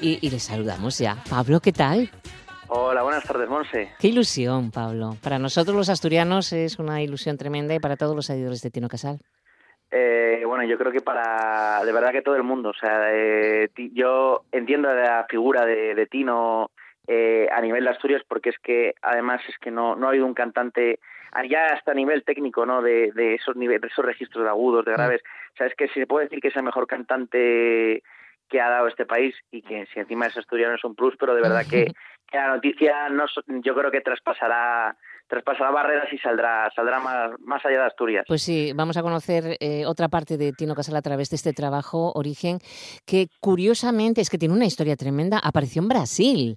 y, 0.00 0.30
le 0.30 0.38
saludamos 0.38 0.98
ya. 0.98 1.16
Pablo, 1.28 1.60
¿qué 1.60 1.72
tal? 1.72 2.10
Hola, 2.68 3.02
buenas 3.02 3.24
tardes, 3.24 3.48
Monse. 3.48 3.90
Qué 3.98 4.08
ilusión, 4.08 4.70
Pablo. 4.70 5.16
Para 5.22 5.38
nosotros 5.38 5.76
los 5.76 5.88
asturianos 5.88 6.52
es 6.52 6.78
una 6.78 7.02
ilusión 7.02 7.36
tremenda 7.36 7.74
y 7.74 7.80
para 7.80 7.96
todos 7.96 8.16
los 8.16 8.26
seguidores 8.26 8.62
de 8.62 8.70
Tino 8.70 8.88
Casal. 8.88 9.18
Eh, 9.90 10.42
bueno, 10.46 10.64
yo 10.64 10.76
creo 10.76 10.90
que 10.90 11.00
para, 11.00 11.84
de 11.84 11.92
verdad 11.92 12.10
que 12.10 12.22
todo 12.22 12.36
el 12.36 12.42
mundo, 12.42 12.70
o 12.70 12.74
sea, 12.74 13.12
eh, 13.12 13.68
yo 13.92 14.42
entiendo 14.50 14.92
la 14.92 15.24
figura 15.28 15.64
de, 15.64 16.06
Tino 16.10 16.70
eh, 17.06 17.48
a 17.52 17.60
nivel 17.60 17.84
de 17.84 17.90
Asturias 17.90 18.22
porque 18.26 18.50
es 18.50 18.58
que 18.58 18.94
además 19.02 19.40
es 19.48 19.56
que 19.58 19.70
no, 19.70 19.94
no 19.94 20.06
ha 20.06 20.10
habido 20.10 20.26
un 20.26 20.34
cantante 20.34 20.98
ya 21.48 21.66
hasta 21.66 21.92
a 21.92 21.94
nivel 21.94 22.24
técnico, 22.24 22.64
¿no? 22.64 22.80
De, 22.82 23.12
esos 23.34 23.56
niveles, 23.56 23.82
de 23.82 23.88
esos 23.88 24.04
registros 24.04 24.44
de 24.44 24.50
agudos, 24.50 24.84
de 24.84 24.92
mm. 24.92 24.94
graves. 24.94 25.22
O 25.52 25.56
sea, 25.56 25.66
es 25.66 25.74
que 25.74 25.88
si 25.88 26.00
se 26.00 26.06
puede 26.06 26.26
decir 26.26 26.40
que 26.40 26.48
es 26.48 26.56
el 26.56 26.62
mejor 26.62 26.86
cantante 26.86 28.02
que 28.48 28.60
ha 28.60 28.68
dado 28.68 28.88
este 28.88 29.06
país 29.06 29.34
y 29.50 29.62
que 29.62 29.86
si 29.92 30.00
encima 30.00 30.26
es 30.26 30.36
asturiano 30.36 30.74
es 30.74 30.84
un 30.84 30.94
plus, 30.94 31.14
pero 31.18 31.34
de 31.34 31.42
verdad 31.42 31.64
que, 31.68 31.92
la 32.32 32.48
noticia 32.48 33.08
no, 33.08 33.26
yo 33.46 33.74
creo 33.74 33.90
que 33.90 34.00
traspasará 34.00 34.96
traspasará 35.26 35.70
barreras 35.70 36.12
y 36.12 36.18
saldrá 36.18 36.70
saldrá 36.74 37.00
más, 37.00 37.30
más 37.40 37.64
allá 37.64 37.78
de 37.78 37.86
Asturias. 37.86 38.24
Pues 38.28 38.42
sí, 38.42 38.72
vamos 38.74 38.96
a 38.96 39.02
conocer 39.02 39.56
eh, 39.60 39.86
otra 39.86 40.08
parte 40.08 40.36
de 40.36 40.52
Tino 40.52 40.74
Casal 40.74 40.96
a 40.96 41.02
través 41.02 41.30
de 41.30 41.36
este 41.36 41.52
trabajo 41.52 42.12
Origen, 42.14 42.58
que 43.06 43.28
curiosamente 43.40 44.20
es 44.20 44.28
que 44.28 44.38
tiene 44.38 44.54
una 44.54 44.66
historia 44.66 44.96
tremenda, 44.96 45.40
apareció 45.42 45.80
en 45.80 45.88
Brasil. 45.88 46.56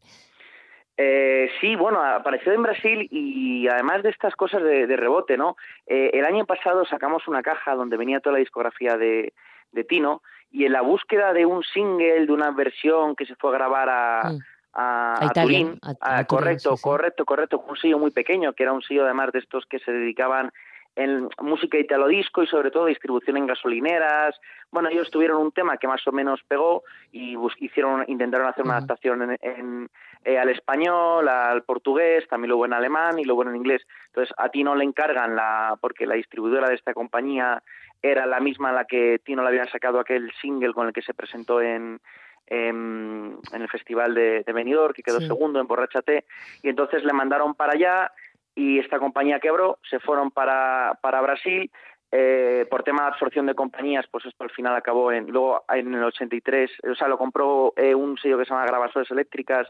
Eh, 0.99 1.49
sí, 1.61 1.75
bueno, 1.75 2.03
apareció 2.03 2.51
en 2.53 2.63
Brasil 2.63 3.07
y 3.11 3.67
además 3.67 4.01
de 4.01 4.09
estas 4.09 4.35
cosas 4.35 4.63
de, 4.63 4.97
rebote, 4.97 5.37
¿no? 5.37 5.55
Eh, 5.85 6.09
el 6.13 6.25
año 6.25 6.45
pasado 6.45 6.85
sacamos 6.85 7.27
una 7.27 7.43
caja 7.43 7.75
donde 7.75 7.97
venía 7.97 8.19
toda 8.19 8.33
la 8.33 8.39
discografía 8.39 8.97
de, 8.97 9.31
de 9.71 9.83
Tino 9.83 10.23
y 10.51 10.65
en 10.65 10.73
la 10.73 10.81
búsqueda 10.81 11.33
de 11.33 11.45
un 11.45 11.63
single, 11.63 12.25
de 12.25 12.31
una 12.31 12.51
versión 12.51 13.15
que 13.15 13.25
se 13.25 13.35
fue 13.35 13.51
a 13.51 13.53
grabar 13.53 13.89
a, 13.89 14.31
mm. 14.31 14.39
a, 14.73 15.31
Turín, 15.33 15.79
correcto, 16.27 16.75
correcto, 16.81 17.25
correcto, 17.25 17.65
un 17.67 17.77
sello 17.77 17.99
muy 17.99 18.11
pequeño, 18.11 18.53
que 18.53 18.63
era 18.63 18.73
un 18.73 18.81
sello 18.81 19.05
además 19.05 19.31
de 19.31 19.39
estos 19.39 19.65
que 19.65 19.79
se 19.79 19.91
dedicaban 19.91 20.51
en 20.97 21.29
música 21.41 21.77
italo 21.77 22.07
disco 22.07 22.41
y 22.41 22.47
sobre 22.47 22.71
todo 22.71 22.87
distribución 22.87 23.37
en 23.37 23.45
gasolineras. 23.45 24.35
Bueno, 24.71 24.89
ellos 24.89 25.11
tuvieron 25.11 25.39
un 25.39 25.51
tema 25.51 25.77
que 25.77 25.87
más 25.87 26.05
o 26.07 26.11
menos 26.11 26.41
pegó 26.47 26.83
y 27.11 27.37
hicieron, 27.59 28.03
intentaron 28.07 28.47
hacer 28.47 28.65
una 28.65 28.77
adaptación 28.77 29.37
en, 29.39 29.89
eh, 30.25 30.39
al 30.39 30.49
español, 30.49 31.29
al 31.29 31.61
portugués, 31.63 32.27
también 32.27 32.49
lo 32.49 32.57
hubo 32.57 32.65
en 32.65 32.73
alemán 32.73 33.19
y 33.19 33.25
lo 33.25 33.35
hubo 33.35 33.43
en 33.43 33.55
inglés. 33.55 33.83
Entonces 34.07 34.33
a 34.39 34.49
Tino 34.49 34.75
le 34.75 34.85
encargan 34.85 35.35
la, 35.35 35.77
porque 35.79 36.07
la 36.07 36.15
distribuidora 36.15 36.67
de 36.67 36.75
esta 36.75 36.95
compañía 36.95 37.61
era 38.01 38.25
la 38.25 38.39
misma 38.39 38.69
a 38.69 38.73
la 38.73 38.85
que 38.85 39.19
Tino 39.23 39.41
le 39.43 39.49
había 39.49 39.65
sacado 39.65 39.99
aquel 39.99 40.31
single 40.41 40.73
con 40.73 40.87
el 40.87 40.93
que 40.93 41.01
se 41.01 41.13
presentó 41.13 41.61
en, 41.61 41.99
en, 42.47 43.39
el 43.53 43.69
festival 43.69 44.13
de, 44.13 44.43
de 44.45 44.53
Benidorm, 44.53 44.93
que 44.93 45.03
quedó 45.03 45.19
segundo 45.19 45.59
en 45.59 45.67
Borrachate, 45.67 46.25
y 46.63 46.69
entonces 46.69 47.03
le 47.03 47.13
mandaron 47.13 47.55
para 47.55 47.73
allá 47.73 48.11
y 48.55 48.79
esta 48.79 48.99
compañía 48.99 49.39
quebró, 49.39 49.77
se 49.87 49.99
fueron 49.99 50.31
para, 50.31 50.97
para 51.01 51.21
Brasil, 51.21 51.69
eh, 52.11 52.65
por 52.69 52.83
tema 52.83 53.03
de 53.03 53.09
absorción 53.09 53.45
de 53.45 53.53
compañías, 53.53 54.05
pues 54.09 54.25
esto 54.25 54.43
al 54.43 54.49
final 54.49 54.75
acabó 54.75 55.11
en, 55.11 55.27
luego 55.27 55.63
en 55.69 55.93
el 55.93 56.03
83, 56.03 56.71
o 56.89 56.95
sea, 56.95 57.07
lo 57.07 57.17
compró 57.17 57.73
eh, 57.75 57.93
un 57.93 58.17
sello 58.17 58.37
que 58.37 58.45
se 58.45 58.51
llama 58.51 58.65
Grabasores 58.65 59.11
Eléctricas 59.11 59.67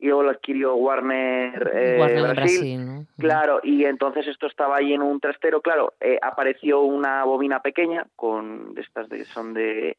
y 0.00 0.06
luego 0.06 0.22
lo 0.22 0.30
adquirió 0.30 0.74
Warner, 0.74 1.70
eh, 1.74 2.22
Brasil. 2.34 3.06
Claro, 3.18 3.60
y 3.62 3.84
entonces 3.84 4.26
esto 4.26 4.46
estaba 4.46 4.76
ahí 4.76 4.94
en 4.94 5.02
un 5.02 5.20
trastero, 5.20 5.60
claro, 5.60 5.92
eh, 6.00 6.18
apareció 6.22 6.80
una 6.80 7.22
bobina 7.24 7.60
pequeña 7.60 8.06
con 8.16 8.74
de 8.74 8.80
estas 8.80 9.08
de 9.08 9.24
son 9.26 9.52
de 9.52 9.96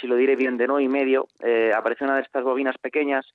si 0.00 0.06
lo 0.06 0.16
diré 0.16 0.36
bien 0.36 0.58
de 0.58 0.66
no 0.66 0.78
y 0.80 0.86
medio, 0.86 1.28
eh, 1.42 1.72
apareció 1.74 2.06
una 2.06 2.16
de 2.16 2.22
estas 2.22 2.44
bobinas 2.44 2.76
pequeñas 2.78 3.26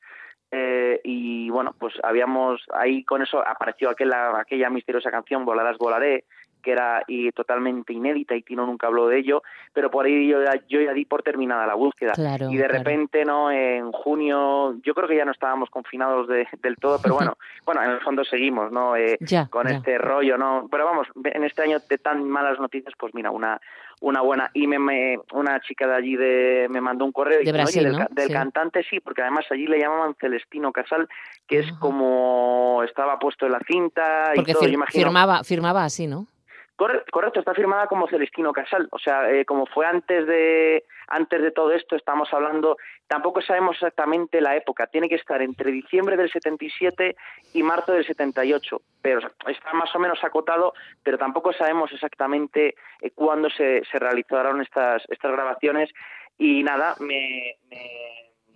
eh, 0.55 1.01
y 1.03 1.49
bueno, 1.49 1.75
pues 1.79 1.95
habíamos 2.03 2.61
ahí 2.71 3.03
con 3.03 3.23
eso 3.23 3.39
apareció 3.45 3.89
aquella, 3.89 4.39
aquella 4.39 4.69
misteriosa 4.69 5.09
canción 5.09 5.45
Volarás, 5.45 5.79
volaré, 5.79 6.25
que 6.63 6.71
era 6.71 7.03
y 7.07 7.31
totalmente 7.31 7.93
inédita 7.93 8.35
y 8.35 8.41
Tino 8.41 8.65
nunca 8.65 8.87
habló 8.87 9.07
de 9.07 9.19
ello, 9.19 9.43
pero 9.73 9.91
por 9.91 10.05
ahí 10.05 10.27
yo, 10.27 10.39
yo 10.67 10.81
ya 10.81 10.93
di 10.93 11.05
por 11.05 11.21
terminada 11.21 11.67
la 11.67 11.75
búsqueda. 11.75 12.13
y 12.49 12.57
de 12.57 12.67
repente, 12.67 13.25
¿no? 13.25 13.51
En 13.51 13.91
junio, 13.91 14.75
yo 14.81 14.95
creo 14.95 15.07
que 15.07 15.17
ya 15.17 15.25
no 15.25 15.31
estábamos 15.31 15.69
confinados 15.69 16.27
de, 16.27 16.47
del 16.61 16.77
todo, 16.77 16.99
pero 17.01 17.15
bueno, 17.15 17.37
bueno, 17.65 17.83
en 17.83 17.91
el 17.91 17.99
fondo 17.99 18.23
seguimos, 18.23 18.71
¿no? 18.71 18.95
Eh, 18.95 19.19
con 19.49 19.67
este 19.67 19.97
rollo, 19.97 20.37
¿no? 20.37 20.67
Pero 20.71 20.85
vamos, 20.85 21.07
en 21.23 21.43
este 21.43 21.61
año 21.61 21.77
de 21.87 21.97
tan 21.97 22.27
malas 22.27 22.59
noticias, 22.59 22.93
pues 22.97 23.13
mira, 23.13 23.29
una 23.29 23.59
una 24.03 24.21
buena 24.21 24.51
y 24.53 24.67
me, 24.67 25.17
una 25.31 25.61
chica 25.61 25.87
de 25.87 25.95
allí 25.95 26.15
de 26.17 26.67
me 26.69 26.81
mandó 26.81 27.05
un 27.05 27.13
correo 27.13 27.41
y 27.41 27.45
del, 27.45 28.31
cantante 28.31 28.83
sí 28.89 28.99
porque 28.99 29.21
además 29.21 29.45
allí 29.49 29.65
le 29.65 29.79
llamaban 29.79 30.13
Celestino 30.19 30.73
Casal 30.73 31.07
que 31.47 31.59
es 31.59 31.71
como 31.79 32.81
estaba 32.83 33.17
puesto 33.17 33.45
en 33.45 33.53
la 33.53 33.61
cinta 33.65 34.33
y 34.35 34.43
todo, 34.43 34.61
firmaba 34.91 35.43
firmaba 35.45 35.85
así 35.85 36.07
no 36.07 36.27
Correcto, 36.75 37.39
está 37.39 37.53
firmada 37.53 37.85
como 37.85 38.07
Celestino 38.07 38.51
Casal, 38.51 38.87
o 38.91 38.97
sea, 38.97 39.29
eh, 39.31 39.45
como 39.45 39.67
fue 39.67 39.85
antes 39.85 40.25
de 40.25 40.83
antes 41.07 41.41
de 41.41 41.51
todo 41.51 41.71
esto, 41.71 41.95
estamos 41.95 42.33
hablando, 42.33 42.77
tampoco 43.07 43.41
sabemos 43.41 43.75
exactamente 43.75 44.41
la 44.41 44.55
época, 44.55 44.87
tiene 44.87 45.07
que 45.07 45.15
estar 45.15 45.41
entre 45.43 45.71
diciembre 45.71 46.17
del 46.17 46.31
77 46.31 47.15
y 47.53 47.61
marzo 47.61 47.93
del 47.93 48.07
78, 48.07 48.81
pero 49.03 49.19
está 49.47 49.73
más 49.73 49.95
o 49.95 49.99
menos 49.99 50.23
acotado, 50.23 50.73
pero 51.03 51.19
tampoco 51.19 51.53
sabemos 51.53 51.91
exactamente 51.91 52.73
eh, 53.01 53.11
cuándo 53.13 53.51
se, 53.51 53.83
se 53.85 53.99
realizaron 53.99 54.61
estas 54.61 55.03
estas 55.09 55.31
grabaciones 55.31 55.91
y 56.39 56.63
nada, 56.63 56.95
me, 56.99 57.55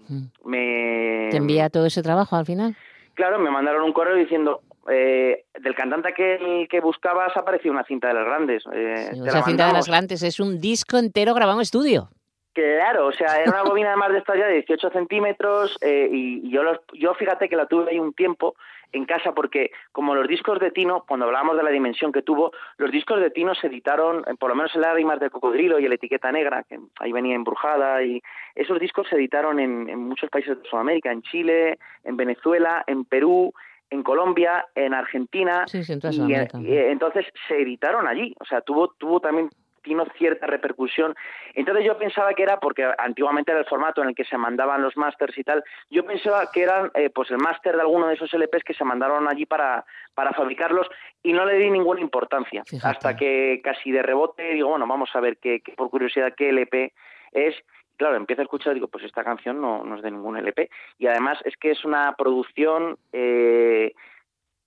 mm. 0.09 0.26
me, 0.43 1.28
¿Te 1.30 1.38
envía 1.38 1.70
todo 1.70 1.86
ese 1.86 2.01
trabajo 2.01 2.36
al 2.36 2.47
final? 2.47 2.76
Claro, 3.13 3.39
me 3.39 3.49
mandaron 3.49 3.84
un 3.84 3.93
correo 3.93 4.15
diciendo, 4.15 4.61
eh, 4.90 5.46
del 5.60 5.76
cantante 5.76 6.14
que, 6.14 6.68
que 6.70 6.80
buscabas 6.80 7.36
apareció 7.36 7.72
una 7.72 7.84
cinta 7.84 8.08
de 8.08 8.14
las 8.14 8.26
grandes. 8.26 8.64
Eh, 8.74 9.12
esa 9.26 9.44
cinta 9.44 9.68
de 9.68 9.74
las 9.74 9.88
grandes 9.88 10.24
es 10.24 10.40
un 10.40 10.60
disco 10.60 10.98
entero 10.98 11.34
grabado 11.34 11.60
en 11.60 11.64
estudio. 11.64 12.10
Claro, 12.58 13.06
o 13.06 13.12
sea, 13.12 13.40
era 13.40 13.52
una 13.52 13.64
bobina 13.70 13.90
además 13.90 14.14
de 14.14 14.18
esta 14.18 14.36
ya 14.36 14.48
de 14.48 14.54
18 14.54 14.90
centímetros 14.90 15.78
eh, 15.82 16.10
y, 16.12 16.50
yo, 16.50 16.62
yo 16.94 17.14
fíjate 17.14 17.50
que 17.50 17.56
la 17.56 17.68
tuve 17.68 17.92
ahí 17.92 18.00
un 18.00 18.14
tiempo 18.14 18.56
en 18.92 19.06
casa 19.06 19.34
porque 19.34 19.70
como 19.92 20.16
los 20.16 20.28
discos 20.28 20.60
de 20.60 20.72
Tino, 20.72 21.04
cuando 21.08 21.28
hablábamos 21.28 21.56
de 21.58 21.62
la 21.62 21.70
dimensión 21.70 22.12
que 22.12 22.24
tuvo, 22.24 22.52
los 22.78 22.90
discos 22.90 23.20
de 23.20 23.30
Tino 23.30 23.54
se 23.54 23.68
editaron, 23.68 24.24
eh, 24.26 24.34
por 24.40 24.50
lo 24.50 24.56
menos 24.56 24.74
el 24.74 24.82
Lágrimas 24.82 25.20
de 25.20 25.30
Cocodrilo 25.30 25.78
y 25.78 25.86
el 25.86 25.94
Etiqueta 25.94 26.32
Negra, 26.32 26.64
que 26.64 26.80
ahí 27.00 27.12
venía 27.12 27.36
embrujada, 27.36 28.02
y 28.02 28.24
esos 28.56 28.80
discos 28.80 29.08
se 29.08 29.18
editaron 29.18 29.60
en, 29.60 29.88
en 29.88 30.00
muchos 30.00 30.32
países 30.32 30.58
de 30.58 30.68
Sudamérica, 30.68 31.12
en 31.12 31.22
Chile, 31.22 31.78
en 32.06 32.18
Venezuela, 32.18 32.84
en 32.88 33.06
Perú, 33.06 33.54
en 33.90 34.04
Colombia, 34.04 34.66
en 34.76 34.94
Argentina, 34.94 35.66
y, 35.74 36.78
entonces 36.78 37.26
se 37.48 37.62
editaron 37.62 38.08
allí, 38.08 38.36
o 38.40 38.46
sea, 38.46 38.62
tuvo 38.62 38.90
tuvo 38.98 39.20
también 39.20 39.50
tiene 39.88 40.04
cierta 40.18 40.46
repercusión. 40.46 41.16
Entonces 41.54 41.86
yo 41.86 41.98
pensaba 41.98 42.34
que 42.34 42.44
era, 42.44 42.60
porque 42.60 42.88
antiguamente 42.98 43.52
era 43.52 43.62
el 43.62 43.66
formato 43.66 44.02
en 44.02 44.10
el 44.10 44.16
que 44.16 44.26
se 44.26 44.38
mandaban 44.38 44.82
los 44.82 44.96
másters 44.98 45.38
y 45.38 45.44
tal, 45.44 45.64
yo 45.90 46.06
pensaba 46.06 46.52
que 46.52 46.62
eran 46.62 46.92
eh, 46.94 47.10
pues 47.10 47.32
el 47.32 47.38
máster 47.38 47.76
de 47.76 47.82
alguno 47.82 48.08
de 48.08 48.16
esos 48.16 48.32
LPs 48.34 48.64
que 48.64 48.74
se 48.74 48.84
mandaron 48.84 49.28
allí 49.28 49.46
para, 49.46 49.86
para 50.14 50.34
fabricarlos 50.34 50.88
y 51.24 51.34
no 51.34 51.46
le 51.46 51.56
di 51.56 51.70
ninguna 51.70 52.02
importancia. 52.02 52.64
Hasta 52.84 53.16
que 53.16 53.62
casi 53.64 53.92
de 53.92 54.04
rebote 54.04 54.54
digo, 54.54 54.70
bueno, 54.70 54.86
vamos 54.88 55.10
a 55.14 55.20
ver 55.20 55.38
qué, 55.38 55.62
por 55.76 55.90
curiosidad 55.90 56.34
qué 56.36 56.50
LP 56.50 56.94
es 57.32 57.56
claro, 57.98 58.16
empiezo 58.16 58.41
a 58.41 58.45
escuchar 58.45 58.72
y 58.72 58.76
digo, 58.76 58.88
pues 58.88 59.04
esta 59.04 59.24
canción 59.24 59.60
no, 59.60 59.84
no 59.84 59.95
es 59.95 60.02
de 60.02 60.12
ningún 60.12 60.38
LP. 60.38 60.70
Y 60.98 61.08
además 61.08 61.39
es 61.43 61.58
que 61.58 61.72
es 61.72 61.84
una 61.84 62.16
producción 62.18 62.98
eh, 63.12 63.93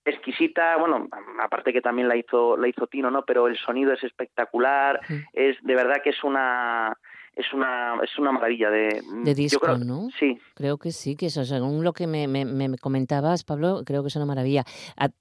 exquisita, 0.05 0.77
bueno, 0.77 1.07
aparte 1.41 1.73
que 1.73 1.81
también 1.81 2.07
la 2.07 2.15
hizo, 2.15 2.57
la 2.57 2.67
hizo 2.67 2.87
Tino, 2.87 3.11
¿no? 3.11 3.23
Pero 3.23 3.47
el 3.47 3.57
sonido 3.57 3.93
es 3.93 4.03
espectacular, 4.03 4.99
es 5.33 5.57
de 5.61 5.75
verdad 5.75 6.01
que 6.03 6.09
es 6.09 6.23
una 6.23 6.97
es 7.33 7.45
una 7.53 7.97
es 8.03 8.17
una 8.19 8.31
maravilla 8.31 8.69
de, 8.69 9.01
de 9.23 9.35
disco, 9.35 9.77
¿no? 9.77 10.09
Sí. 10.19 10.37
Creo 10.55 10.77
que 10.77 10.91
sí, 10.91 11.15
que 11.15 11.27
eso, 11.27 11.45
según 11.45 11.83
lo 11.83 11.93
que 11.93 12.07
me, 12.07 12.27
me, 12.27 12.45
me, 12.45 12.77
comentabas, 12.77 13.43
Pablo, 13.43 13.83
creo 13.85 14.01
que 14.01 14.09
es 14.09 14.15
una 14.15 14.25
maravilla. 14.25 14.65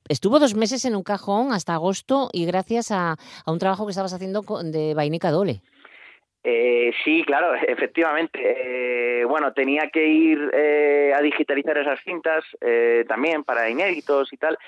Estuvo 0.08 0.38
dos 0.38 0.54
meses 0.54 0.84
en 0.84 0.96
un 0.96 1.02
cajón 1.02 1.52
hasta 1.52 1.74
agosto 1.74 2.28
y 2.32 2.46
gracias 2.46 2.90
a, 2.90 3.12
a 3.44 3.52
un 3.52 3.58
trabajo 3.58 3.86
que 3.86 3.90
estabas 3.90 4.12
haciendo 4.12 4.42
de 4.64 4.94
Vainica 4.94 5.30
Dole. 5.30 5.62
Eh, 6.42 6.92
sí, 7.04 7.22
claro, 7.24 7.54
efectivamente. 7.68 8.40
Eh, 8.42 9.24
bueno, 9.24 9.52
tenía 9.52 9.90
que 9.90 10.06
ir 10.06 10.50
eh, 10.52 11.12
a 11.14 11.20
digitalizar 11.20 11.76
esas 11.78 12.00
cintas 12.00 12.44
eh, 12.60 13.04
también 13.08 13.44
para 13.44 13.68
inéditos 13.68 14.32
y 14.32 14.36
tal. 14.36 14.58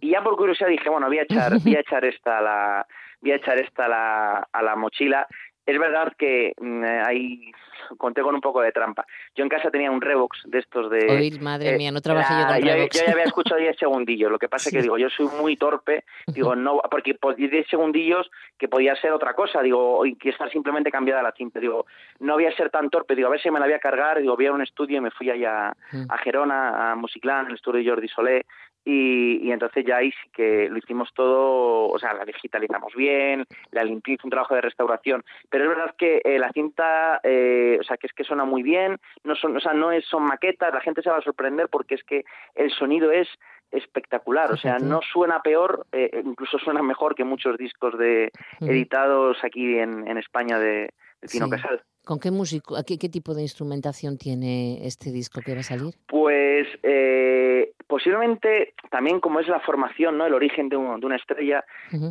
Y 0.00 0.10
ya 0.10 0.22
por 0.22 0.36
curiosidad 0.36 0.68
dije, 0.68 0.88
bueno, 0.88 1.06
voy 1.06 1.18
a 1.18 1.22
echar, 1.22 1.52
voy 1.62 1.76
a 1.76 1.80
echar 1.86 2.04
esta 2.04 2.38
a 2.38 2.40
la, 2.40 2.86
voy 3.20 3.32
a 3.32 3.36
echar 3.36 3.58
esta 3.58 3.84
a 3.84 3.88
la, 3.88 4.48
a 4.52 4.62
la 4.62 4.76
mochila. 4.76 5.26
Es 5.66 5.78
verdad 5.78 6.12
que 6.18 6.52
mm, 6.60 6.84
ahí 7.06 7.52
conté 7.98 8.22
con 8.22 8.34
un 8.36 8.40
poco 8.40 8.60
de 8.60 8.70
trampa. 8.72 9.04
Yo 9.34 9.42
en 9.42 9.48
casa 9.48 9.70
tenía 9.70 9.90
un 9.90 10.00
Revox 10.00 10.42
de 10.44 10.60
estos 10.60 10.90
de... 10.90 11.06
Oír, 11.10 11.40
madre 11.40 11.70
eh, 11.74 11.76
mía, 11.76 11.90
no 11.90 12.00
trabajé 12.00 12.34
yo 12.34 12.46
con 12.46 12.62
Revox. 12.62 12.98
Yo 13.00 13.06
ya 13.06 13.12
había 13.12 13.24
escuchado 13.24 13.60
10 13.60 13.76
segundillos. 13.78 14.30
Lo 14.30 14.38
que 14.38 14.48
pasa 14.48 14.68
es 14.68 14.70
Sí. 14.70 14.76
que 14.76 14.82
digo, 14.82 14.96
yo 14.96 15.08
soy 15.10 15.26
muy 15.40 15.56
torpe. 15.56 16.04
Digo, 16.28 16.54
no, 16.54 16.80
porque 16.90 17.14
po- 17.14 17.34
10 17.34 17.66
segundillos 17.68 18.30
que 18.58 18.68
podía 18.68 18.94
ser 18.96 19.10
otra 19.12 19.34
cosa. 19.34 19.60
Digo, 19.62 20.06
y 20.06 20.14
que 20.16 20.28
estar 20.30 20.48
simplemente 20.50 20.90
cambiada 20.92 21.22
la 21.22 21.32
cinta. 21.32 21.58
Digo, 21.58 21.86
no 22.20 22.34
voy 22.34 22.46
a 22.46 22.52
ser 22.56 22.70
tan 22.70 22.90
torpe. 22.90 23.16
Digo, 23.16 23.26
a 23.28 23.32
ver 23.32 23.40
si 23.40 23.50
me 23.50 23.58
la 23.58 23.66
voy 23.66 23.74
a 23.74 23.80
cargar. 23.80 24.20
Digo, 24.20 24.36
voy 24.36 24.46
a 24.46 24.52
un 24.52 24.62
estudio 24.62 24.98
y 24.98 25.00
me 25.00 25.10
fui 25.10 25.30
allá 25.30 25.72
Mm. 25.92 26.04
a 26.10 26.18
Gerona, 26.18 26.92
a 26.92 26.94
Musiclan, 26.94 27.46
el 27.48 27.54
estudio 27.54 27.82
de 27.82 27.90
Jordi 27.90 28.08
Solé. 28.08 28.46
Y, 28.84 29.46
y 29.46 29.52
entonces 29.52 29.84
ya 29.86 29.98
ahí 29.98 30.10
sí 30.10 30.30
que 30.32 30.68
lo 30.70 30.78
hicimos 30.78 31.10
todo, 31.14 31.88
o 31.88 31.98
sea, 31.98 32.14
la 32.14 32.24
digitalizamos 32.24 32.94
bien, 32.94 33.44
la 33.72 33.84
limpié, 33.84 34.14
hice 34.14 34.26
un 34.26 34.30
trabajo 34.30 34.54
de 34.54 34.62
restauración. 34.62 35.22
Pero 35.50 35.64
es 35.64 35.70
verdad 35.70 35.94
que 35.98 36.20
eh, 36.24 36.38
la 36.38 36.50
cinta, 36.52 37.20
eh, 37.22 37.76
o 37.80 37.84
sea, 37.84 37.96
que 37.96 38.06
es 38.06 38.12
que 38.12 38.24
suena 38.24 38.44
muy 38.44 38.62
bien, 38.62 38.96
no 39.24 39.34
son, 39.34 39.56
o 39.56 39.60
sea, 39.60 39.74
no 39.74 39.92
es, 39.92 40.04
son 40.06 40.24
maquetas, 40.24 40.72
la 40.72 40.80
gente 40.80 41.02
se 41.02 41.10
va 41.10 41.18
a 41.18 41.22
sorprender 41.22 41.68
porque 41.68 41.94
es 41.94 42.04
que 42.04 42.24
el 42.54 42.70
sonido 42.70 43.10
es 43.12 43.28
espectacular, 43.70 44.50
o 44.52 44.56
sea, 44.56 44.78
no 44.78 45.00
suena 45.12 45.42
peor, 45.42 45.86
eh, 45.92 46.22
incluso 46.24 46.58
suena 46.58 46.82
mejor 46.82 47.14
que 47.14 47.22
muchos 47.22 47.56
discos 47.56 47.96
de 47.96 48.32
editados 48.60 49.38
aquí 49.44 49.78
en, 49.78 50.08
en 50.08 50.18
España 50.18 50.58
de, 50.58 50.90
de 51.20 51.28
Tino 51.28 51.46
Sí. 51.46 51.52
Casal. 51.52 51.82
¿Con 52.04 52.18
qué 52.18 52.30
músico, 52.30 52.76
qué, 52.86 52.98
qué 52.98 53.08
tipo 53.08 53.34
de 53.34 53.42
instrumentación 53.42 54.16
tiene 54.18 54.86
este 54.86 55.12
disco 55.12 55.40
que 55.44 55.54
va 55.54 55.60
a 55.60 55.62
salir? 55.62 55.94
Pues 56.06 56.66
eh, 56.82 57.72
posiblemente 57.86 58.74
también 58.90 59.20
como 59.20 59.38
es 59.40 59.46
la 59.48 59.60
formación, 59.60 60.16
¿no? 60.18 60.26
El 60.26 60.34
origen 60.34 60.68
de, 60.68 60.76
un- 60.76 60.98
de 60.98 61.06
una 61.06 61.16
estrella, 61.16 61.64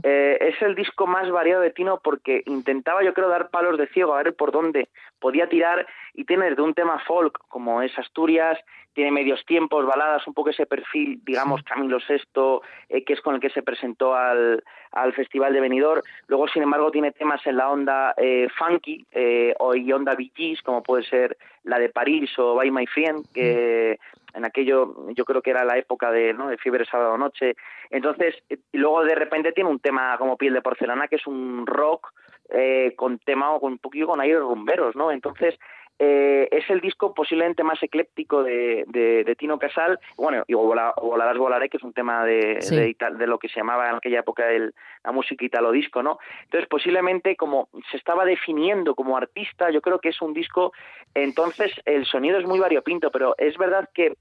eh, 0.04 0.38
es 0.42 0.62
el 0.62 0.76
disco 0.76 1.08
más 1.08 1.30
variado 1.32 1.62
de 1.62 1.72
Tino 1.72 2.00
porque 2.04 2.44
intentaba 2.46 3.04
yo 3.04 3.14
creo 3.14 3.30
dar 3.30 3.50
palos 3.50 3.78
de 3.78 3.88
ciego 3.88 4.14
a 4.14 4.24
ver 4.24 4.36
por 4.36 4.52
dónde 4.52 4.90
podía 5.20 5.50
tirar 5.50 5.86
y 6.14 6.26
tiene 6.26 6.50
desde 6.50 6.62
un 6.62 6.74
tema 6.74 7.00
folk 7.06 7.38
como 7.48 7.82
es 7.82 7.98
Asturias, 7.98 8.58
tiene 8.94 9.12
medios 9.12 9.46
tiempos, 9.46 9.86
baladas, 9.86 10.28
un 10.28 10.34
poco 10.34 10.50
ese 10.50 10.66
perfil, 10.66 11.22
digamos, 11.24 11.64
Camilo 11.64 12.00
VI, 12.08 12.60
eh, 12.90 13.04
que 13.04 13.14
es 13.14 13.22
con 13.22 13.36
el 13.36 13.42
que 13.42 13.50
se 13.50 13.62
presentó 13.62 14.16
al, 14.16 14.64
al 14.92 15.14
Festival 15.14 15.54
de 15.54 15.62
Benidorm. 15.62 16.02
Luego, 16.28 16.48
sin 16.48 16.64
embargo, 16.64 16.92
tiene 16.92 17.12
temas 17.12 17.46
en 17.46 17.58
la 17.58 17.70
onda 17.70 18.14
eh, 18.18 18.48
funky 18.58 19.06
eh, 19.12 19.54
o 19.60 19.76
y 19.76 19.92
onda 19.94 20.18
Gees, 20.36 20.62
como 20.64 20.84
puede 20.84 21.04
ser 21.04 21.38
la 21.64 21.80
de 21.80 21.90
París 21.90 22.32
o 22.38 22.56
By 22.56 22.72
My 22.72 22.88
Friend, 22.88 23.26
que 23.34 24.00
en 24.34 24.46
aquello 24.46 24.96
yo 25.14 25.26
creo 25.26 25.42
que 25.42 25.52
era 25.52 25.64
la 25.64 25.78
época 25.78 26.12
de, 26.12 26.34
¿no? 26.34 26.50
de 26.50 26.58
Fiebre 26.58 26.86
Sábado 26.86 27.18
Noche. 27.18 27.56
Entonces, 27.90 28.36
eh, 28.50 28.58
y 28.72 28.78
luego 28.78 29.04
de 29.04 29.16
repente 29.16 29.52
tiene 29.52 29.70
un 29.70 29.80
tema 29.80 30.18
como 30.18 30.38
Piel 30.38 30.54
de 30.54 30.62
Porcelana, 30.62 31.08
que 31.08 31.16
es 31.18 31.28
un 31.28 31.66
rock 31.66 32.12
eh, 32.50 32.94
con 32.96 33.20
tema 33.20 33.52
o 33.52 33.60
con 33.60 33.74
un 33.74 33.80
poquillo 33.80 34.08
con 34.08 34.22
aires 34.22 34.40
rumberos, 34.40 34.96
¿no? 34.96 35.12
Entonces, 35.12 35.58
eh, 36.00 36.48
es 36.52 36.70
el 36.70 36.80
disco 36.80 37.14
posiblemente 37.14 37.64
más 37.64 37.82
ecléptico 37.84 38.42
de, 38.42 38.86
de, 38.88 39.24
de 39.26 39.36
Tino 39.36 39.60
Casal. 39.60 40.00
Bueno, 40.16 40.44
y 40.48 40.54
Volarás 40.54 41.38
Volaré, 41.38 41.70
que 41.70 41.78
es 41.78 41.84
un 41.84 41.94
tema 41.94 42.24
de, 42.26 42.62
Sí. 42.62 42.76
de, 42.76 43.28
lo 43.28 43.38
que 43.38 43.50
se 43.50 43.60
llamaba 43.60 43.90
en 43.90 43.96
aquella 43.98 44.20
época 44.20 44.50
el, 44.50 44.74
la 45.04 45.12
música 45.12 45.44
italo 45.46 45.72
disco, 45.72 46.02
¿no? 46.02 46.18
Entonces, 46.44 46.68
posiblemente 46.70 47.36
como 47.36 47.70
se 47.92 47.98
estaba 47.98 48.26
definiendo 48.26 48.96
como 48.96 49.18
artista, 49.18 49.70
yo 49.70 49.82
creo 49.82 50.00
que 50.00 50.10
es 50.10 50.22
un 50.22 50.34
disco, 50.34 50.72
entonces 51.14 51.72
el 51.86 52.06
sonido 52.06 52.38
es 52.40 52.46
muy 52.46 52.60
variopinto, 52.60 53.12
pero 53.12 53.36
es 53.38 53.58
verdad 53.58 53.90
que 53.94 54.14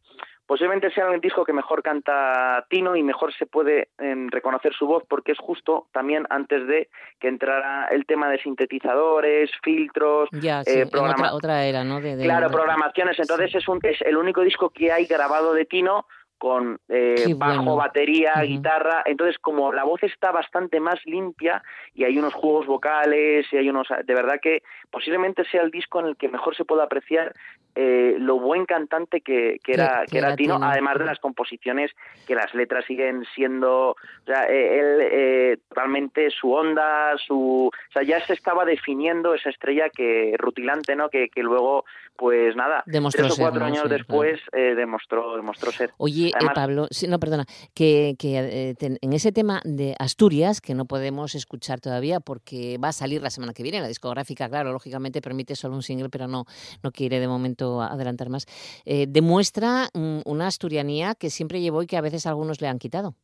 posiblemente 0.49 0.91
sea 0.91 1.07
el 1.13 1.21
disco 1.21 1.45
que 1.45 1.53
mejor 1.53 1.83
canta 1.83 2.65
Tino 2.71 2.97
y 2.97 3.03
mejor 3.05 3.33
se 3.35 3.45
puede 3.47 3.91
em, 3.99 4.29
reconocer 4.31 4.73
su 4.73 4.87
voz 4.87 5.05
porque 5.09 5.33
es 5.33 5.39
justo 5.39 5.87
también 5.93 6.27
antes 6.31 6.67
de 6.67 6.89
que 7.21 7.29
entrara 7.29 7.87
el 7.89 8.07
tema 8.07 8.29
de 8.31 8.39
sintetizadores, 8.41 9.51
filtros, 9.63 10.29
Ya, 10.33 10.63
eh, 10.63 10.65
sí, 10.65 10.81
en 10.81 10.89
programa- 10.91 11.27
otra, 11.27 11.35
otra 11.35 11.65
era, 11.67 11.85
¿no? 11.85 12.01
De, 12.01 12.17
de- 12.17 12.25
claro, 12.25 12.49
programaciones. 12.51 13.19
Entonces 13.19 13.55
es, 13.55 13.69
un, 13.69 13.79
es 13.83 14.01
el 14.03 14.17
único 14.17 14.41
disco 14.41 14.71
que 14.71 14.91
hay 14.91 15.05
grabado 15.05 15.53
de 15.53 15.67
Tino 15.67 16.07
con 16.39 16.79
eh, 16.89 17.35
bajo, 17.37 17.57
bueno. 17.57 17.77
batería, 17.77 18.35
guitarra. 18.43 19.03
Entonces, 19.05 19.37
como 19.39 19.73
la 19.73 19.85
voz 19.85 20.03
está 20.03 20.31
bastante 20.31 20.81
más 20.81 20.99
limpia 21.05 21.63
y 21.95 22.05
hay 22.05 22.19
unos 22.19 22.35
juegos 22.35 22.67
vocales 22.67 23.47
y 23.53 23.57
hay 23.57 23.69
unos... 23.69 23.89
De 24.05 24.15
verdad 24.15 24.39
que 24.41 24.63
posiblemente 24.91 25.45
sea 25.45 25.63
el 25.63 25.71
disco 25.71 26.01
en 26.01 26.07
el 26.07 26.17
que 26.17 26.29
mejor 26.29 26.57
se 26.57 26.65
pueda 26.65 26.85
apreciar 26.85 27.35
eh, 27.75 28.17
lo 28.19 28.39
buen 28.39 28.65
cantante 28.65 29.21
que, 29.21 29.59
que 29.63 29.73
era, 29.73 30.03
que 30.07 30.13
que 30.13 30.19
era 30.19 30.35
Tino, 30.37 30.57
Tino. 30.57 30.67
además 30.67 30.99
de 30.99 31.05
las 31.05 31.19
composiciones 31.19 31.91
que 32.27 32.35
las 32.35 32.55
letras 32.55 32.85
siguen 32.87 33.25
siendo... 33.35 33.91
O 33.91 33.97
sea, 34.27 34.45
eh, 34.49 34.79
él 34.79 34.99
eh, 35.01 35.59
totalmente 35.69 36.31
su 36.31 36.53
onda, 36.53 37.17
su... 37.19 37.71
O 37.71 37.93
sea, 37.93 38.03
ya 38.03 38.25
se 38.25 38.33
estaba 38.33 38.65
definiendo 38.65 39.35
esa 39.35 39.51
estrella 39.51 39.91
que 39.91 40.35
rutilante, 40.39 40.97
¿no? 40.97 41.09
Que, 41.09 41.29
que 41.29 41.43
luego, 41.43 41.85
pues 42.17 42.55
nada, 42.57 42.83
Demostró 42.87 43.27
tres 43.27 43.39
o 43.39 43.43
cuatro 43.43 43.65
años 43.65 43.83
Sí, 43.83 43.89
después 43.89 44.41
eh, 44.53 44.75
demostró, 44.75 45.37
demostró 45.37 45.71
ser. 45.73 45.91
Oye, 45.99 46.28
Además- 46.35 46.55
Pablo, 46.55 46.87
sí, 46.91 47.07
no, 47.09 47.19
perdona, 47.19 47.45
que, 47.75 48.15
que, 48.19 48.39
eh, 48.71 48.75
ten- 48.79 48.99
en 49.01 49.13
ese 49.13 49.33
tema 49.33 49.61
de 49.65 49.95
Asturias, 49.99 50.61
que 50.61 50.75
no 50.75 50.85
podemos 50.87 51.35
escuchar 51.35 51.81
todavía 51.81 52.21
porque 52.21 52.79
va 52.83 52.89
a 52.89 52.93
salir 52.93 53.23
la 53.23 53.31
semana 53.31 53.53
que 53.53 53.63
viene, 53.63 53.81
la 53.81 53.89
discográfica, 53.89 54.49
claro, 54.49 54.73
lógicamente 54.73 55.21
permite 55.21 55.57
solo 55.57 55.75
un 55.75 55.83
single, 55.83 56.09
pero 56.11 56.27
no, 56.29 56.45
no 56.83 56.91
quiere 56.93 57.21
de 57.21 57.29
momento 57.29 57.81
adelantar 57.83 58.29
más, 58.29 58.47
eh, 58.85 59.07
demuestra 59.09 59.89
mm, 59.95 60.21
una 60.25 60.47
asturianía 60.47 61.15
que 61.15 61.31
siempre 61.31 61.61
llevó 61.61 61.83
y 61.83 61.87
que 61.87 61.97
a 61.97 62.01
veces 62.03 62.27
algunos 62.27 62.61
le 62.61 62.69
han 62.69 62.79
quitado. 62.79 63.15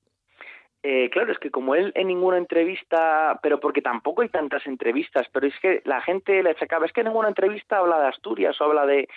Eh, 0.86 1.08
claro, 1.10 1.32
es 1.32 1.38
que 1.38 1.50
como 1.50 1.74
él 1.74 1.92
en 1.94 2.08
ninguna 2.08 2.36
entrevista, 2.36 3.40
pero 3.42 3.58
porque 3.58 3.80
tampoco 3.80 4.20
hay 4.20 4.28
tantas 4.28 4.66
entrevistas, 4.66 5.26
pero 5.32 5.46
es 5.46 5.54
que 5.62 5.80
la 5.86 6.02
gente 6.02 6.42
le 6.42 6.50
achacaba, 6.50 6.84
es 6.84 6.92
que 6.92 7.00
en 7.00 7.06
ninguna 7.06 7.28
entrevista 7.28 7.78
habla 7.78 7.98
de 8.00 8.08
Asturias 8.08 8.60
o 8.60 8.64
habla 8.64 8.84
de... 8.84 9.08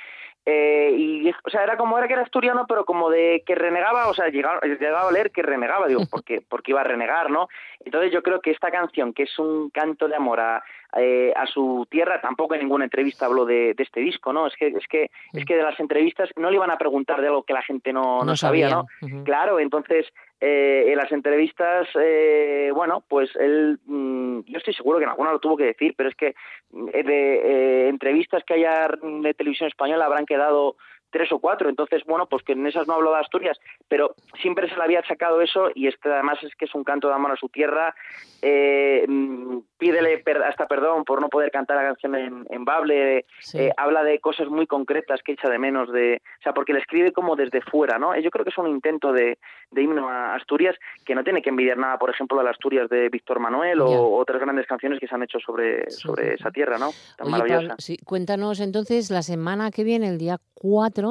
eh, 0.50 0.96
y, 0.98 1.30
o 1.30 1.50
sea, 1.50 1.64
era 1.64 1.76
como 1.76 1.98
era 1.98 2.08
que 2.08 2.14
era 2.14 2.22
asturiano, 2.22 2.66
pero 2.70 2.86
como 2.86 3.10
de 3.10 3.44
que 3.46 3.54
renegaba, 3.54 4.08
o 4.08 4.14
sea, 4.14 4.30
llegaba, 4.30 4.62
llegaba 4.62 5.10
a 5.10 5.12
leer 5.12 5.32
que 5.32 5.42
renegaba, 5.42 5.88
digo, 5.88 6.04
porque, 6.10 6.40
porque 6.48 6.72
iba 6.72 6.80
a 6.80 6.86
renegar, 6.86 7.30
¿no? 7.30 7.50
Entonces 7.84 8.14
yo 8.14 8.24
creo 8.24 8.40
que 8.40 8.52
esta 8.52 8.72
canción, 8.72 9.12
que 9.12 9.24
es 9.24 9.40
un 9.40 9.70
canto 9.72 10.08
de 10.08 10.16
amor 10.16 10.40
a, 10.40 10.64
eh, 10.96 11.34
a 11.36 11.46
su 11.48 11.86
tierra, 11.92 12.22
tampoco 12.22 12.54
en 12.54 12.62
ninguna 12.62 12.86
entrevista 12.86 13.26
habló 13.26 13.44
de, 13.44 13.74
de 13.74 13.84
este 13.84 14.00
disco, 14.00 14.32
¿no? 14.32 14.48
Es 14.48 14.56
que, 14.56 14.68
es 14.68 14.88
que, 14.88 15.12
es 15.34 15.44
que 15.44 15.58
de 15.58 15.64
las 15.64 15.78
entrevistas 15.82 16.30
no 16.38 16.50
le 16.50 16.56
iban 16.56 16.72
a 16.72 16.78
preguntar 16.78 17.20
de 17.20 17.28
algo 17.28 17.44
que 17.44 17.52
la 17.52 17.62
gente 17.62 17.92
no, 17.92 18.24
no, 18.24 18.38
sabía, 18.38 18.70
¿no? 18.70 18.86
Claro, 19.26 19.60
entonces 19.60 20.06
eh, 20.40 20.86
en 20.88 20.98
las 20.98 21.12
entrevistas, 21.12 21.88
eh, 22.00 22.72
bueno, 22.74 23.04
pues 23.08 23.36
él, 23.38 23.80
mm, 23.86 24.42
yo 24.46 24.58
estoy 24.60 24.74
seguro 24.76 25.00
que 25.00 25.06
en 25.06 25.10
alguna 25.10 25.32
lo 25.32 25.40
tuvo 25.40 25.58
que 25.58 25.66
decir, 25.66 25.96
pero 25.98 26.10
es 26.10 26.16
que 26.16 26.36
mm, 26.72 26.86
de 26.86 27.36
eh, 27.36 27.88
entrevistas 27.90 28.44
que 28.44 28.54
haya 28.54 28.88
de 29.02 29.34
televisión 29.34 29.68
española 29.68 30.06
habrán 30.06 30.28
quedado 30.28 30.76
tres 31.10 31.32
o 31.32 31.40
cuatro, 31.40 31.70
entonces 31.70 32.04
bueno, 32.06 32.26
pues 32.28 32.44
que 32.44 32.54
en 32.54 32.66
esas 32.68 32.88
no 32.88 32.94
habló 32.96 33.12
de 33.14 33.20
Asturias, 33.20 33.58
pero 33.88 34.14
siempre 34.42 34.70
se 34.70 34.76
le 34.76 34.84
había 34.84 35.00
achacado 35.00 35.42
eso 35.42 35.70
y 35.74 35.88
este 35.88 36.10
además 36.12 36.38
es 36.44 36.54
que 36.56 36.66
es 36.66 36.76
un 36.76 36.84
canto 36.84 37.08
de 37.08 37.14
amor 37.16 37.32
a 37.32 37.36
su 37.38 37.50
tierra, 37.50 37.96
eh, 38.42 39.06
mm, 39.08 39.60
pídele 39.78 40.20
per- 40.20 40.44
hasta 40.44 40.68
perdón 40.68 41.04
por 41.04 41.22
no 41.22 41.30
poder 41.30 41.52
cantar 41.52 41.78
la 41.78 41.84
canción 41.84 42.16
en, 42.16 42.46
en 42.50 42.66
Bable, 42.66 43.26
Sí. 43.40 43.58
eh, 43.60 43.72
habla 43.78 44.04
de 44.04 44.20
cosas 44.20 44.48
muy 44.50 44.68
concretas 44.68 45.22
que 45.24 45.34
echa 45.34 45.50
de 45.50 45.60
menos 45.60 45.92
de, 45.92 46.22
o 46.40 46.42
sea, 46.44 46.54
porque 46.54 46.74
le 46.74 46.80
escribe 46.80 47.12
como 47.12 47.36
desde 47.36 47.62
fuera, 47.62 47.98
¿no? 47.98 48.18
Yo 48.20 48.30
creo 48.30 48.44
que 48.44 48.52
es 48.52 48.58
un 48.58 48.68
intento 48.68 49.12
de, 49.12 49.38
de 49.72 49.82
himno 49.82 50.10
a 50.10 50.36
Asturias 50.36 50.76
que 51.06 51.16
no 51.16 51.24
tiene 51.24 51.42
que 51.42 51.50
envidiar 51.50 51.78
nada, 51.78 51.98
por 51.98 52.10
ejemplo, 52.10 52.40
a 52.40 52.44
las 52.44 52.52
Asturias 52.52 52.90
de 52.90 53.10
Víctor 53.10 53.40
Manuel 53.40 53.82
o 53.82 54.16
otras 54.18 54.40
grandes 54.42 54.68
canciones 54.68 55.00
que 55.00 55.08
se 55.08 55.16
han 55.16 55.24
hecho 55.24 55.40
sobre, 55.40 55.90
Sí, 55.90 56.02
sobre 56.02 56.34
esa 56.34 56.52
tierra, 56.52 56.78
¿no? 56.78 56.90
Tan 57.18 57.28
Oye, 57.28 57.32
maravillosa. 57.32 57.62
Pablo, 57.70 57.76
sí, 57.80 57.98
cuéntanos 58.04 58.60
entonces, 58.60 59.10
la 59.12 59.22
semana 59.22 59.72
que 59.72 59.84
viene, 59.84 60.08
el 60.10 60.18
día 60.18 60.38
4 60.56 61.07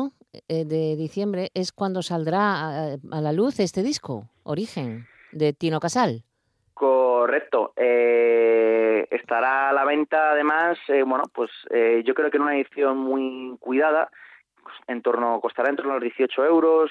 eh, 0.49 0.65
de 0.65 0.97
diciembre, 0.97 1.51
es 1.55 1.73
cuando 1.73 2.03
saldrá 2.03 2.61
a, 2.61 2.97
a 3.11 3.21
la 3.21 3.33
luz 3.33 3.61
este 3.61 3.83
disco, 3.83 4.29
Origen, 4.43 5.07
de 5.33 5.53
Tino 5.53 5.81
Casal. 5.81 6.25
Correcto. 6.77 7.73
Eh, 7.75 9.07
estará 9.11 9.71
a 9.71 9.73
la 9.73 9.87
venta, 9.87 10.33
además, 10.33 10.79
eh, 10.89 11.03
bueno, 11.05 11.25
pues 11.33 11.51
eh, 11.71 12.03
yo 12.05 12.13
creo 12.13 12.31
que 12.31 12.37
en 12.37 12.43
una 12.43 12.55
edición 12.55 12.99
muy 12.99 13.57
cuidada, 13.59 14.11
en 14.87 15.01
torno 15.01 15.41
costará 15.41 15.71
en 15.71 15.77
torno 15.77 15.93
a 15.93 15.95
los 15.95 16.03
18 16.03 16.45
euros, 16.45 16.91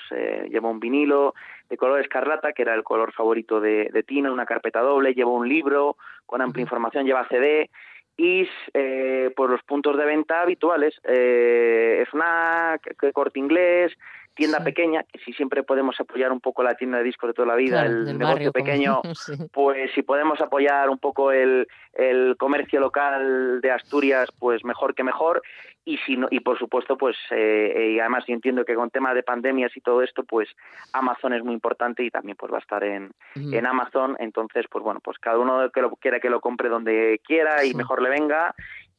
lleva 0.50 0.70
un 0.72 0.80
vinilo 0.80 1.36
de 1.70 1.78
color 1.78 2.02
escarlata, 2.02 2.54
que 2.54 2.64
era 2.64 2.74
el 2.74 2.84
color 2.84 3.14
favorito 3.14 3.62
de, 3.62 3.90
de 3.94 4.02
Tino, 4.02 4.34
una 4.34 4.48
carpeta 4.48 4.82
doble, 4.82 5.14
lleva 5.14 5.30
un 5.30 5.48
libro 5.48 5.98
con 6.26 6.42
amplia 6.42 6.64
información, 6.64 7.06
lleva 7.06 7.28
CD 7.28 7.70
y 8.18 8.48
eh, 8.74 9.32
por 9.36 9.50
los 9.50 9.62
puntos 9.64 9.98
de 9.98 10.06
venta 10.06 10.42
habituales. 10.42 10.96
Eh, 11.04 12.04
FNAC, 12.10 13.12
Corte 13.14 13.40
Inglés, 13.40 13.92
tienda 14.36 14.64
pequeña, 14.64 15.04
que 15.04 15.20
si 15.20 15.34
siempre 15.34 15.64
podemos 15.64 16.00
apoyar 16.00 16.32
un 16.32 16.42
poco 16.42 16.62
la 16.62 16.76
tienda 16.76 16.98
de 17.00 17.04
discos 17.04 17.30
de 17.30 17.34
toda 17.34 17.48
la 17.48 17.56
vida, 17.56 17.86
el 17.86 18.18
negocio 18.18 18.52
pequeño, 18.52 19.02
pues 19.54 19.92
si 19.94 20.04
podemos 20.04 20.40
apoyar 20.42 20.90
un 20.90 21.00
poco 21.00 21.32
el, 21.32 21.68
el 21.94 22.36
comercio 22.38 22.80
local 22.80 23.62
de 23.62 23.72
Asturias, 23.72 24.30
pues 24.38 24.64
mejor 24.64 24.94
que 24.94 25.04
mejor. 25.04 25.42
Y 25.88 25.98
si 26.00 26.18
y 26.32 26.40
por 26.40 26.58
supuesto 26.58 26.98
pues 26.98 27.16
eh, 27.30 27.94
y 27.94 28.00
además 28.00 28.24
yo 28.28 28.34
entiendo 28.34 28.66
que 28.66 28.74
con 28.74 28.90
tema 28.90 29.14
de 29.14 29.22
pandemias 29.22 29.72
y 29.78 29.82
todo 29.82 30.02
esto 30.02 30.24
pues 30.24 30.50
Amazon 30.94 31.34
es 31.34 31.44
muy 31.44 31.54
importante 31.54 32.04
y 32.04 32.10
también 32.10 32.36
pues 32.36 32.52
va 32.52 32.58
a 32.58 32.62
estar 32.62 32.84
en, 32.84 33.12
en 33.36 33.66
Amazon. 33.68 34.18
Entonces 34.20 34.66
pues 34.68 34.84
bueno 34.84 35.00
pues 35.04 35.20
cada 35.20 35.38
uno 35.38 35.70
que 35.70 35.82
lo 35.82 35.92
quiera 35.92 36.20
que 36.20 36.32
lo 36.32 36.42
compre 36.42 36.70
donde 36.70 37.22
quiera 37.24 37.64
y 37.64 37.76
mejor 37.76 38.02
le 38.02 38.10
venga 38.10 38.56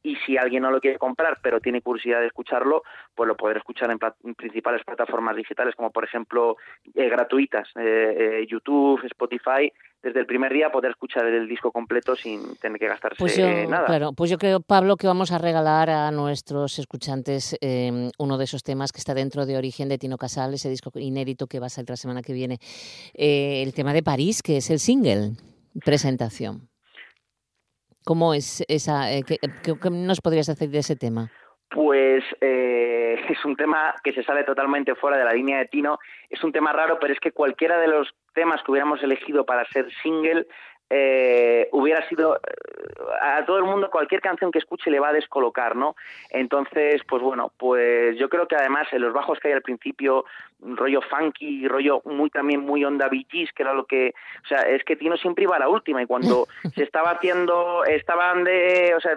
y 0.07 0.15
si 0.25 0.37
alguien 0.37 0.63
no 0.63 0.71
lo 0.71 0.79
quiere 0.79 0.97
comprar 0.97 1.39
pero 1.41 1.59
tiene 1.59 1.81
curiosidad 1.81 2.21
de 2.21 2.27
escucharlo, 2.27 2.83
pues 3.13 3.27
lo 3.27 3.35
podrá 3.35 3.59
escuchar 3.59 3.91
en, 3.91 3.99
principales 4.35 4.83
plataformas 4.85 5.35
digitales 5.35 5.75
como 5.75 5.91
por 5.91 6.05
ejemplo 6.05 6.55
eh, 6.95 7.09
gratuitas, 7.09 7.67
eh, 7.75 8.39
eh, 8.41 8.47
YouTube, 8.47 9.03
Spotify, 9.05 9.71
desde 10.01 10.21
el 10.21 10.25
primer 10.25 10.53
día 10.53 10.71
poder 10.71 10.91
escuchar 10.91 11.25
el 11.25 11.47
disco 11.47 11.71
completo 11.71 12.15
sin 12.15 12.55
tener 12.57 12.79
que 12.79 12.87
gastarse 12.87 13.17
pues 13.17 13.35
yo, 13.35 13.47
nada. 13.67 13.85
Claro, 13.85 14.13
pues 14.13 14.29
yo 14.29 14.37
creo, 14.37 14.61
Pablo, 14.61 14.95
que 14.95 15.07
vamos 15.07 15.31
a 15.31 15.37
regalar 15.37 15.89
a 15.89 16.09
nuestros 16.11 16.79
escuchantes 16.79 17.57
uno 18.17 18.37
de 18.37 18.43
esos 18.43 18.63
temas 18.63 18.91
que 18.91 18.99
está 18.99 19.13
dentro 19.13 19.45
de 19.45 19.57
Origen 19.57 19.89
de 19.89 19.97
Tino 19.97 20.17
Casal, 20.17 20.53
ese 20.53 20.69
disco 20.69 20.91
inédito 20.95 21.47
que 21.47 21.59
va 21.59 21.65
a 21.65 21.69
salir 21.69 21.89
la 21.89 21.97
semana 21.97 22.21
que 22.21 22.33
viene, 22.33 22.59
el 23.13 23.73
tema 23.73 23.91
de 23.93 24.03
París, 24.03 24.41
que 24.41 24.57
es 24.57 24.69
el 24.69 24.79
single, 24.79 25.31
presentación. 25.83 26.69
¿Cómo 28.07 28.33
es 28.33 28.63
esa? 28.69 29.11
Eh, 29.11 29.23
¿qué, 29.27 29.37
nos 29.91 30.21
podrías 30.21 30.47
decir 30.47 30.69
de 30.69 30.77
ese 30.77 30.95
tema? 30.95 31.29
Pues 31.69 32.23
eh, 32.39 33.19
es 33.29 33.43
un 33.43 33.57
tema 33.57 33.95
que 34.01 34.13
se 34.13 34.23
sale 34.23 34.45
totalmente 34.45 34.95
fuera 34.95 35.17
de 35.17 35.25
la 35.25 35.33
línea 35.33 35.57
de 35.57 35.65
Tino. 35.65 35.99
Es 36.29 36.41
un 36.41 36.53
tema 36.53 36.71
raro, 36.71 36.99
pero 37.01 37.11
es 37.11 37.19
que 37.19 37.33
cualquiera 37.33 37.77
de 37.81 37.89
los 37.89 38.07
temas 38.33 38.63
que 38.63 38.71
hubiéramos 38.71 39.03
elegido 39.03 39.45
para 39.45 39.65
ser 39.73 39.89
single 40.01 40.47
eh, 40.89 41.67
hubiera 41.71 42.07
sido 42.07 42.39
a 43.21 43.45
todo 43.45 43.57
el 43.57 43.63
mundo 43.63 43.89
cualquier 43.89 44.21
canción 44.21 44.51
que 44.51 44.59
escuche 44.59 44.89
le 44.89 44.99
va 44.99 45.09
a 45.09 45.13
descolocar, 45.13 45.75
¿no? 45.75 45.95
Entonces, 46.29 47.01
pues 47.07 47.21
bueno, 47.21 47.51
pues 47.57 48.17
yo 48.17 48.29
creo 48.29 48.47
que 48.47 48.55
además 48.55 48.87
en 48.91 49.01
los 49.01 49.13
bajos 49.13 49.39
que 49.39 49.49
hay 49.49 49.53
al 49.53 49.61
principio, 49.61 50.25
rollo 50.61 51.01
funky, 51.01 51.67
rollo 51.67 52.01
muy 52.05 52.29
también 52.29 52.61
muy 52.61 52.83
onda 52.83 53.09
BGs, 53.09 53.51
que 53.53 53.63
era 53.63 53.73
lo 53.73 53.85
que, 53.85 54.13
o 54.43 54.47
sea, 54.47 54.61
es 54.61 54.83
que 54.83 54.95
Tino 54.95 55.17
siempre 55.17 55.43
iba 55.43 55.55
a 55.55 55.59
la 55.59 55.69
última 55.69 56.01
y 56.01 56.05
cuando 56.05 56.47
se 56.75 56.83
estaba 56.83 57.11
haciendo, 57.11 57.83
estaban 57.85 58.43
de, 58.43 58.93
o 58.95 58.99
sea, 58.99 59.15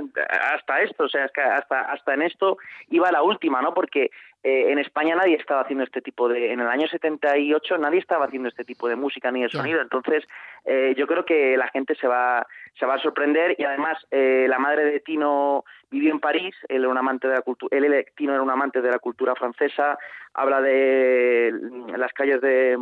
hasta 0.55 0.83
esto, 0.83 1.05
o 1.05 1.09
sea, 1.09 1.25
es 1.27 1.33
que 1.33 1.41
hasta 1.41 1.81
hasta 1.93 2.15
en 2.15 2.23
esto 2.23 2.59
iba 2.89 3.09
a 3.09 3.13
la 3.13 3.23
última, 3.23 3.63
¿no? 3.63 3.75
Porque 3.75 4.11
eh, 4.43 4.73
en 4.73 4.79
España 4.79 5.15
nadie 5.17 5.37
estaba 5.37 5.61
haciendo 5.61 5.85
este 5.85 6.01
tipo 6.01 6.29
de, 6.29 6.53
en 6.53 6.61
el 6.61 6.69
año 6.69 6.89
78 6.89 7.77
nadie 7.77 7.99
estaba 7.99 8.25
haciendo 8.25 8.49
este 8.49 8.65
tipo 8.65 8.89
de 8.89 8.97
música 8.97 9.31
ni 9.31 9.43
de 9.43 9.51
sonido, 9.51 9.83
entonces 9.83 10.25
eh, 10.65 10.95
yo 10.97 11.07
creo 11.07 11.25
que 11.25 11.57
la 11.59 11.69
gente 11.69 11.95
se 11.95 12.07
va, 12.07 12.47
se 12.79 12.87
va 12.87 12.95
a 12.95 13.03
sorprender 13.03 13.55
y 13.59 13.65
además 13.65 13.99
eh, 14.11 14.47
la 14.49 14.59
madre 14.59 14.85
de 14.87 15.01
Tino 15.01 15.65
vivió 15.91 16.11
en 16.11 16.21
París, 16.21 16.55
él 16.69 16.83
era 16.83 16.89
un 16.89 16.97
amante 16.97 17.29
de 17.29 17.35
la 17.35 17.43
cultura, 17.43 17.77
él, 17.77 18.07
Tino 18.17 18.33
era 18.33 18.43
un 18.43 18.51
amante 18.51 18.81
de 18.81 18.91
la 18.91 18.99
cultura 18.99 19.35
francesa, 19.35 19.99
habla 20.33 20.63
de 20.63 21.53
las 21.97 22.13
calles 22.13 22.41
de 22.41 22.79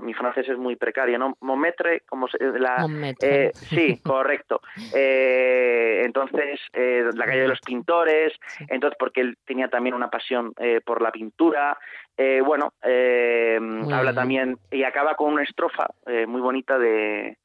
mi 0.00 0.14
francés 0.14 0.48
es 0.48 0.58
muy 0.58 0.76
precario, 0.76 1.18
¿no? 1.18 1.36
Montmetre, 1.40 2.02
como 2.08 2.28
se, 2.28 2.38
la, 2.58 2.86
eh, 3.20 3.50
sí, 3.54 4.00
correcto. 4.04 4.60
Eh, 4.94 6.02
entonces, 6.04 6.60
eh, 6.72 7.04
la 7.14 7.24
calle 7.24 7.42
de 7.42 7.48
los 7.48 7.60
pintores, 7.60 8.32
entonces 8.68 8.96
porque 8.98 9.22
él 9.22 9.38
tenía 9.44 9.68
también 9.68 9.94
una 9.94 10.10
pasión 10.10 10.52
eh, 10.58 10.80
por 10.84 11.02
la 11.02 11.10
pintura. 11.10 11.78
Eh, 12.16 12.40
bueno, 12.44 12.72
eh, 12.82 13.58
habla 13.92 14.12
también 14.12 14.58
y 14.70 14.82
acaba 14.82 15.14
con 15.14 15.32
una 15.32 15.42
estrofa 15.42 15.88
muy 16.26 16.40
bonita 16.40 16.78
de 16.78 17.38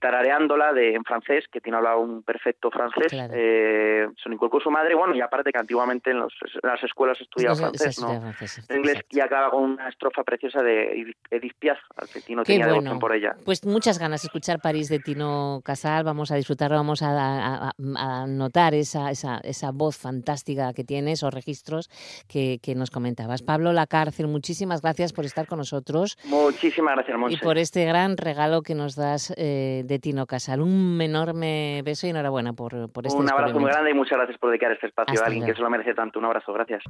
tarareándola 0.00 0.72
de, 0.72 0.94
en 0.94 1.04
francés, 1.04 1.44
que 1.50 1.60
tiene 1.60 1.78
hablado 1.78 2.00
un 2.00 2.22
perfecto 2.22 2.70
francés, 2.70 3.08
claro. 3.08 3.32
eh, 3.34 4.06
se 4.22 4.30
inculcó 4.30 4.60
su 4.60 4.70
madre, 4.70 4.94
bueno, 4.94 5.14
y 5.14 5.20
aparte 5.20 5.50
que 5.50 5.58
antiguamente 5.58 6.10
en, 6.10 6.20
los, 6.20 6.32
en 6.42 6.68
las 6.68 6.82
escuelas 6.82 7.18
estudiaba 7.20 7.56
francés, 7.56 7.98
¿no? 8.00 8.20
Francés, 8.20 8.64
en 8.68 8.78
inglés 8.78 9.00
y 9.10 9.20
acaba 9.20 9.50
con 9.50 9.62
una 9.62 9.88
estrofa 9.88 10.22
preciosa 10.24 10.62
de 10.62 11.14
Edith 11.30 11.54
Piaf, 11.58 11.78
al 11.96 12.08
que 12.08 12.20
Tino 12.20 12.42
Qué 12.42 12.52
tenía 12.52 12.66
bueno. 12.66 12.80
devoción 12.82 12.98
por 12.98 13.14
ella. 13.14 13.34
Pues 13.44 13.64
muchas 13.64 13.98
ganas 13.98 14.22
de 14.22 14.26
escuchar 14.26 14.60
París 14.60 14.88
de 14.88 14.98
Tino 14.98 15.62
Casal, 15.64 16.04
vamos 16.04 16.30
a 16.30 16.36
disfrutarlo, 16.36 16.76
vamos 16.76 17.02
a, 17.02 17.68
a, 17.68 17.72
a 17.96 18.26
notar 18.26 18.74
esa, 18.74 19.10
esa, 19.10 19.38
esa, 19.38 19.70
voz 19.72 19.96
fantástica 19.96 20.74
que 20.74 20.84
tiene, 20.84 21.12
esos 21.12 21.32
registros 21.32 21.88
que, 22.28 22.58
que, 22.62 22.74
nos 22.74 22.90
comentabas. 22.90 23.42
Pablo 23.42 23.72
La 23.72 23.86
Cárcel, 23.86 24.28
muchísimas 24.28 24.82
gracias 24.82 25.12
por 25.12 25.24
estar 25.24 25.46
con 25.46 25.58
nosotros. 25.58 26.18
Muchísimas 26.24 26.94
gracias, 26.96 27.18
Monse. 27.18 27.36
Y 27.36 27.38
por 27.38 27.56
este 27.56 27.84
gran 27.86 28.16
regalo 28.16 28.62
que 28.62 28.74
nos 28.74 28.96
das 28.96 29.32
eh, 29.36 29.61
de, 29.84 29.98
Tino 29.98 30.26
Casal. 30.26 30.60
Un 30.60 31.00
enorme 31.00 31.82
beso 31.84 32.06
y 32.06 32.10
enhorabuena 32.10 32.52
por, 32.52 32.90
por 32.90 33.06
este 33.06 33.18
Un 33.18 33.30
abrazo 33.30 33.58
muy 33.58 33.70
grande 33.70 33.90
y 33.90 33.94
muchas 33.94 34.18
gracias 34.18 34.38
por 34.38 34.50
dedicar 34.50 34.72
este 34.72 34.86
espacio 34.86 35.14
Hasta 35.14 35.24
a 35.24 35.28
alguien 35.28 35.46
que 35.46 35.54
se 35.54 35.60
lo 35.60 35.70
merece 35.70 35.94
tanto. 35.94 36.18
Un 36.18 36.26
abrazo, 36.26 36.52
gracias. 36.52 36.82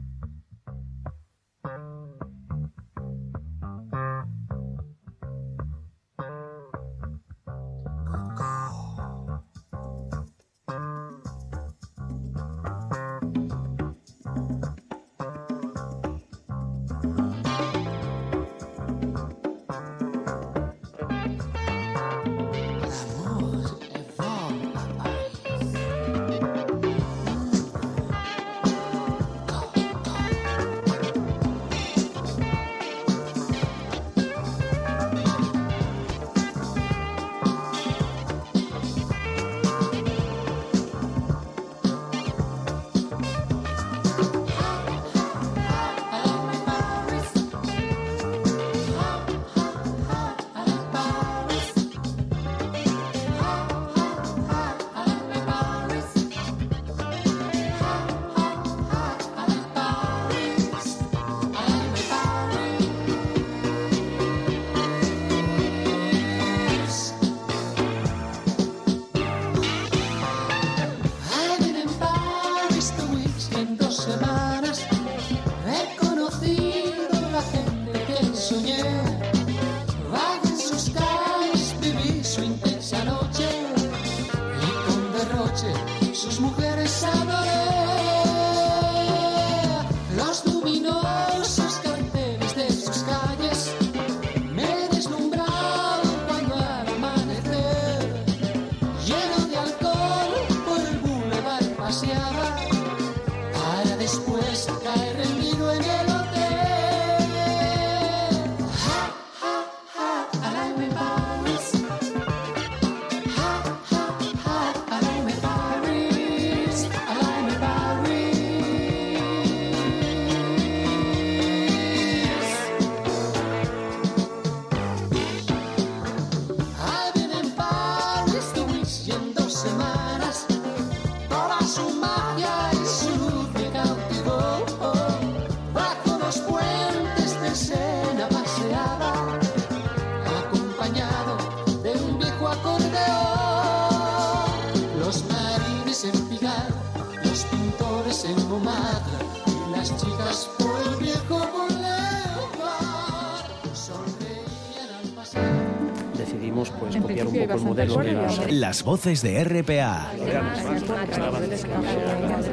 Las... 158.72 158.82
Voces 158.84 159.20
de 159.20 159.44
RPA. 159.44 160.12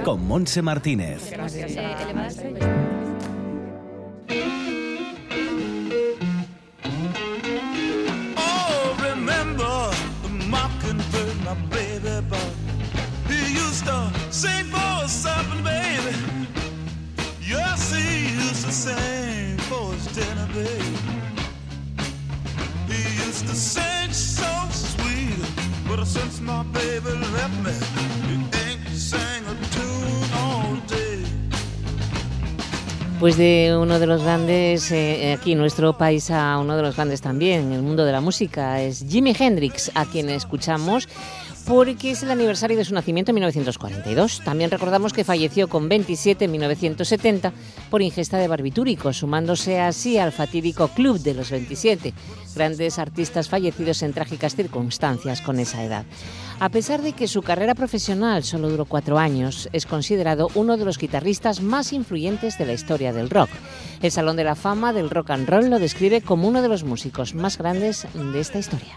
Con 0.04 0.28
Monse 0.28 0.62
Martínez. 0.62 1.32
Pues 33.20 33.36
de 33.36 33.78
uno 33.78 34.00
de 34.00 34.08
los 34.08 34.24
grandes, 34.24 34.92
eh, 34.92 35.36
aquí 35.38 35.52
en 35.52 35.58
nuestro 35.58 35.98
país, 35.98 36.32
a 36.32 36.58
uno 36.58 36.78
de 36.78 36.82
los 36.82 36.96
grandes 36.96 37.20
también 37.20 37.64
en 37.64 37.74
el 37.74 37.82
mundo 37.82 38.06
de 38.06 38.14
la 38.14 38.22
música, 38.22 38.82
es 38.82 39.06
Jimi 39.10 39.36
Hendrix, 39.38 39.92
a 39.94 40.06
quien 40.06 40.30
escuchamos 40.30 41.10
porque 41.70 42.10
es 42.10 42.24
el 42.24 42.32
aniversario 42.32 42.78
de 42.78 42.84
su 42.84 42.96
nacimiento 42.96 43.30
en 43.30 43.36
1942. 43.36 44.42
También 44.44 44.72
recordamos 44.72 45.14
que 45.14 45.24
falleció 45.24 45.68
con 45.68 45.88
27 45.88 46.46
en 46.46 46.52
1970 46.52 47.54
por 47.92 48.02
ingesta 48.02 48.40
de 48.40 48.48
barbitúricos, 48.48 49.18
sumándose 49.18 49.80
así 49.80 50.18
al 50.18 50.32
fatídico 50.32 50.88
Club 50.88 51.20
de 51.20 51.36
los 51.36 51.52
27, 51.52 52.16
grandes 52.56 52.98
artistas 52.98 53.50
fallecidos 53.50 54.02
en 54.02 54.14
trágicas 54.14 54.56
circunstancias 54.56 55.42
con 55.42 55.60
esa 55.60 55.84
edad. 55.84 56.06
A 56.60 56.70
pesar 56.70 57.04
de 57.04 57.14
que 57.14 57.28
su 57.28 57.44
carrera 57.44 57.76
profesional 57.76 58.44
solo 58.44 58.68
duró 58.70 58.86
cuatro 58.86 59.20
años, 59.20 59.70
es 59.72 59.86
considerado 59.86 60.48
uno 60.56 60.76
de 60.76 60.86
los 60.86 60.98
guitarristas 60.98 61.62
más 61.62 61.94
influyentes 61.94 62.58
de 62.58 62.66
la 62.66 62.74
historia 62.74 63.14
del 63.14 63.30
rock. 63.30 63.52
El 64.02 64.10
Salón 64.10 64.38
de 64.38 64.44
la 64.44 64.56
Fama 64.56 64.92
del 64.92 65.12
Rock 65.12 65.30
and 65.30 65.48
Roll 65.48 65.70
lo 65.70 65.78
describe 65.78 66.22
como 66.22 66.48
uno 66.48 66.64
de 66.64 66.68
los 66.68 66.84
músicos 66.84 67.36
más 67.36 67.60
grandes 67.60 68.08
de 68.16 68.40
esta 68.40 68.58
historia. 68.58 68.96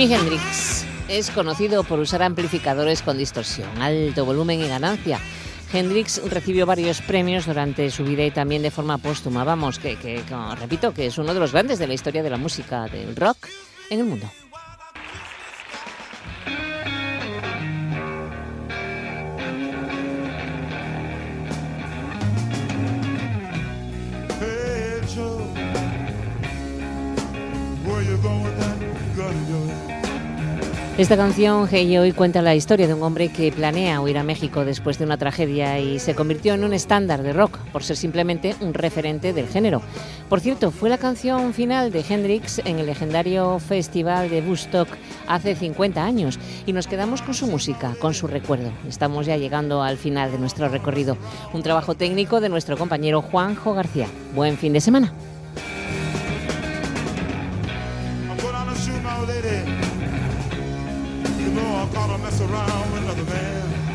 Jimi 0.00 0.14
Hendrix 0.14 0.86
es 1.08 1.30
conocido 1.30 1.84
por 1.84 1.98
usar 1.98 2.22
amplificadores 2.22 3.02
con 3.02 3.18
distorsión, 3.18 3.82
alto 3.82 4.24
volumen 4.24 4.58
y 4.58 4.66
ganancia. 4.66 5.20
Hendrix 5.74 6.22
recibió 6.26 6.64
varios 6.64 7.02
premios 7.02 7.44
durante 7.44 7.90
su 7.90 8.04
vida 8.04 8.24
y 8.24 8.30
también 8.30 8.62
de 8.62 8.70
forma 8.70 8.96
póstuma. 8.96 9.44
Vamos, 9.44 9.78
que, 9.78 9.96
que, 9.96 10.22
que, 10.22 10.54
repito, 10.58 10.94
que 10.94 11.04
es 11.04 11.18
uno 11.18 11.34
de 11.34 11.40
los 11.40 11.52
grandes 11.52 11.78
de 11.78 11.86
la 11.86 11.92
historia 11.92 12.22
de 12.22 12.30
la 12.30 12.38
música 12.38 12.86
del 12.86 13.14
rock 13.14 13.46
en 13.90 14.00
el 14.00 14.06
mundo. 14.06 14.26
Esta 31.00 31.16
canción, 31.16 31.66
Hey 31.70 31.96
Hoy, 31.96 32.12
cuenta 32.12 32.42
la 32.42 32.54
historia 32.54 32.86
de 32.86 32.92
un 32.92 33.02
hombre 33.02 33.30
que 33.30 33.50
planea 33.50 34.02
huir 34.02 34.18
a 34.18 34.22
México 34.22 34.66
después 34.66 34.98
de 34.98 35.06
una 35.06 35.16
tragedia 35.16 35.78
y 35.78 35.98
se 35.98 36.14
convirtió 36.14 36.52
en 36.52 36.62
un 36.62 36.74
estándar 36.74 37.22
de 37.22 37.32
rock 37.32 37.56
por 37.72 37.82
ser 37.82 37.96
simplemente 37.96 38.54
un 38.60 38.74
referente 38.74 39.32
del 39.32 39.48
género. 39.48 39.80
Por 40.28 40.40
cierto, 40.40 40.70
fue 40.70 40.90
la 40.90 40.98
canción 40.98 41.54
final 41.54 41.90
de 41.90 42.04
Hendrix 42.06 42.58
en 42.66 42.80
el 42.80 42.84
legendario 42.84 43.58
festival 43.60 44.28
de 44.28 44.42
Woodstock 44.42 44.88
hace 45.26 45.54
50 45.54 46.04
años 46.04 46.38
y 46.66 46.74
nos 46.74 46.86
quedamos 46.86 47.22
con 47.22 47.32
su 47.32 47.46
música, 47.46 47.96
con 47.98 48.12
su 48.12 48.26
recuerdo. 48.26 48.70
Estamos 48.86 49.24
ya 49.24 49.38
llegando 49.38 49.82
al 49.82 49.96
final 49.96 50.30
de 50.30 50.38
nuestro 50.38 50.68
recorrido. 50.68 51.16
Un 51.54 51.62
trabajo 51.62 51.94
técnico 51.94 52.42
de 52.42 52.50
nuestro 52.50 52.76
compañero 52.76 53.22
Juanjo 53.22 53.72
García. 53.72 54.08
Buen 54.34 54.58
fin 54.58 54.74
de 54.74 54.82
semana. 54.82 55.14
Around 62.40 62.92
another 62.98 63.24
man. 63.24 63.90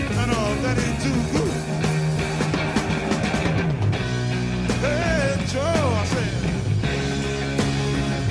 And 0.00 0.30
uh, 0.30 0.54
that 0.62 0.78
too 1.02 1.20
good. 1.32 1.80
Hey, 4.80 5.44
Joe, 5.48 5.60
I 5.60 6.04
said. 6.06 6.56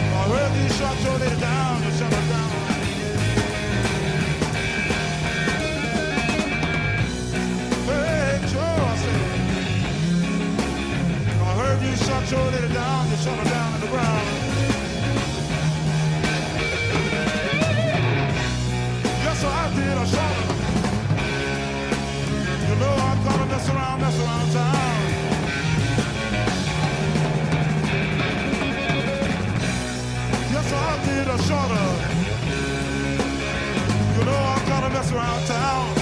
I 0.02 0.24
heard 0.34 0.54
you 0.64 0.70
shot 0.80 0.98
your 1.04 1.20
you 1.84 1.92
shut 2.00 2.14
her 2.14 2.28
down. 2.34 2.52
Hey, 7.88 8.48
Joe, 8.52 8.76
I 8.92 8.98
said. 9.04 9.44
I 11.30 11.54
heard 11.62 11.82
you 11.84 11.96
shot 11.98 12.32
your 12.32 12.52
you 13.12 13.18
shut 13.18 13.38
her 13.40 13.50
down 13.50 13.76
in 13.76 13.82
the 13.82 13.88
ground. 13.88 14.31
Mess 23.68 24.20
around. 24.20 24.42
Yes, 30.52 30.74
I 30.74 31.06
did. 31.06 31.28
You 34.18 34.26
know 34.26 34.32
I 34.32 34.64
caught 34.68 34.84
her 34.84 34.90
mess 34.90 35.12
around 35.12 35.46
town. 35.48 36.01